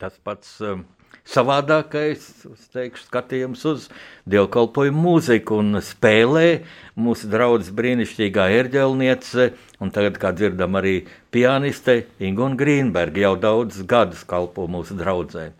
tas 0.02 0.18
pats 0.26 0.56
um, 0.66 0.82
savādākais, 1.22 2.26
es 2.50 2.66
teikšu, 2.74 3.06
skatījums 3.06 3.62
uz 3.70 3.86
dievkalpojumu 4.26 5.06
mūziku 5.06 5.60
un 5.62 5.78
spēlē 5.84 6.64
mūsu 6.98 7.30
draudzes 7.30 7.70
brīnišķīgā 7.78 8.48
erģelniece, 8.58 9.52
un 9.78 9.94
tagad, 9.94 10.18
kā 10.18 10.34
dzirdam, 10.34 10.82
arī 10.82 10.98
pianiste 11.30 12.02
Ingun 12.18 12.58
Grīnberga 12.58 13.28
jau 13.28 13.34
daudz 13.46 13.84
gadus 13.86 14.26
kalpo 14.26 14.66
mūsu 14.66 14.98
draudzē. 14.98 15.52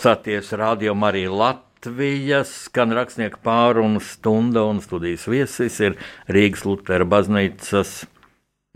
Klausāties 0.00 0.54
radio 0.56 0.94
arī 1.04 1.26
Latvijas, 1.28 2.70
gan 2.72 2.88
rakstnieku 2.96 3.36
pārunu 3.44 4.00
stunda 4.00 4.62
un 4.64 4.80
studijas 4.80 5.26
viesis 5.28 5.76
ir 5.80 5.98
Rīgas 6.26 6.64
Lutera 6.64 7.04
baznīcas 7.04 8.06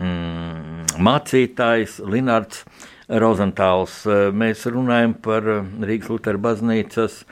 mm, 0.05 1.01
mācītājs 1.01 1.97
Linards 2.05 2.67
Rozentāls. 3.09 4.05
Mēs 4.37 4.67
runājam 4.69 5.17
par 5.17 5.49
Rīgas 5.81 6.13
Lutera 6.13 6.37
baznīcas 6.37 7.23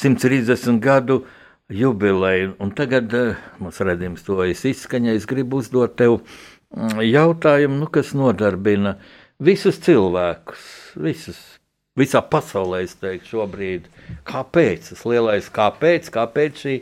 130 0.00 0.80
gadu 0.80 1.26
jubileju, 1.68 2.56
un 2.56 2.72
tagad 2.72 3.12
mums 3.60 3.84
redzījums 3.84 4.24
to 4.24 4.40
es 4.48 4.64
izskaņai, 4.64 5.18
es 5.20 5.28
gribu 5.28 5.60
uzdot 5.60 5.98
tev 6.00 6.22
mm, 6.22 7.04
jautājumu, 7.04 7.82
nu, 7.84 7.92
kas 7.92 8.16
nodarbina 8.16 8.96
visus 9.36 9.76
cilvēkus, 9.84 10.70
visus 10.96 11.50
visā 11.98 12.22
pasaulē, 12.24 12.82
es 12.86 12.94
teiktu, 13.00 13.36
šobrīd. 13.36 13.88
Kāpēc? 14.28 14.92
Tas 14.92 15.04
lielais 15.08 15.48
kāpēc, 15.52 16.08
kāpēc 16.14 16.62
šī 16.64 16.76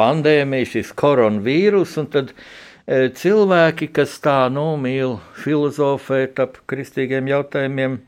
pandēmija, 0.00 0.68
šis 0.74 0.92
koronavīrus, 1.00 1.96
un 2.00 2.10
tad 2.12 2.34
e, 2.34 3.08
cilvēki, 3.16 3.90
kas 3.96 4.18
tā 4.24 4.42
nu 4.52 4.72
mīl 4.80 5.18
filozofēt 5.40 6.40
ap 6.44 6.60
kristīgiem 6.70 7.30
jautājumiem, 7.32 7.98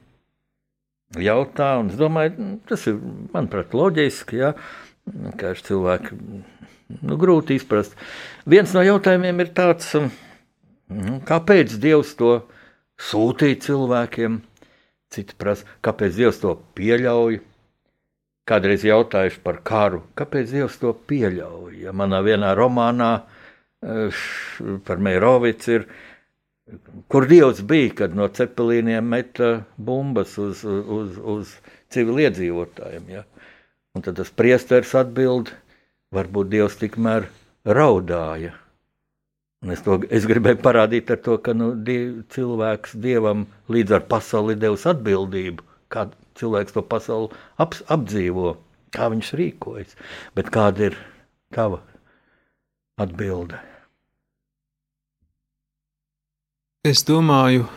jautā, 1.21 1.75
un 1.81 1.93
es 1.93 1.99
domāju, 2.01 2.37
nu, 2.39 2.57
tas 2.69 2.87
ir, 2.89 3.01
manuprāt, 3.35 3.77
loģiski, 3.77 4.41
ja, 4.41 4.55
kā 5.41 5.53
cilvēki, 5.59 6.17
nu, 7.01 7.19
grūti 7.21 7.59
izprast. 7.61 7.97
Viens 8.49 8.73
no 8.77 8.85
jautājumiem 8.85 9.45
ir 9.45 9.53
tāds, 9.57 9.93
nu, 10.93 11.21
kāpēc 11.29 11.77
Dievs 11.81 12.17
to 12.21 12.39
sūtīja 13.11 13.61
cilvēkiem? 13.69 14.41
Citi 15.13 15.37
prasa, 15.39 15.67
kāpēc 15.85 16.17
Dievs 16.17 16.41
to 16.43 16.57
pieļauj. 16.79 17.41
kādreiz 18.49 18.83
jautājuši 18.83 19.39
par 19.45 19.61
karu, 19.63 20.03
kāpēc 20.19 20.51
Dievs 20.51 20.79
to 20.81 20.93
pieļauj. 21.09 21.77
Ja 21.85 21.93
manā 21.95 22.23
vienā 22.27 22.55
romānā 22.59 23.13
par 24.87 25.03
Meirovicu 25.03 25.77
ir, 25.77 25.87
kur 27.13 27.27
Dievs 27.31 27.63
bija, 27.67 27.93
kad 28.03 28.17
no 28.19 28.29
cepelīniem 28.29 29.05
meta 29.15 29.53
bumbas 29.77 30.35
uz, 30.43 30.65
uz, 30.65 31.19
uz 31.19 31.55
civiliedzīvotājiem. 31.95 33.13
Ja? 33.15 33.25
Un 33.95 34.05
tad 34.07 34.19
tas 34.19 34.33
priesteris 34.35 34.95
atbild, 34.99 35.53
varbūt 36.15 36.51
Dievs 36.53 36.79
tikmēr 36.81 37.29
raudāja. 37.69 38.57
Un 39.63 39.71
es, 39.71 39.83
to, 39.87 40.01
es 40.11 40.27
gribēju 40.27 40.59
parādīt 40.63 41.11
ar 41.15 41.21
to, 41.23 41.37
ka 41.39 41.55
nu, 41.55 41.71
diev, 41.87 42.25
cilvēks 42.35 42.97
dievam 42.99 43.45
līdz 43.71 43.99
ar 43.99 44.07
pasauli 44.11 44.57
devis 44.59 44.89
atbildību, 44.91 45.63
kā 45.93 46.09
cilvēks 46.41 46.75
to 46.75 46.83
pasauli 46.83 47.31
ap, 47.63 47.77
apdzīvo, 47.95 48.57
kā 48.95 49.07
viņš 49.13 49.31
rīkojas. 49.39 49.95
Bet 50.35 50.51
kāda 50.55 50.91
ir 50.91 50.99
tava 51.55 51.79
atbilde? 52.99 53.61
Es 56.83 57.05
domāju, 57.07 57.69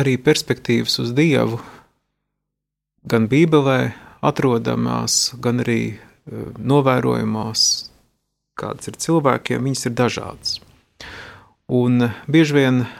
arī 0.00 0.16
perspektīvas 0.24 0.96
uz 1.04 1.12
Dievu, 1.12 1.60
gan 3.04 3.28
Bībelē 3.28 3.92
atrodamās, 4.24 5.34
gan 5.44 5.60
arī 5.60 5.82
uh, 5.92 6.48
novērojamās 6.56 7.89
kādas 8.60 8.90
ir 8.90 8.98
cilvēkiem, 9.00 9.66
viņas 9.66 9.88
ir 9.88 9.96
dažādas. 9.98 10.54
Un 11.70 12.10
bieži 12.30 12.56
vien 12.58 12.84
uh, 12.84 12.90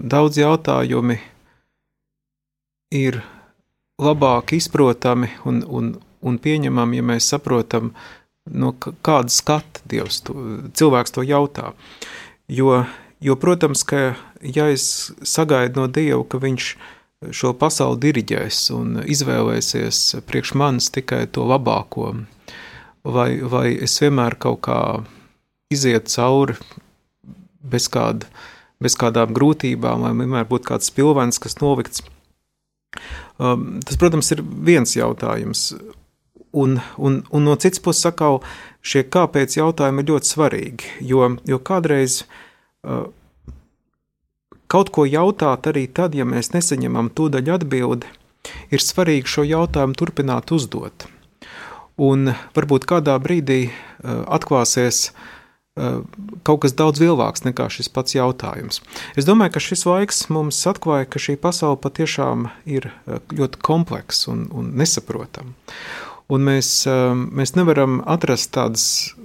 daudz 0.00 0.40
jautājumi 0.40 1.20
ir 2.90 3.20
labāk 4.00 4.54
izprotami 4.56 5.30
un, 5.46 5.62
un, 5.66 5.92
un 6.20 6.38
pieņemami, 6.42 7.00
ja 7.00 7.06
mēs 7.12 7.28
saprotam, 7.32 7.92
no 8.50 8.72
kāda 8.80 9.30
skata 9.30 9.84
Dievs 9.88 10.22
to, 10.26 10.34
cilvēks 10.74 11.14
to 11.14 11.24
jautā. 11.26 11.74
Jo, 12.50 12.84
jo, 13.22 13.36
protams, 13.38 13.84
ka 13.86 14.14
ja 14.42 14.70
es 14.72 15.12
sagaidu 15.22 15.84
no 15.84 15.86
Dieva, 15.92 16.24
ka 16.24 16.40
viņš 16.42 16.72
šo 17.36 17.52
pasauli 17.60 18.00
diriģēs 18.06 18.62
un 18.72 19.02
izvēlēsies 19.04 20.22
priekš 20.26 20.54
manis 20.56 20.88
tikai 20.94 21.26
to 21.28 21.44
labāko, 21.44 22.14
vai, 23.04 23.40
vai 23.40 23.66
es 23.82 23.96
vienmēr 24.02 24.36
kaut 24.40 24.62
kā 24.66 24.80
izietu 25.72 26.12
cauri 26.12 26.56
bez, 27.60 27.88
kāda, 27.92 28.28
bez 28.82 28.96
kādām 28.98 29.34
grūtībām, 29.36 30.04
vai 30.06 30.12
vienmēr 30.16 30.48
būtu 30.50 30.72
kāds 30.72 30.92
pilvens, 30.94 31.40
kas 31.42 31.60
novikts. 31.60 32.04
Um, 33.38 33.78
tas, 33.86 33.96
protams, 34.00 34.32
ir 34.34 34.42
viens 34.42 34.96
jautājums. 34.96 35.70
Un, 36.50 36.80
un, 36.98 37.20
un 37.30 37.46
no 37.46 37.54
citas 37.62 37.78
puses, 37.82 38.02
sakau, 38.08 38.40
šie 38.82 39.04
kāpēc 39.06 39.54
jautājumi 39.60 40.02
ir 40.02 40.10
ļoti 40.10 40.32
svarīgi, 40.32 40.94
jo, 41.06 41.28
jo 41.46 41.60
kādreiz 41.62 42.24
uh, 42.24 43.06
kaut 44.66 44.90
ko 44.90 45.06
jautāt 45.06 45.70
arī 45.70 45.86
tad, 45.86 46.18
ja 46.18 46.26
mēs 46.26 46.50
nesaņemam 46.56 47.12
tūdaļ 47.14 47.54
atbildi, 47.54 48.10
ir 48.74 48.82
svarīgi 48.82 49.30
šo 49.30 49.46
jautājumu 49.46 49.94
turpināt 50.00 50.50
uzdot 50.56 51.06
un 52.00 52.32
varbūt 52.56 52.86
kādā 52.88 53.18
brīdī 53.20 53.68
uh, 53.68 54.24
atklāsies 54.32 55.10
uh, 55.10 56.00
kaut 56.46 56.62
kas 56.64 56.74
daudz 56.76 57.02
lielāks 57.02 57.44
nekā 57.44 57.68
šis 57.72 57.90
pats 57.92 58.16
jautājums. 58.16 58.80
Es 59.20 59.28
domāju, 59.28 59.54
ka 59.56 59.64
šis 59.64 59.84
laiks 59.88 60.22
mums 60.32 60.60
atklāja, 60.70 61.08
ka 61.10 61.22
šī 61.22 61.36
pasaule 61.40 61.80
patiešām 61.82 62.48
ir 62.64 62.88
uh, 62.90 63.20
ļoti 63.36 63.60
kompleksa 63.66 64.32
un, 64.32 64.46
un 64.56 64.72
nesaprotama. 64.80 65.52
Un 66.30 66.44
mēs, 66.46 66.86
mēs 66.86 67.56
nevaram 67.56 67.96
atrast 68.06 68.52
tādas 68.54 68.84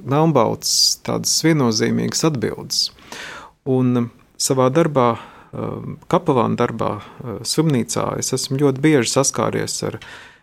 melnbaltas, 0.09 0.71
tādas 1.05 1.35
viennozīmīgas 1.45 2.25
atbildes. 2.31 2.79
Un 3.69 4.07
savā 4.41 4.71
darbā, 4.73 5.11
kapelāna 6.09 6.57
darbā, 6.57 6.89
slimnīcā, 7.45 8.07
es 8.17 8.33
esmu 8.33 8.57
ļoti 8.63 8.81
bieži 8.81 9.13
saskāries 9.19 9.77
ar 9.85 9.99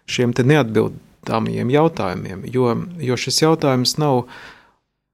šiem 0.06 0.36
neatbildīgiem 0.38 1.10
uzdodamiem 1.22 1.70
jautājumiem, 1.70 2.44
jo, 2.46 2.84
jo 2.98 3.16
šis 3.16 3.42
jautājums 3.42 3.98
nav, 3.98 4.26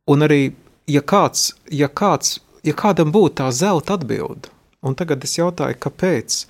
un 0.09 0.23
arī, 0.23 0.55
ja 0.87 1.01
kāds, 1.01 1.55
ja 1.71 1.89
kāds, 1.89 2.41
ja 2.65 2.73
kādam 2.75 3.13
būtu 3.13 3.43
tā 3.43 3.51
zelta 3.53 3.95
atbilde, 3.95 4.49
un 4.83 4.95
tagad 4.95 5.25
es 5.25 5.39
jautāju, 5.39 5.77
kāpēc, 5.79 6.47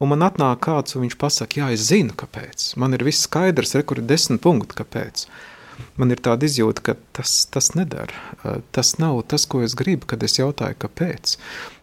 un 0.00 0.08
man 0.08 0.22
atnāk 0.22 0.60
kāds, 0.60 0.94
un 0.94 1.06
viņš 1.06 1.16
pasaka, 1.16 1.60
jā, 1.60 1.70
es 1.72 1.88
zinu, 1.88 2.14
kāpēc, 2.14 2.76
man 2.76 2.94
ir 2.94 3.04
viss 3.04 3.24
skaidrs, 3.24 3.74
re, 3.74 3.82
kur 3.82 3.98
ir 3.98 4.06
desmit 4.06 4.42
punkti, 4.42 4.76
kāpēc. 4.76 5.28
Man 5.94 6.10
ir 6.10 6.18
tāda 6.18 6.42
izjūta, 6.42 6.82
ka 6.82 6.94
tas, 7.14 7.46
tas 7.46 7.76
nedara. 7.78 8.58
Tas 8.74 8.96
nav 8.98 9.20
tas, 9.30 9.44
ko 9.46 9.60
es 9.62 9.76
gribu, 9.78 10.08
kad 10.10 10.24
es 10.26 10.34
jautāju, 10.34 10.74
kāpēc. 10.74 11.36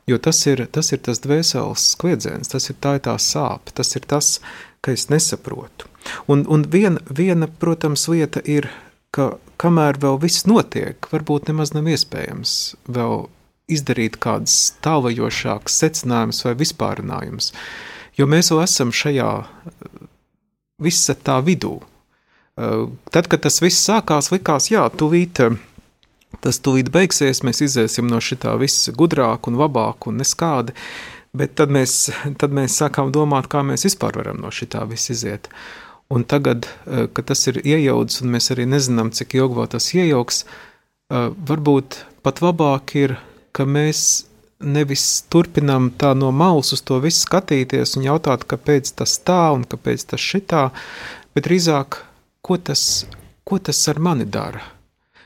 Jo 0.05 0.19
tas 0.19 0.41
ir 0.51 0.65
tas, 0.67 0.91
ir 0.91 0.99
tas 0.99 1.23
dvēseles 1.23 1.85
kliedziens, 2.01 2.51
tas 2.51 2.67
ir 2.67 2.75
tā, 2.83 2.97
ir 2.99 3.05
tā 3.07 3.15
sāpe, 3.15 3.71
tas 3.71 3.95
ir 3.95 4.03
tas, 4.03 4.41
ka 4.83 4.91
es 4.91 5.07
nesaprotu. 5.07 5.87
Un, 6.31 6.45
un 6.47 6.65
viena, 6.71 7.01
viena, 7.09 7.47
protams, 7.47 8.07
lieta 8.11 8.41
ir, 8.45 8.69
ka 9.15 9.35
kamēr 9.61 9.99
vēl 10.01 10.19
viss 10.21 10.47
notiek, 10.49 11.07
varbūt 11.11 11.49
nemaz 11.51 11.73
nav 11.75 11.87
iespējams 11.91 12.75
vēl 12.91 13.27
izdarīt 13.71 14.19
kādas 14.21 14.75
tālajošākas 14.85 15.79
secinājumus 15.81 16.43
vai 16.45 16.53
vispārinājumus, 16.59 17.51
jo 18.17 18.27
mēs 18.29 18.51
vēl 18.53 18.63
esam 18.65 18.91
šajā 18.93 19.29
visa 20.81 21.15
tā 21.15 21.39
vidū. 21.45 21.79
Tad, 22.55 23.27
kad 23.27 23.41
tas 23.43 23.57
viss 23.63 23.83
sākās, 23.87 24.29
likās, 24.31 24.69
jā, 24.71 24.85
tūlīt 24.95 25.41
tas 26.43 26.59
tūlīt 26.61 26.91
beigsies, 26.93 27.41
mēs 27.47 27.63
iziesim 27.65 28.09
no 28.11 28.19
šitā 28.21 28.53
visa 28.61 28.93
gudrāk 28.95 29.49
un 29.49 29.57
labāk 29.59 30.07
un 30.09 30.19
neskādi, 30.21 30.75
bet 31.35 31.55
tad 31.59 31.73
mēs, 31.73 32.09
tad 32.39 32.55
mēs 32.55 32.77
sākām 32.81 33.11
domāt, 33.15 33.49
kā 33.51 33.63
mēs 33.65 33.87
vispār 33.87 34.19
varam 34.21 34.41
no 34.43 34.51
šitā 34.53 34.85
visa 34.89 35.13
iziet. 35.15 35.49
Un 36.09 36.23
tagad, 36.23 36.67
eh, 36.85 37.07
kad 37.13 37.25
tas 37.25 37.47
ir 37.47 37.61
iejauts, 37.65 38.21
un 38.21 38.29
mēs 38.35 38.51
arī 38.53 38.67
nezinām, 38.69 39.11
cik 39.11 39.35
ilgi 39.39 39.57
vēl 39.57 39.69
tas 39.69 39.89
iejauks, 39.93 40.43
eh, 40.45 41.29
varbūt 41.49 42.03
pat 42.23 42.41
labāk 42.45 42.95
ir, 42.95 43.17
ka 43.53 43.65
mēs 43.65 44.25
nevis 44.59 45.23
turpinām 45.29 45.91
tā 45.91 46.15
no 46.15 46.31
malas 46.31 46.73
uz 46.73 46.81
to 46.81 46.99
visu 46.99 47.25
skatīties 47.25 47.97
un 47.97 48.03
jautāt, 48.03 48.45
kāpēc 48.45 48.95
tas 48.95 49.17
tā 49.19 49.53
un 49.53 49.65
kāpēc 49.65 50.05
tas 50.05 50.19
šitā, 50.19 50.71
bet 51.33 51.43
drīzāk, 51.45 51.97
ko 52.41 52.57
tas, 52.57 53.05
ko 53.43 53.57
tas 53.57 53.87
ar 53.87 53.99
mani 53.99 54.25
dara? 54.25 54.61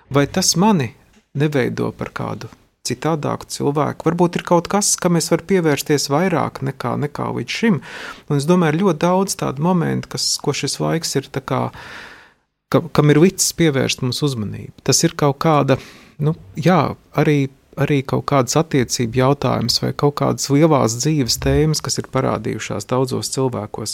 Vai 0.09 0.25
tas 0.27 0.55
mani 0.55 0.95
neveido 1.35 1.91
par 1.91 2.09
kādu 2.09 2.49
citādāku 2.89 3.47
cilvēku. 3.49 4.07
Varbūt 4.09 4.39
ir 4.39 4.45
kaut 4.47 4.69
kas, 4.71 4.95
kam 4.99 5.19
es 5.19 5.29
varu 5.31 5.45
pievērsties 5.49 6.09
vairāk 6.11 6.61
nekā, 6.65 6.95
nekā 7.05 7.29
līdz 7.37 7.57
šim. 7.61 7.79
Un 8.29 8.39
es 8.39 8.47
domāju, 8.49 8.75
ir 8.75 8.83
ļoti 8.83 9.03
daudz 9.05 9.37
tādu 9.39 9.65
momentu, 9.65 10.11
kas, 10.15 10.31
ko 10.43 10.55
šis 10.55 10.79
laiks 10.83 11.15
ir 11.19 11.29
kā, 11.39 11.61
ka, 12.73 12.83
kam 12.95 13.13
ir 13.13 13.21
licis 13.23 13.53
pievērst 13.59 14.03
mums 14.05 14.21
uzmanību. 14.25 14.75
Tas 14.89 15.03
ir 15.07 15.15
kaut 15.19 15.39
kāda, 15.45 15.79
nu, 16.21 16.35
jā, 16.59 16.83
arī. 17.17 17.39
Arī 17.79 18.01
kaut 18.03 18.25
kādas 18.27 18.57
attiecību 18.59 19.21
jautājums 19.21 19.77
vai 19.79 19.93
kaut 19.95 20.17
kādas 20.19 20.49
lielās 20.51 20.97
dzīves 20.99 21.37
tēmas, 21.39 21.79
kas 21.79 21.95
ir 22.01 22.09
parādījušās 22.11 22.89
daudzos 22.89 23.29
cilvēkos. 23.31 23.93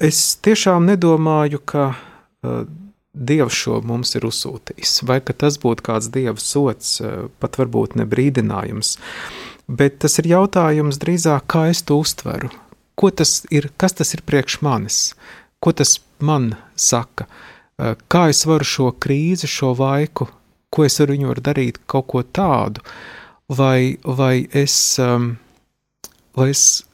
Es 0.00 0.20
tiešām 0.40 0.86
nedomāju, 0.88 1.60
ka 1.68 1.82
uh, 1.90 2.62
Dievs 3.10 3.56
šo 3.58 3.80
mums 3.82 4.14
ir 4.14 4.24
uzsūtījis, 4.28 5.00
vai 5.08 5.18
tas 5.20 5.56
būtu 5.58 5.82
kāds 5.82 6.10
dieva 6.14 6.38
sots, 6.38 7.00
eh, 7.00 7.26
pat 7.42 7.58
varbūt 7.58 7.96
ne 7.98 8.06
brīdinājums. 8.06 8.96
Bet 9.66 9.98
tas 9.98 10.18
ir 10.18 10.30
jautājums 10.30 10.98
drīzāk, 10.98 11.46
kā 11.46 11.70
es 11.70 11.82
to 11.82 11.98
uztveru. 11.98 12.50
Ko 12.94 13.10
tas 13.10 13.46
ir, 13.50 13.70
kas 13.76 13.92
tas 13.98 14.14
ir 14.14 14.22
priekš 14.22 14.60
manis? 14.62 15.14
Ko 15.60 15.72
tas 15.72 15.98
man 16.20 16.56
saka? 16.76 17.26
Eh, 17.78 17.96
kā 18.08 18.28
es 18.30 18.44
varu 18.44 18.64
šo 18.64 18.92
krīzi, 18.92 19.48
šo 19.48 19.74
laiku, 19.74 20.28
ko 20.70 20.84
es 20.84 21.00
ar 21.00 21.08
viņu 21.08 21.26
varu 21.26 21.40
darīt, 21.40 21.78
kaut 21.88 22.06
ko 22.06 22.22
tādu, 22.22 22.78
vai, 23.48 23.98
vai 24.04 24.46
es, 24.52 24.98
um, 24.98 25.38
vai 26.36 26.50
es 26.50 26.84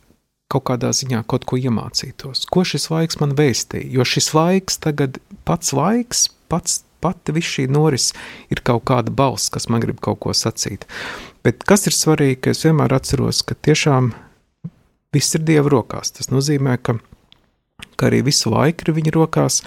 kaut 0.53 0.67
kādā 0.71 0.93
ziņā 0.95 1.25
kaut 1.31 1.47
ko 1.49 1.59
iemācītos. 1.59 2.47
Ko 2.53 2.63
šis 2.67 2.89
laiks 2.93 3.19
man 3.23 3.35
vēstīja? 3.39 3.89
Jo 3.99 4.07
šis 4.07 4.33
laiks, 4.37 4.79
tagad 4.83 5.19
pats 5.49 5.73
laiks, 5.75 6.29
pats, 6.51 6.83
pati 7.03 7.35
viss 7.35 7.57
šī 7.57 7.67
noris 7.71 8.13
ir 8.53 8.63
kaut 8.67 8.87
kāda 8.89 9.15
balss, 9.15 9.51
kas 9.53 9.69
man 9.71 9.83
grib 9.83 9.99
kaut 10.05 10.21
ko 10.23 10.35
sacīt. 10.37 10.87
Bet 11.47 11.67
kas 11.67 11.87
ir 11.91 11.97
svarīgi, 11.97 12.41
ka 12.45 12.55
es 12.55 12.63
vienmēr 12.67 12.95
atceros, 12.95 13.43
ka 13.47 13.59
tiešām 13.59 14.13
viss 15.15 15.39
ir 15.39 15.45
Dieva 15.47 15.71
rokās. 15.73 16.15
Tas 16.15 16.31
nozīmē, 16.31 16.79
ka, 16.83 16.99
ka 17.99 18.11
arī 18.11 18.23
visu 18.27 18.53
laiku 18.55 18.87
ir 18.87 18.97
viņa 19.01 19.17
rokās, 19.19 19.61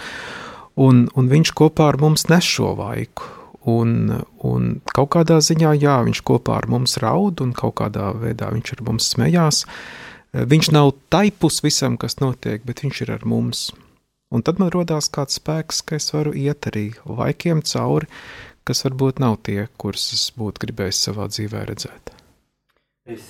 un, 0.80 1.08
un 1.16 1.32
viņš 1.32 1.54
kopā 1.60 1.92
ar 1.92 2.00
mums 2.00 2.30
nes 2.32 2.48
šo 2.56 2.74
laiku. 2.80 3.36
Un, 3.70 4.22
un 4.48 4.68
kaut 4.88 5.10
kādā 5.14 5.42
ziņā, 5.44 5.74
jā, 5.84 5.98
viņš 6.08 6.22
kopā 6.26 6.62
ar 6.62 6.70
mums 6.72 6.96
raud, 7.04 7.42
un 7.44 7.52
kaut 7.54 7.76
kādā 7.82 8.14
veidā 8.18 8.48
viņš 8.56 8.78
ar 8.78 8.86
mums 8.88 9.10
smējās. 9.12 9.66
Uh, 9.68 10.09
Viņš 10.30 10.68
nav 10.76 10.92
taipus 11.10 11.64
visam, 11.66 11.96
kas 11.98 12.20
notiek, 12.22 12.62
bet 12.66 12.84
viņš 12.84 13.02
ir 13.02 13.16
ar 13.16 13.26
mums. 13.26 13.70
Un 14.30 14.44
tad 14.46 14.60
man 14.62 14.70
rodās 14.70 15.10
kāds 15.10 15.40
spēks, 15.40 15.82
ka 15.82 15.98
es 15.98 16.12
varu 16.14 16.36
iet 16.38 16.68
arī 16.70 16.92
laikiem 17.10 17.64
cauri, 17.66 18.06
kas 18.62 18.86
varbūt 18.86 19.24
nav 19.24 19.40
tie, 19.48 19.64
kurus 19.82 20.12
es 20.14 20.28
būtu 20.38 20.68
gribējis 20.68 21.02
savā 21.08 21.26
dzīvē 21.34 21.66
redzēt. 21.72 22.14
Es 23.10 23.26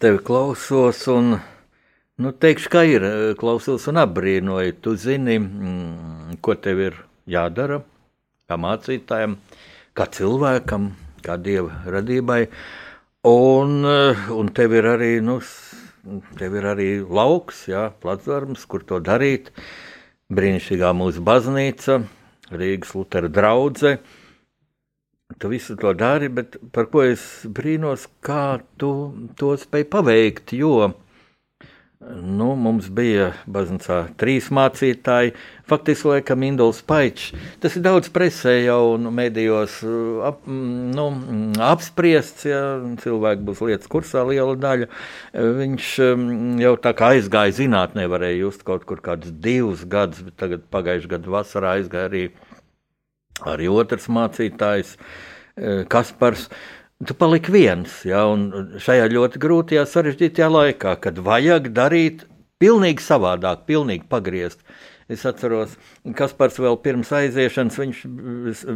tevi 0.00 0.22
klausos, 0.24 1.02
un 1.12 1.34
nu, 1.36 2.32
teikšu, 2.32 2.72
ka 2.72 2.86
ir 2.88 3.04
klausos 3.36 3.84
un 3.92 4.00
apbrīnoju. 4.00 4.78
Tu 4.80 4.96
zini, 4.96 5.36
mm, 5.36 6.40
ko 6.40 6.56
tev 6.56 6.80
ir 6.86 6.96
jādara 7.28 7.82
kā 8.48 8.56
mācītājam, 8.56 9.36
kā 9.92 10.08
cilvēkam, 10.08 10.88
kā 11.20 11.36
dieva 11.36 11.84
radībai. 11.84 12.46
Un, 13.28 13.84
un 14.32 14.48
tev 14.56 14.72
ir 14.78 14.88
arī, 14.94 15.10
nu, 15.20 15.36
tev 16.38 16.56
ir 16.60 16.70
arī 16.72 16.88
lauks, 17.04 17.66
jā, 17.70 17.88
platforms, 18.02 18.64
kur 18.70 18.86
to 18.86 19.02
darīt. 19.04 19.52
Brīnišķīgā 20.30 20.94
mūsu 20.94 21.22
baznīca, 21.26 22.00
Rīgas 22.54 22.94
Lutera 22.94 23.30
draudzene 23.30 23.98
Tu 25.38 25.48
visu 25.48 25.76
to 25.76 25.92
dari, 25.94 26.28
bet 26.28 26.56
par 26.74 26.88
ko 26.90 27.04
es 27.06 27.22
brīnos, 27.46 28.08
kā 28.24 28.58
tu 28.80 28.90
to 29.38 29.54
spēj 29.60 29.86
paveikt. 29.92 30.52
Jo 30.58 30.90
nu, 32.00 32.48
mums 32.58 32.88
bija 32.90 33.30
baznīcā 33.46 34.00
trīs 34.18 34.48
mācītāji, 34.50 35.34
faktiski 35.70 36.10
laikam 36.10 36.44
Induls 36.46 36.82
Paičs. 36.86 37.30
Tas 37.62 37.78
ir 37.78 37.84
daudz 37.86 38.10
presē 38.12 38.56
jau 38.64 38.98
nu, 39.00 39.12
medijos 39.14 39.78
ap, 40.26 40.42
nu, 40.50 41.06
apspriests, 41.70 42.44
ja 42.50 42.62
cilvēki 43.00 43.46
būs 43.48 43.64
lietas 43.64 43.90
kursā 43.90 44.26
liela 44.28 44.58
daļa. 44.60 44.90
Viņš 45.62 45.90
jau 46.66 46.76
tā 46.84 46.94
kā 46.98 47.14
aizgāja 47.16 47.56
zinātnē, 47.62 48.10
varēja 48.10 48.42
just 48.44 48.66
kaut 48.68 48.84
kur 48.88 49.02
kādus 49.04 49.32
divus 49.32 49.86
gadus, 49.88 50.26
bet 50.26 50.38
tagad 50.42 50.66
pagājušajā 50.74 51.14
gadā 51.16 51.36
vasarā 51.38 51.76
aizgāja 51.78 52.10
arī 52.10 52.24
arī 53.48 53.70
otrs 53.72 54.08
mācītājs, 54.08 54.96
eh, 55.56 55.84
Kaspars. 55.88 56.48
Tu 57.00 57.14
paliki 57.14 57.50
viens, 57.50 57.88
ja, 58.04 58.26
un 58.28 58.76
šajā 58.76 59.08
ļoti 59.08 59.40
grūtajā, 59.40 59.86
sarežģītajā 59.88 60.48
laikā, 60.52 61.00
kad 61.00 61.16
vajag 61.16 61.72
darīt 61.72 62.26
pilnīgi 62.60 63.00
savādāk, 63.00 63.64
pilnīgi 63.64 64.04
pagriezt. 64.06 64.60
Es 65.10 65.24
atceros, 65.26 65.72
kas 66.14 66.30
pats 66.38 66.60
vēl 66.62 66.76
pirms 66.84 67.08
aiziešanas 67.18 67.78
viņš 67.80 68.02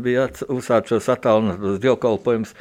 bija 0.02 0.24
uzsācis 0.50 0.96
šos 0.96 1.06
attālinātos 1.14 1.78
dievkalpojumus. 1.84 2.56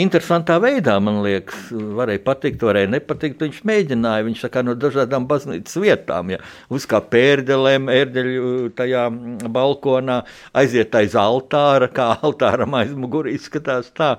Interesantā 0.00 0.56
veidā, 0.64 0.94
man 1.04 1.20
liekas, 1.26 1.68
varēja 1.98 2.22
patikt, 2.24 2.64
varēja 2.64 2.88
nepatikt. 2.94 3.44
Viņš 3.44 3.60
mēģināja, 3.68 4.24
viņš 4.30 4.46
kā 4.54 4.64
no 4.64 4.72
dažādām 4.80 5.28
baznīcas 5.28 5.76
vietām, 5.84 6.32
ja 6.32 6.40
uzkā 6.72 7.02
pērdelēm, 7.12 7.92
ērdeļu 7.92 8.72
tajā 8.78 9.06
balkonā, 9.52 10.22
aiziet 10.56 10.96
aiz 10.96 11.16
altāra, 11.18 11.92
kā 11.92 12.14
altāram 12.24 12.80
aiz 12.80 12.96
muguri 12.96 13.36
izskatās 13.36 13.92
tā. 13.92 14.14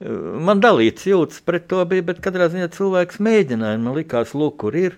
Man 0.00 0.60
dalīts 0.64 1.04
jūtas 1.08 1.44
pret 1.44 1.68
to 1.68 1.84
bija, 1.88 2.04
bet 2.08 2.24
katrā 2.24 2.48
ziņā 2.52 2.72
cilvēks 2.72 3.20
mēģināja, 3.20 3.80
man 3.84 3.96
likās, 3.96 4.32
lūk, 4.36 4.58
kur 4.64 4.76
ir 4.76 4.96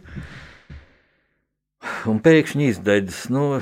un 2.11 2.21
pēkšņi 2.25 2.71
izdeidzis. 2.73 3.27
Nu, 3.35 3.59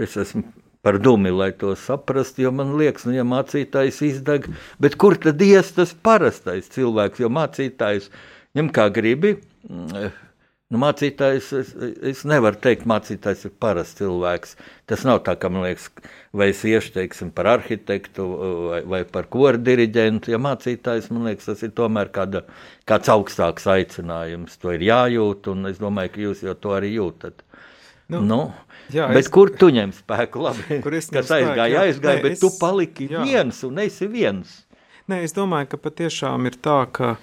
es 0.00 0.16
esmu 0.20 0.44
par 0.84 0.98
dumi, 1.02 1.32
lai 1.34 1.50
to 1.56 1.74
saprastu, 1.76 2.46
jo 2.46 2.52
man 2.56 2.72
liekas, 2.80 3.04
nu, 3.08 3.14
ja 3.16 3.26
mācītājs 3.28 4.00
izdeg, 4.06 4.48
bet 4.80 4.96
kur 5.00 5.18
tad 5.20 5.42
ies 5.44 5.74
tas 5.76 5.92
parastais 5.92 6.70
cilvēks, 6.72 7.20
jo 7.20 7.28
mācītājs 7.32 8.08
ņem 8.56 8.72
kā 8.76 8.88
gribi. 8.94 9.36
Nu, 10.70 10.78
mācītājs, 10.78 11.48
es, 11.58 11.70
es 12.12 12.20
nevaru 12.30 12.58
teikt, 12.62 12.84
mācītājs 12.86 13.48
ir 13.48 13.52
parasts 13.58 13.96
cilvēks. 13.98 14.52
Tas 14.86 15.02
nav 15.06 15.24
tā, 15.26 15.34
kā 15.42 15.48
man 15.50 15.64
liekas, 15.66 15.88
vai 16.30 16.52
es 16.52 16.60
iešu, 16.62 16.92
teiksim, 16.94 17.32
par 17.34 17.48
arhitektu 17.56 18.26
vai, 18.68 18.78
vai 18.92 19.00
par 19.16 19.26
koru 19.32 19.58
diriģentu. 19.66 20.30
Ja 20.30 20.38
mācītājs, 20.38 21.10
man 21.10 21.26
liekas, 21.26 21.48
tas 21.50 21.66
ir 21.66 21.74
tomēr 21.74 22.12
kāda, 22.14 22.44
kāds 22.86 23.10
augstāks 23.10 23.66
aicinājums. 23.74 24.60
To 24.62 24.70
ir 24.76 24.86
jājūt, 24.86 25.50
un 25.50 25.72
es 25.72 25.82
domāju, 25.82 26.14
ka 26.14 26.24
jūs 26.28 26.46
jau 26.46 26.54
to 26.62 26.76
arī 26.78 26.94
jūtat. 27.00 27.42
Nu, 28.10 28.22
nu, 28.26 28.40
jā, 28.94 29.10
bet 29.10 29.24
es, 29.24 29.28
kur 29.30 29.50
tu 29.58 29.72
ņem 29.74 29.90
spēku? 29.94 30.42
Labi, 30.46 30.80
kur 30.86 30.94
es 30.98 31.10
kas 31.10 31.30
aizgāja, 31.34 31.66
jā, 31.74 31.84
aizgāja, 31.90 32.18
nē, 32.18 32.24
bet 32.28 32.38
es, 32.38 32.42
tu 32.42 32.50
paliki 32.62 33.10
jā. 33.10 33.26
viens 33.26 33.60
un 33.66 33.82
esi 33.82 34.06
viens. 34.10 34.60
Nē, 35.10 35.24
es 35.26 35.34
domāju, 35.34 35.72
ka 35.72 35.82
patiešām 35.82 36.46
ir 36.46 36.58
tā, 36.62 36.84
ka 36.94 37.16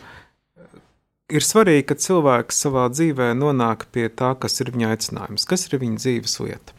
ir 1.28 1.44
svarīgi, 1.44 1.86
ka 1.90 1.98
cilvēks 2.00 2.62
savā 2.64 2.88
dzīvē 2.94 3.34
nonāk 3.36 3.88
pie 3.92 4.08
tā, 4.08 4.34
kas 4.40 4.62
ir 4.64 4.72
viņa 4.76 4.94
aicinājums, 4.96 5.48
kas 5.50 5.68
ir 5.68 5.80
viņa 5.82 6.00
dzīves 6.04 6.40
lieta. 6.44 6.76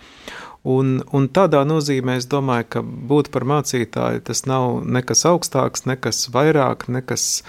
Un, 0.69 0.99
un 1.15 1.29
tādā 1.33 1.61
nozīmē 1.69 2.19
es 2.19 2.27
domāju, 2.29 2.67
ka 2.75 2.81
būt 2.83 3.31
par 3.33 3.47
mācītāju 3.49 4.25
tas 4.27 4.43
nav 4.49 4.81
nekas 4.85 5.25
augstāks, 5.29 5.85
nekas 5.89 6.27
vairāk, 6.35 6.89
nekas 6.93 7.45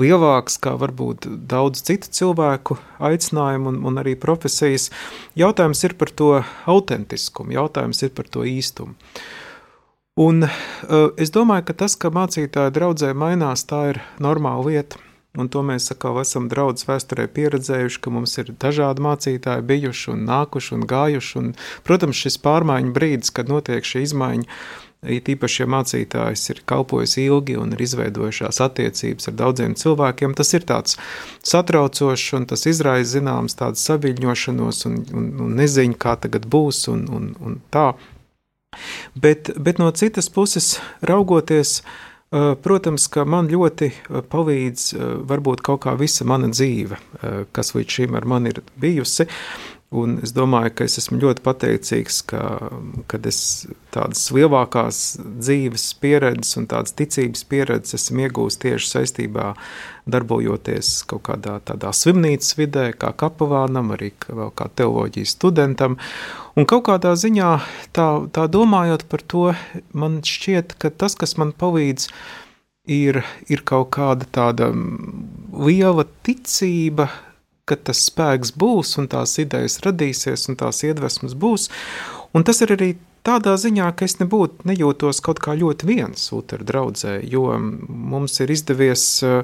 lielāks, 0.00 0.56
kā 0.62 0.74
varbūt 0.78 1.28
daudz 1.50 1.82
citu 1.86 2.10
cilvēku 2.14 2.78
aicinājumu 3.10 3.74
un, 3.74 3.80
un 3.90 4.02
arī 4.02 4.16
profesijas. 4.18 4.88
Jautājums 5.38 5.82
ir 5.84 5.96
par 6.00 6.12
to 6.14 6.30
autentiskumu, 6.66 7.54
jautājums 7.58 8.02
ir 8.06 8.14
par 8.16 8.30
to 8.32 8.46
īstumu. 8.48 8.96
Un 10.16 10.46
uh, 10.46 11.10
es 11.20 11.28
domāju, 11.34 11.66
ka 11.68 11.76
tas, 11.84 11.98
ka 12.00 12.08
mācītāja 12.08 12.72
draudzē 12.72 13.12
mainās, 13.12 13.66
tā 13.68 13.82
ir 13.92 14.00
normāla 14.22 14.64
lieta. 14.70 15.05
Un 15.36 15.50
to 15.52 15.62
mēs 15.66 15.90
atkal 15.92 16.20
esam 16.22 16.48
draudzes 16.52 16.88
vēsturē 16.88 17.26
pieredzējuši, 17.36 18.00
ka 18.00 18.12
mums 18.14 18.36
ir 18.40 18.54
dažādi 18.56 19.04
mācītāji 19.04 19.66
bijuši 19.68 20.10
un 20.14 20.24
nākuši 20.30 20.74
un 20.78 20.88
gājuši. 20.88 21.36
Un, 21.42 21.54
protams, 21.86 22.24
šis 22.24 22.40
pārmaiņu 22.44 22.96
brīdis, 22.96 23.34
kad 23.36 23.52
notiek 23.52 23.84
šī 23.84 24.06
izmaiņa, 24.08 24.50
It 25.06 25.28
īpaši, 25.30 25.60
ja 25.62 25.66
mācītājs 25.70 26.42
ir 26.50 26.62
kalpojis 26.66 27.18
ilgi 27.20 27.54
un 27.60 27.74
ir 27.76 27.82
izveidojušās 27.84 28.58
attiecības 28.64 29.28
ar 29.30 29.36
daudziem 29.38 29.76
cilvēkiem, 29.78 30.34
tas 30.34 30.50
ir 30.56 30.64
tāds 30.66 30.96
satraucošs 31.46 32.32
un 32.38 32.46
tas 32.50 32.64
izraisa 32.66 33.18
zināms 33.18 33.58
tādu 33.60 33.78
saviņošanos 33.82 34.82
un, 34.88 34.98
un, 35.12 35.28
un 35.46 35.54
neziņu, 35.60 35.98
kā 36.00 36.16
tagad 36.24 36.48
būs 36.50 36.86
un, 36.90 37.04
un, 37.12 37.28
un 37.38 37.60
tā. 37.70 37.90
Bet, 39.14 39.52
bet 39.60 39.78
no 39.78 39.92
citas 39.94 40.28
puses, 40.32 40.78
raugoties, 41.04 41.82
protams, 42.30 43.06
ka 43.12 43.24
man 43.28 43.50
ļoti 43.50 43.90
palīdz 44.32 44.88
varbūt 45.28 45.62
kaut 45.66 45.84
kā 45.86 45.94
visa 45.98 46.26
mana 46.28 46.50
dzīve, 46.50 46.98
kas 47.54 47.74
līdz 47.76 47.98
šim 47.98 48.18
ar 48.18 48.26
mani 48.28 48.54
ir 48.54 48.62
bijusi. 48.80 49.28
Un 49.94 50.16
es 50.18 50.32
domāju, 50.34 50.72
ka 50.74 50.86
es 50.88 50.98
esmu 50.98 51.20
ļoti 51.22 51.44
pateicīgs, 51.46 52.16
ka 52.26 52.40
kad 53.06 53.26
es 53.30 53.38
tādas 53.94 54.24
lielākās 54.34 55.02
dzīves 55.22 55.84
pieredzes 56.02 56.56
un 56.58 56.66
tādas 56.72 56.96
ticības 56.98 57.44
pieredzes 57.46 57.94
esmu 58.00 58.24
iegūstis 58.24 58.64
tieši 58.64 58.90
saistībā 58.90 59.52
darbojoties 60.10 60.90
kaut 61.06 61.22
kādā 61.28 61.60
tādā 61.70 61.92
slimnīcas 61.94 62.58
vidē, 62.58 62.88
kā 62.98 63.12
kapelānam, 63.14 63.92
arī 63.94 64.10
vēl 64.26 64.50
kā 64.58 64.66
teoloģijas 64.74 65.36
studentam. 65.38 65.94
Un 66.58 66.66
kaut 66.66 66.88
kādā 66.90 67.14
ziņā 67.14 67.52
tā, 67.94 68.08
tā 68.34 68.48
domājot 68.50 69.06
par 69.06 69.22
to, 69.22 69.44
man 69.94 70.18
šķiet, 70.26 70.74
ka 70.82 70.90
tas, 70.90 71.14
kas 71.14 71.36
man 71.38 71.54
palīdz, 71.54 72.08
ir, 72.90 73.22
ir 73.46 73.62
kaut 73.66 73.92
kāda 73.94 74.26
tāda 74.34 74.72
liela 75.54 76.06
ticība 76.26 77.06
ka 77.66 77.78
tas 77.88 78.04
spēks 78.08 78.54
būs, 78.58 78.94
un 79.00 79.10
tās 79.10 79.36
idejas 79.42 79.80
radīsies, 79.84 80.46
un 80.50 80.58
tās 80.60 80.84
iedvesmas 80.86 81.34
būs. 81.34 81.68
Un 82.36 82.46
tas 82.46 82.62
ir 82.62 82.74
arī 82.76 82.92
tādā 83.26 83.56
ziņā, 83.58 83.90
ka 83.96 84.06
es 84.06 84.18
nebūtu 84.20 84.68
nejūtos 84.68 85.22
kaut 85.24 85.42
kā 85.42 85.56
ļoti 85.58 85.88
viens 85.88 86.28
Utera 86.36 86.66
draudzē, 86.66 87.18
jo 87.26 87.48
mums 87.58 88.38
ir 88.44 88.52
izdevies 88.54 89.06
uh, 89.26 89.42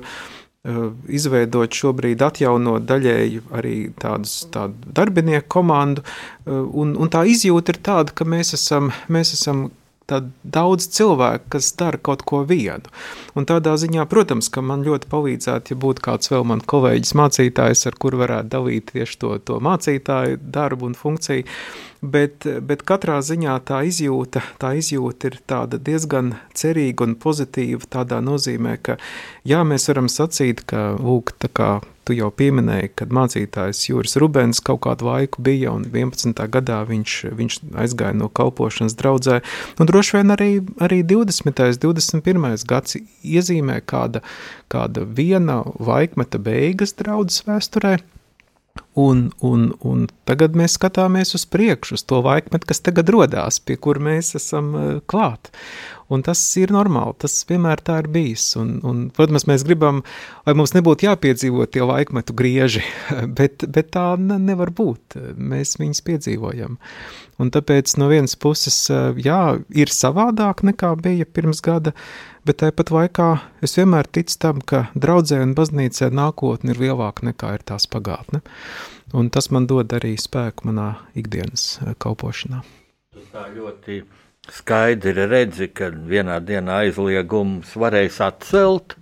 izveidot 1.11 1.75
šobrīd 1.75 2.23
atjaunot 2.23 2.87
daļēji 2.87 3.43
arī 3.59 3.77
tādus, 3.99 4.37
tādu 4.55 4.95
darbinieku 4.95 5.49
komandu, 5.57 6.05
uh, 6.07 6.63
un, 6.71 6.95
un 6.95 7.11
tā 7.11 7.25
izjūta 7.27 7.75
ir 7.75 7.83
tāda, 7.91 8.15
ka 8.15 8.29
mēs 8.29 8.55
esam, 8.59 8.93
mēs 9.11 9.35
esam 9.39 9.71
daudz 10.09 10.89
cilvēku, 10.97 11.49
kas 11.55 11.71
dara 11.79 11.99
kaut 11.99 12.25
ko 12.29 12.43
vienu. 12.49 12.91
Un 13.39 13.47
tādā 13.49 13.75
ziņā, 13.81 14.05
protams, 14.11 14.51
ka 14.53 14.65
man 14.65 14.85
ļoti 14.87 15.09
palīdzētu, 15.13 15.73
ja 15.73 15.83
būtu 15.85 16.05
kāds 16.05 16.33
vēl 16.33 16.45
man 16.49 16.65
kolēģis 16.73 17.15
mācītājs, 17.19 17.87
ar 17.89 17.99
kuru 18.03 18.23
varētu 18.25 18.53
dalīt 18.53 18.93
tieši 18.93 19.19
to, 19.23 19.37
to 19.47 19.61
mācītāju 19.63 20.41
darbu 20.43 20.91
un 20.91 20.99
funkciju. 20.99 21.47
Bet, 22.03 22.49
bet 22.67 22.83
katrā 22.83 23.21
ziņā 23.23 23.61
tā 23.69 23.85
izjūta, 23.87 24.43
tā 24.59 24.73
izjūta 24.75 25.31
ir 25.31 25.39
diezgan 25.79 26.33
cerīga 26.59 27.07
un 27.07 27.15
pozitīva. 27.15 27.87
Tādā 27.87 28.19
nozīmē, 28.25 28.75
ka 28.83 28.99
jā, 29.47 29.63
mēs 29.63 29.87
varam 29.93 30.11
sacīt, 30.11 30.65
ka 30.67 30.97
lūk, 30.99 31.37
tā 31.39 31.53
kā 31.55 31.71
Tu 32.03 32.17
jau 32.19 32.33
pieminēji, 32.35 32.91
kad 32.99 33.13
mācītājs 33.15 33.85
Juris 33.87 34.17
Rubens 34.19 34.59
kaut 34.65 34.81
kādu 34.89 35.07
laiku 35.07 35.43
bija, 35.47 35.71
un 35.71 35.85
11. 35.87 36.35
gadā 36.51 36.81
viņš, 36.89 37.19
viņš 37.39 37.59
aizgāja 37.79 38.17
no 38.19 38.27
kalpošanas 38.27 38.97
draudzē. 38.99 39.39
Nu, 39.79 39.87
droši 39.87 40.17
vien 40.19 40.35
arī, 40.35 40.51
arī 40.83 41.03
20. 41.07 41.63
un 41.63 41.79
21. 41.85 42.67
gads 42.67 42.99
iezīmē 43.23 43.79
kāda, 43.87 44.25
kāda 44.73 45.07
viena 45.07 45.61
laikmeta 45.79 46.43
beigas 46.43 46.97
draudzes 46.99 47.47
vēsturē. 47.47 48.01
Un, 48.93 49.31
un, 49.41 49.71
un 49.89 50.05
tagad 50.29 50.57
mēs 50.57 50.75
skatāmies 50.77 51.33
uz 51.37 51.47
priekšu, 51.49 51.97
uz 51.97 52.03
to 52.09 52.19
laikmetu, 52.25 52.69
kas 52.69 52.83
tagad 52.85 53.09
radās, 53.13 53.61
pie 53.61 53.79
kur 53.81 54.01
mēs 54.01 54.35
esam 54.37 54.73
uh, 54.77 54.89
klāt. 55.09 55.49
Un 56.13 56.21
tas 56.27 56.41
ir 56.61 56.73
normāli, 56.75 57.15
tas 57.25 57.35
vienmēr 57.49 57.81
tā 57.85 58.01
ir 58.03 58.09
bijis. 58.13 58.51
Un, 58.61 58.75
un, 58.85 59.05
protams, 59.15 59.47
mēs 59.49 59.65
gribam, 59.65 60.03
lai 60.47 60.55
mums 60.59 60.75
nebūtu 60.77 61.07
jāpiedzīvo 61.07 61.65
tie 61.73 61.85
laikmetu 61.89 62.37
grieži, 62.37 62.83
bet, 63.39 63.65
bet 63.65 63.93
tā 63.97 64.13
ne, 64.21 64.37
nevar 64.43 64.75
būt. 64.77 65.17
Mēs 65.39 65.79
viņus 65.81 66.05
piedzīvojam. 66.09 66.77
Un 67.41 67.51
tāpēc 67.55 67.97
no 67.99 68.11
vienas 68.13 68.37
puses, 68.37 68.77
jā, 69.25 69.41
ir 69.73 69.93
savādāk 69.95 70.61
nekā 70.69 70.93
bija 71.01 71.27
pirms 71.27 71.63
gada, 71.65 71.95
bet 72.47 72.61
tāpat 72.61 72.93
laikā 72.93 73.31
es 73.65 73.79
vienmēr 73.79 74.11
ticu 74.13 74.37
tam, 74.43 74.61
ka 74.61 74.85
draudzē 74.95 75.41
un 75.47 75.57
baznīcē 75.59 76.11
nākotne 76.13 76.75
ir 76.75 76.83
lielāka 76.83 77.27
nekā 77.31 77.57
ir 77.57 77.65
tās 77.73 77.89
pagātne. 77.91 78.43
Un 79.17 79.33
tas 79.33 79.51
man 79.53 79.67
dod 79.69 79.93
arī 79.97 80.15
spēku 80.21 80.69
manā 80.69 80.93
ikdienas 81.19 81.81
kalpošanā. 82.03 82.63
Tas 83.13 83.33
tā 83.33 83.49
ļoti 83.57 84.03
skaidri 84.51 85.27
redzi, 85.31 85.69
ka 85.71 85.93
vienā 85.93 86.41
dienā 86.43 86.83
aizliegumus 86.87 87.77
varēs 87.79 88.19
atcelt, 88.25 88.97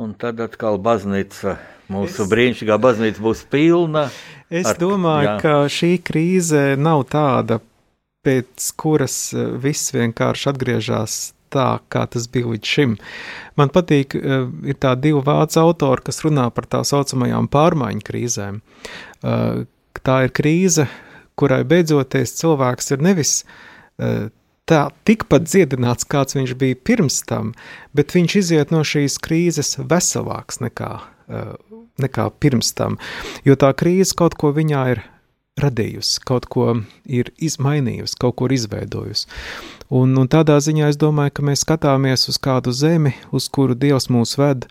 un 0.00 0.14
tad 0.18 0.40
atkal 0.42 0.80
baznīca, 0.82 1.56
mūsu 1.90 2.24
es, 2.24 2.30
brīnišķīgā 2.32 2.78
baznīca 2.82 3.22
būs 3.22 3.44
pilna. 3.50 4.08
Es 4.50 4.66
ar, 4.66 4.78
domāju, 4.80 5.28
jā. 5.28 5.36
ka 5.44 5.54
šī 5.70 5.92
krīze 6.02 6.62
nav 6.80 7.04
tāda, 7.12 7.60
pēc 8.26 8.72
kuras 8.80 9.18
eh, 9.34 9.52
viss 9.62 9.94
vienkārši 9.94 10.50
atgriežas 10.50 11.20
tā, 11.50 11.68
kā 11.90 12.04
tas 12.10 12.26
bija 12.30 12.50
līdz 12.50 12.72
šim. 12.74 12.96
Man 13.58 13.70
patīk, 13.74 14.16
eh, 14.18 14.48
ir 14.70 14.80
tā 14.82 14.96
divi 14.98 15.22
vācu 15.26 15.62
autori, 15.62 16.04
kas 16.10 16.22
runā 16.26 16.48
par 16.54 16.66
tā 16.70 16.82
saucamajām 16.86 17.46
pārmaiņu 17.54 18.04
krīzēm. 18.06 18.60
Eh, 19.22 19.62
tā 20.02 20.18
ir 20.26 20.34
krīze, 20.34 20.88
kurai 21.38 21.62
beidzoties 21.64 22.34
cilvēks 22.42 22.94
ir 22.96 23.02
nevis 23.06 23.44
tā 24.70 24.86
tikpat 25.08 25.48
dziedināts, 25.48 26.06
kāds 26.08 26.38
viņš 26.38 26.56
bija 26.60 26.78
pirms 26.86 27.20
tam, 27.28 27.52
bet 27.96 28.14
viņš 28.16 28.36
iziet 28.42 28.74
no 28.74 28.84
šīs 28.86 29.18
krīzes 29.22 29.76
veselāks 29.90 30.62
nekā, 30.62 30.92
uh, 31.02 31.54
nekā 32.00 32.30
pirms 32.42 32.72
tam, 32.78 33.00
jo 33.46 33.58
tā 33.58 33.72
krīze 33.76 34.16
kaut 34.18 34.38
ko 34.40 34.54
viņā 34.56 34.84
ir 34.94 35.04
radījusi, 35.60 36.22
kaut 36.24 36.46
ko 36.50 36.72
ir 37.04 37.30
izmainījusi, 37.42 38.16
kaut 38.20 38.38
ko 38.38 38.48
ir 38.48 38.56
izveidojusi. 38.56 39.26
Un, 39.90 40.14
un 40.16 40.30
tādā 40.30 40.56
ziņā 40.62 40.92
es 40.92 40.98
domāju, 41.00 41.34
ka 41.36 41.44
mēs 41.50 41.64
skatāmies 41.66 42.28
uz 42.30 42.38
kādu 42.40 42.72
zemi, 42.76 43.12
uz 43.34 43.50
kuru 43.52 43.74
Dievs 43.74 44.08
mūs 44.12 44.36
ved, 44.38 44.68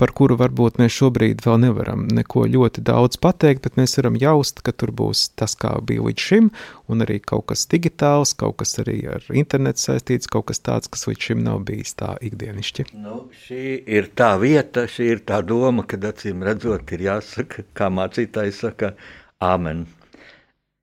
par 0.00 0.12
kuru 0.16 0.36
varbūt 0.40 0.78
mēs 0.80 0.94
šobrīd 0.96 1.42
vēl 1.44 1.60
nevaram 1.64 2.04
neko 2.12 2.44
ļoti 2.52 2.84
daudz 2.86 3.18
pateikt, 3.22 3.64
bet 3.64 3.78
mēs 3.80 3.96
varam 3.98 4.18
jaust, 4.20 4.60
ka 4.64 4.74
tur 4.76 4.92
būs 4.96 5.26
tas, 5.38 5.56
kā 5.58 5.72
bija 5.86 6.04
līdz 6.06 6.26
šim, 6.28 6.50
un 6.92 7.04
arī 7.06 7.18
kaut 7.24 7.48
kas 7.52 7.66
digitāls, 7.72 8.34
kaut 8.38 8.58
kas 8.62 8.76
arī 8.82 8.98
ar 9.16 9.24
internetu 9.32 9.86
saistīts, 9.86 10.30
kaut 10.30 10.48
kas 10.50 10.60
tāds, 10.60 10.90
kas 10.92 11.06
līdz 11.08 11.28
šim 11.30 11.44
nav 11.46 11.64
bijis 11.68 11.96
tā 11.98 12.14
ikdienišķi. 12.28 12.88
Nu, 13.00 13.24
šī 13.46 13.62
ir 13.98 14.10
tā 14.18 14.34
vieta, 14.42 14.86
šī 14.90 15.10
ir 15.16 15.24
tā 15.28 15.40
doma, 15.46 15.86
kad 15.88 16.04
acīm 16.12 16.44
redzot 16.46 16.92
ir 16.96 17.06
jāsaka, 17.08 17.66
kā 17.76 17.90
mācītājs 17.92 18.62
saka, 18.66 18.94
āmen, 19.42 19.86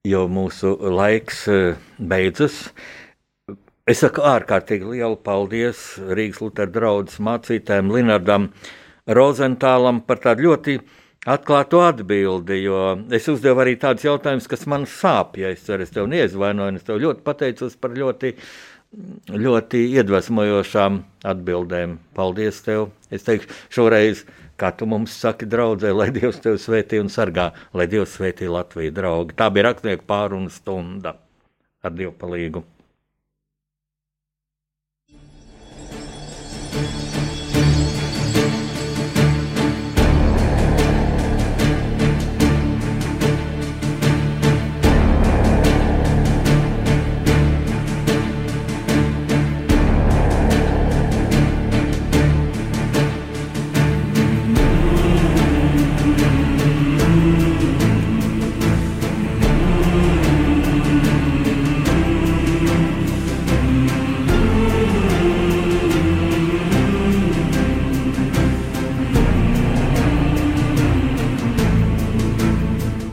jo 0.07 0.25
mūsu 0.27 0.75
laiks 0.93 1.47
eh, 1.51 1.79
beidzas. 1.97 2.67
Es 3.83 3.99
saku 3.99 4.23
ārkārtīgi 4.23 4.93
lielu 4.93 5.17
paldies 5.19 5.79
Rīgas 5.99 6.39
Lutera 6.39 6.71
draudzes 6.71 7.19
mācītājiem 7.23 7.91
Linardam, 7.91 8.45
Rozentālam 9.03 9.99
par 10.07 10.21
tādu 10.23 10.47
ļoti 10.47 10.77
atklātu 11.27 11.81
atbildi, 11.83 12.59
jo 12.63 12.83
es 13.15 13.27
uzdevu 13.31 13.63
arī 13.63 13.75
tādus 13.79 14.05
jautājumus, 14.07 14.47
kas 14.51 14.63
man 14.71 14.85
sāp. 14.89 15.37
Ja 15.39 15.51
es 15.51 15.63
ceru, 15.67 15.83
es 15.83 15.91
tev 15.91 16.07
neizvainoju, 16.11 16.77
es 16.79 16.87
tev 16.87 17.01
ļoti 17.03 17.23
pateicos 17.25 17.75
par 17.79 17.95
ļoti, 17.99 18.33
ļoti 19.31 19.83
iedvesmojošām 19.99 21.01
atbildēm. 21.33 21.97
Paldies 22.15 22.63
tev! 22.63 22.91
Es 23.11 23.27
teikšu, 23.27 23.51
šoreiz, 23.75 24.25
kā 24.59 24.71
tu 24.77 24.87
mums 24.89 25.15
saki, 25.19 25.47
draudzē, 25.51 25.91
lai 25.95 26.11
Dievs 26.15 26.39
tevi 26.43 26.61
svētī 26.61 26.99
un 27.03 27.11
sargā, 27.11 27.51
lai 27.75 27.89
Dievs 27.91 28.15
svētī 28.17 28.51
Latviju, 28.51 28.95
draugi. 28.95 29.35
Tā 29.39 29.49
bija 29.51 29.71
rakstnieku 29.71 30.07
pārunu 30.07 30.51
stunda 30.53 31.17
ar 31.83 31.95
Dievu 31.95 32.15
palīgu. 32.19 32.63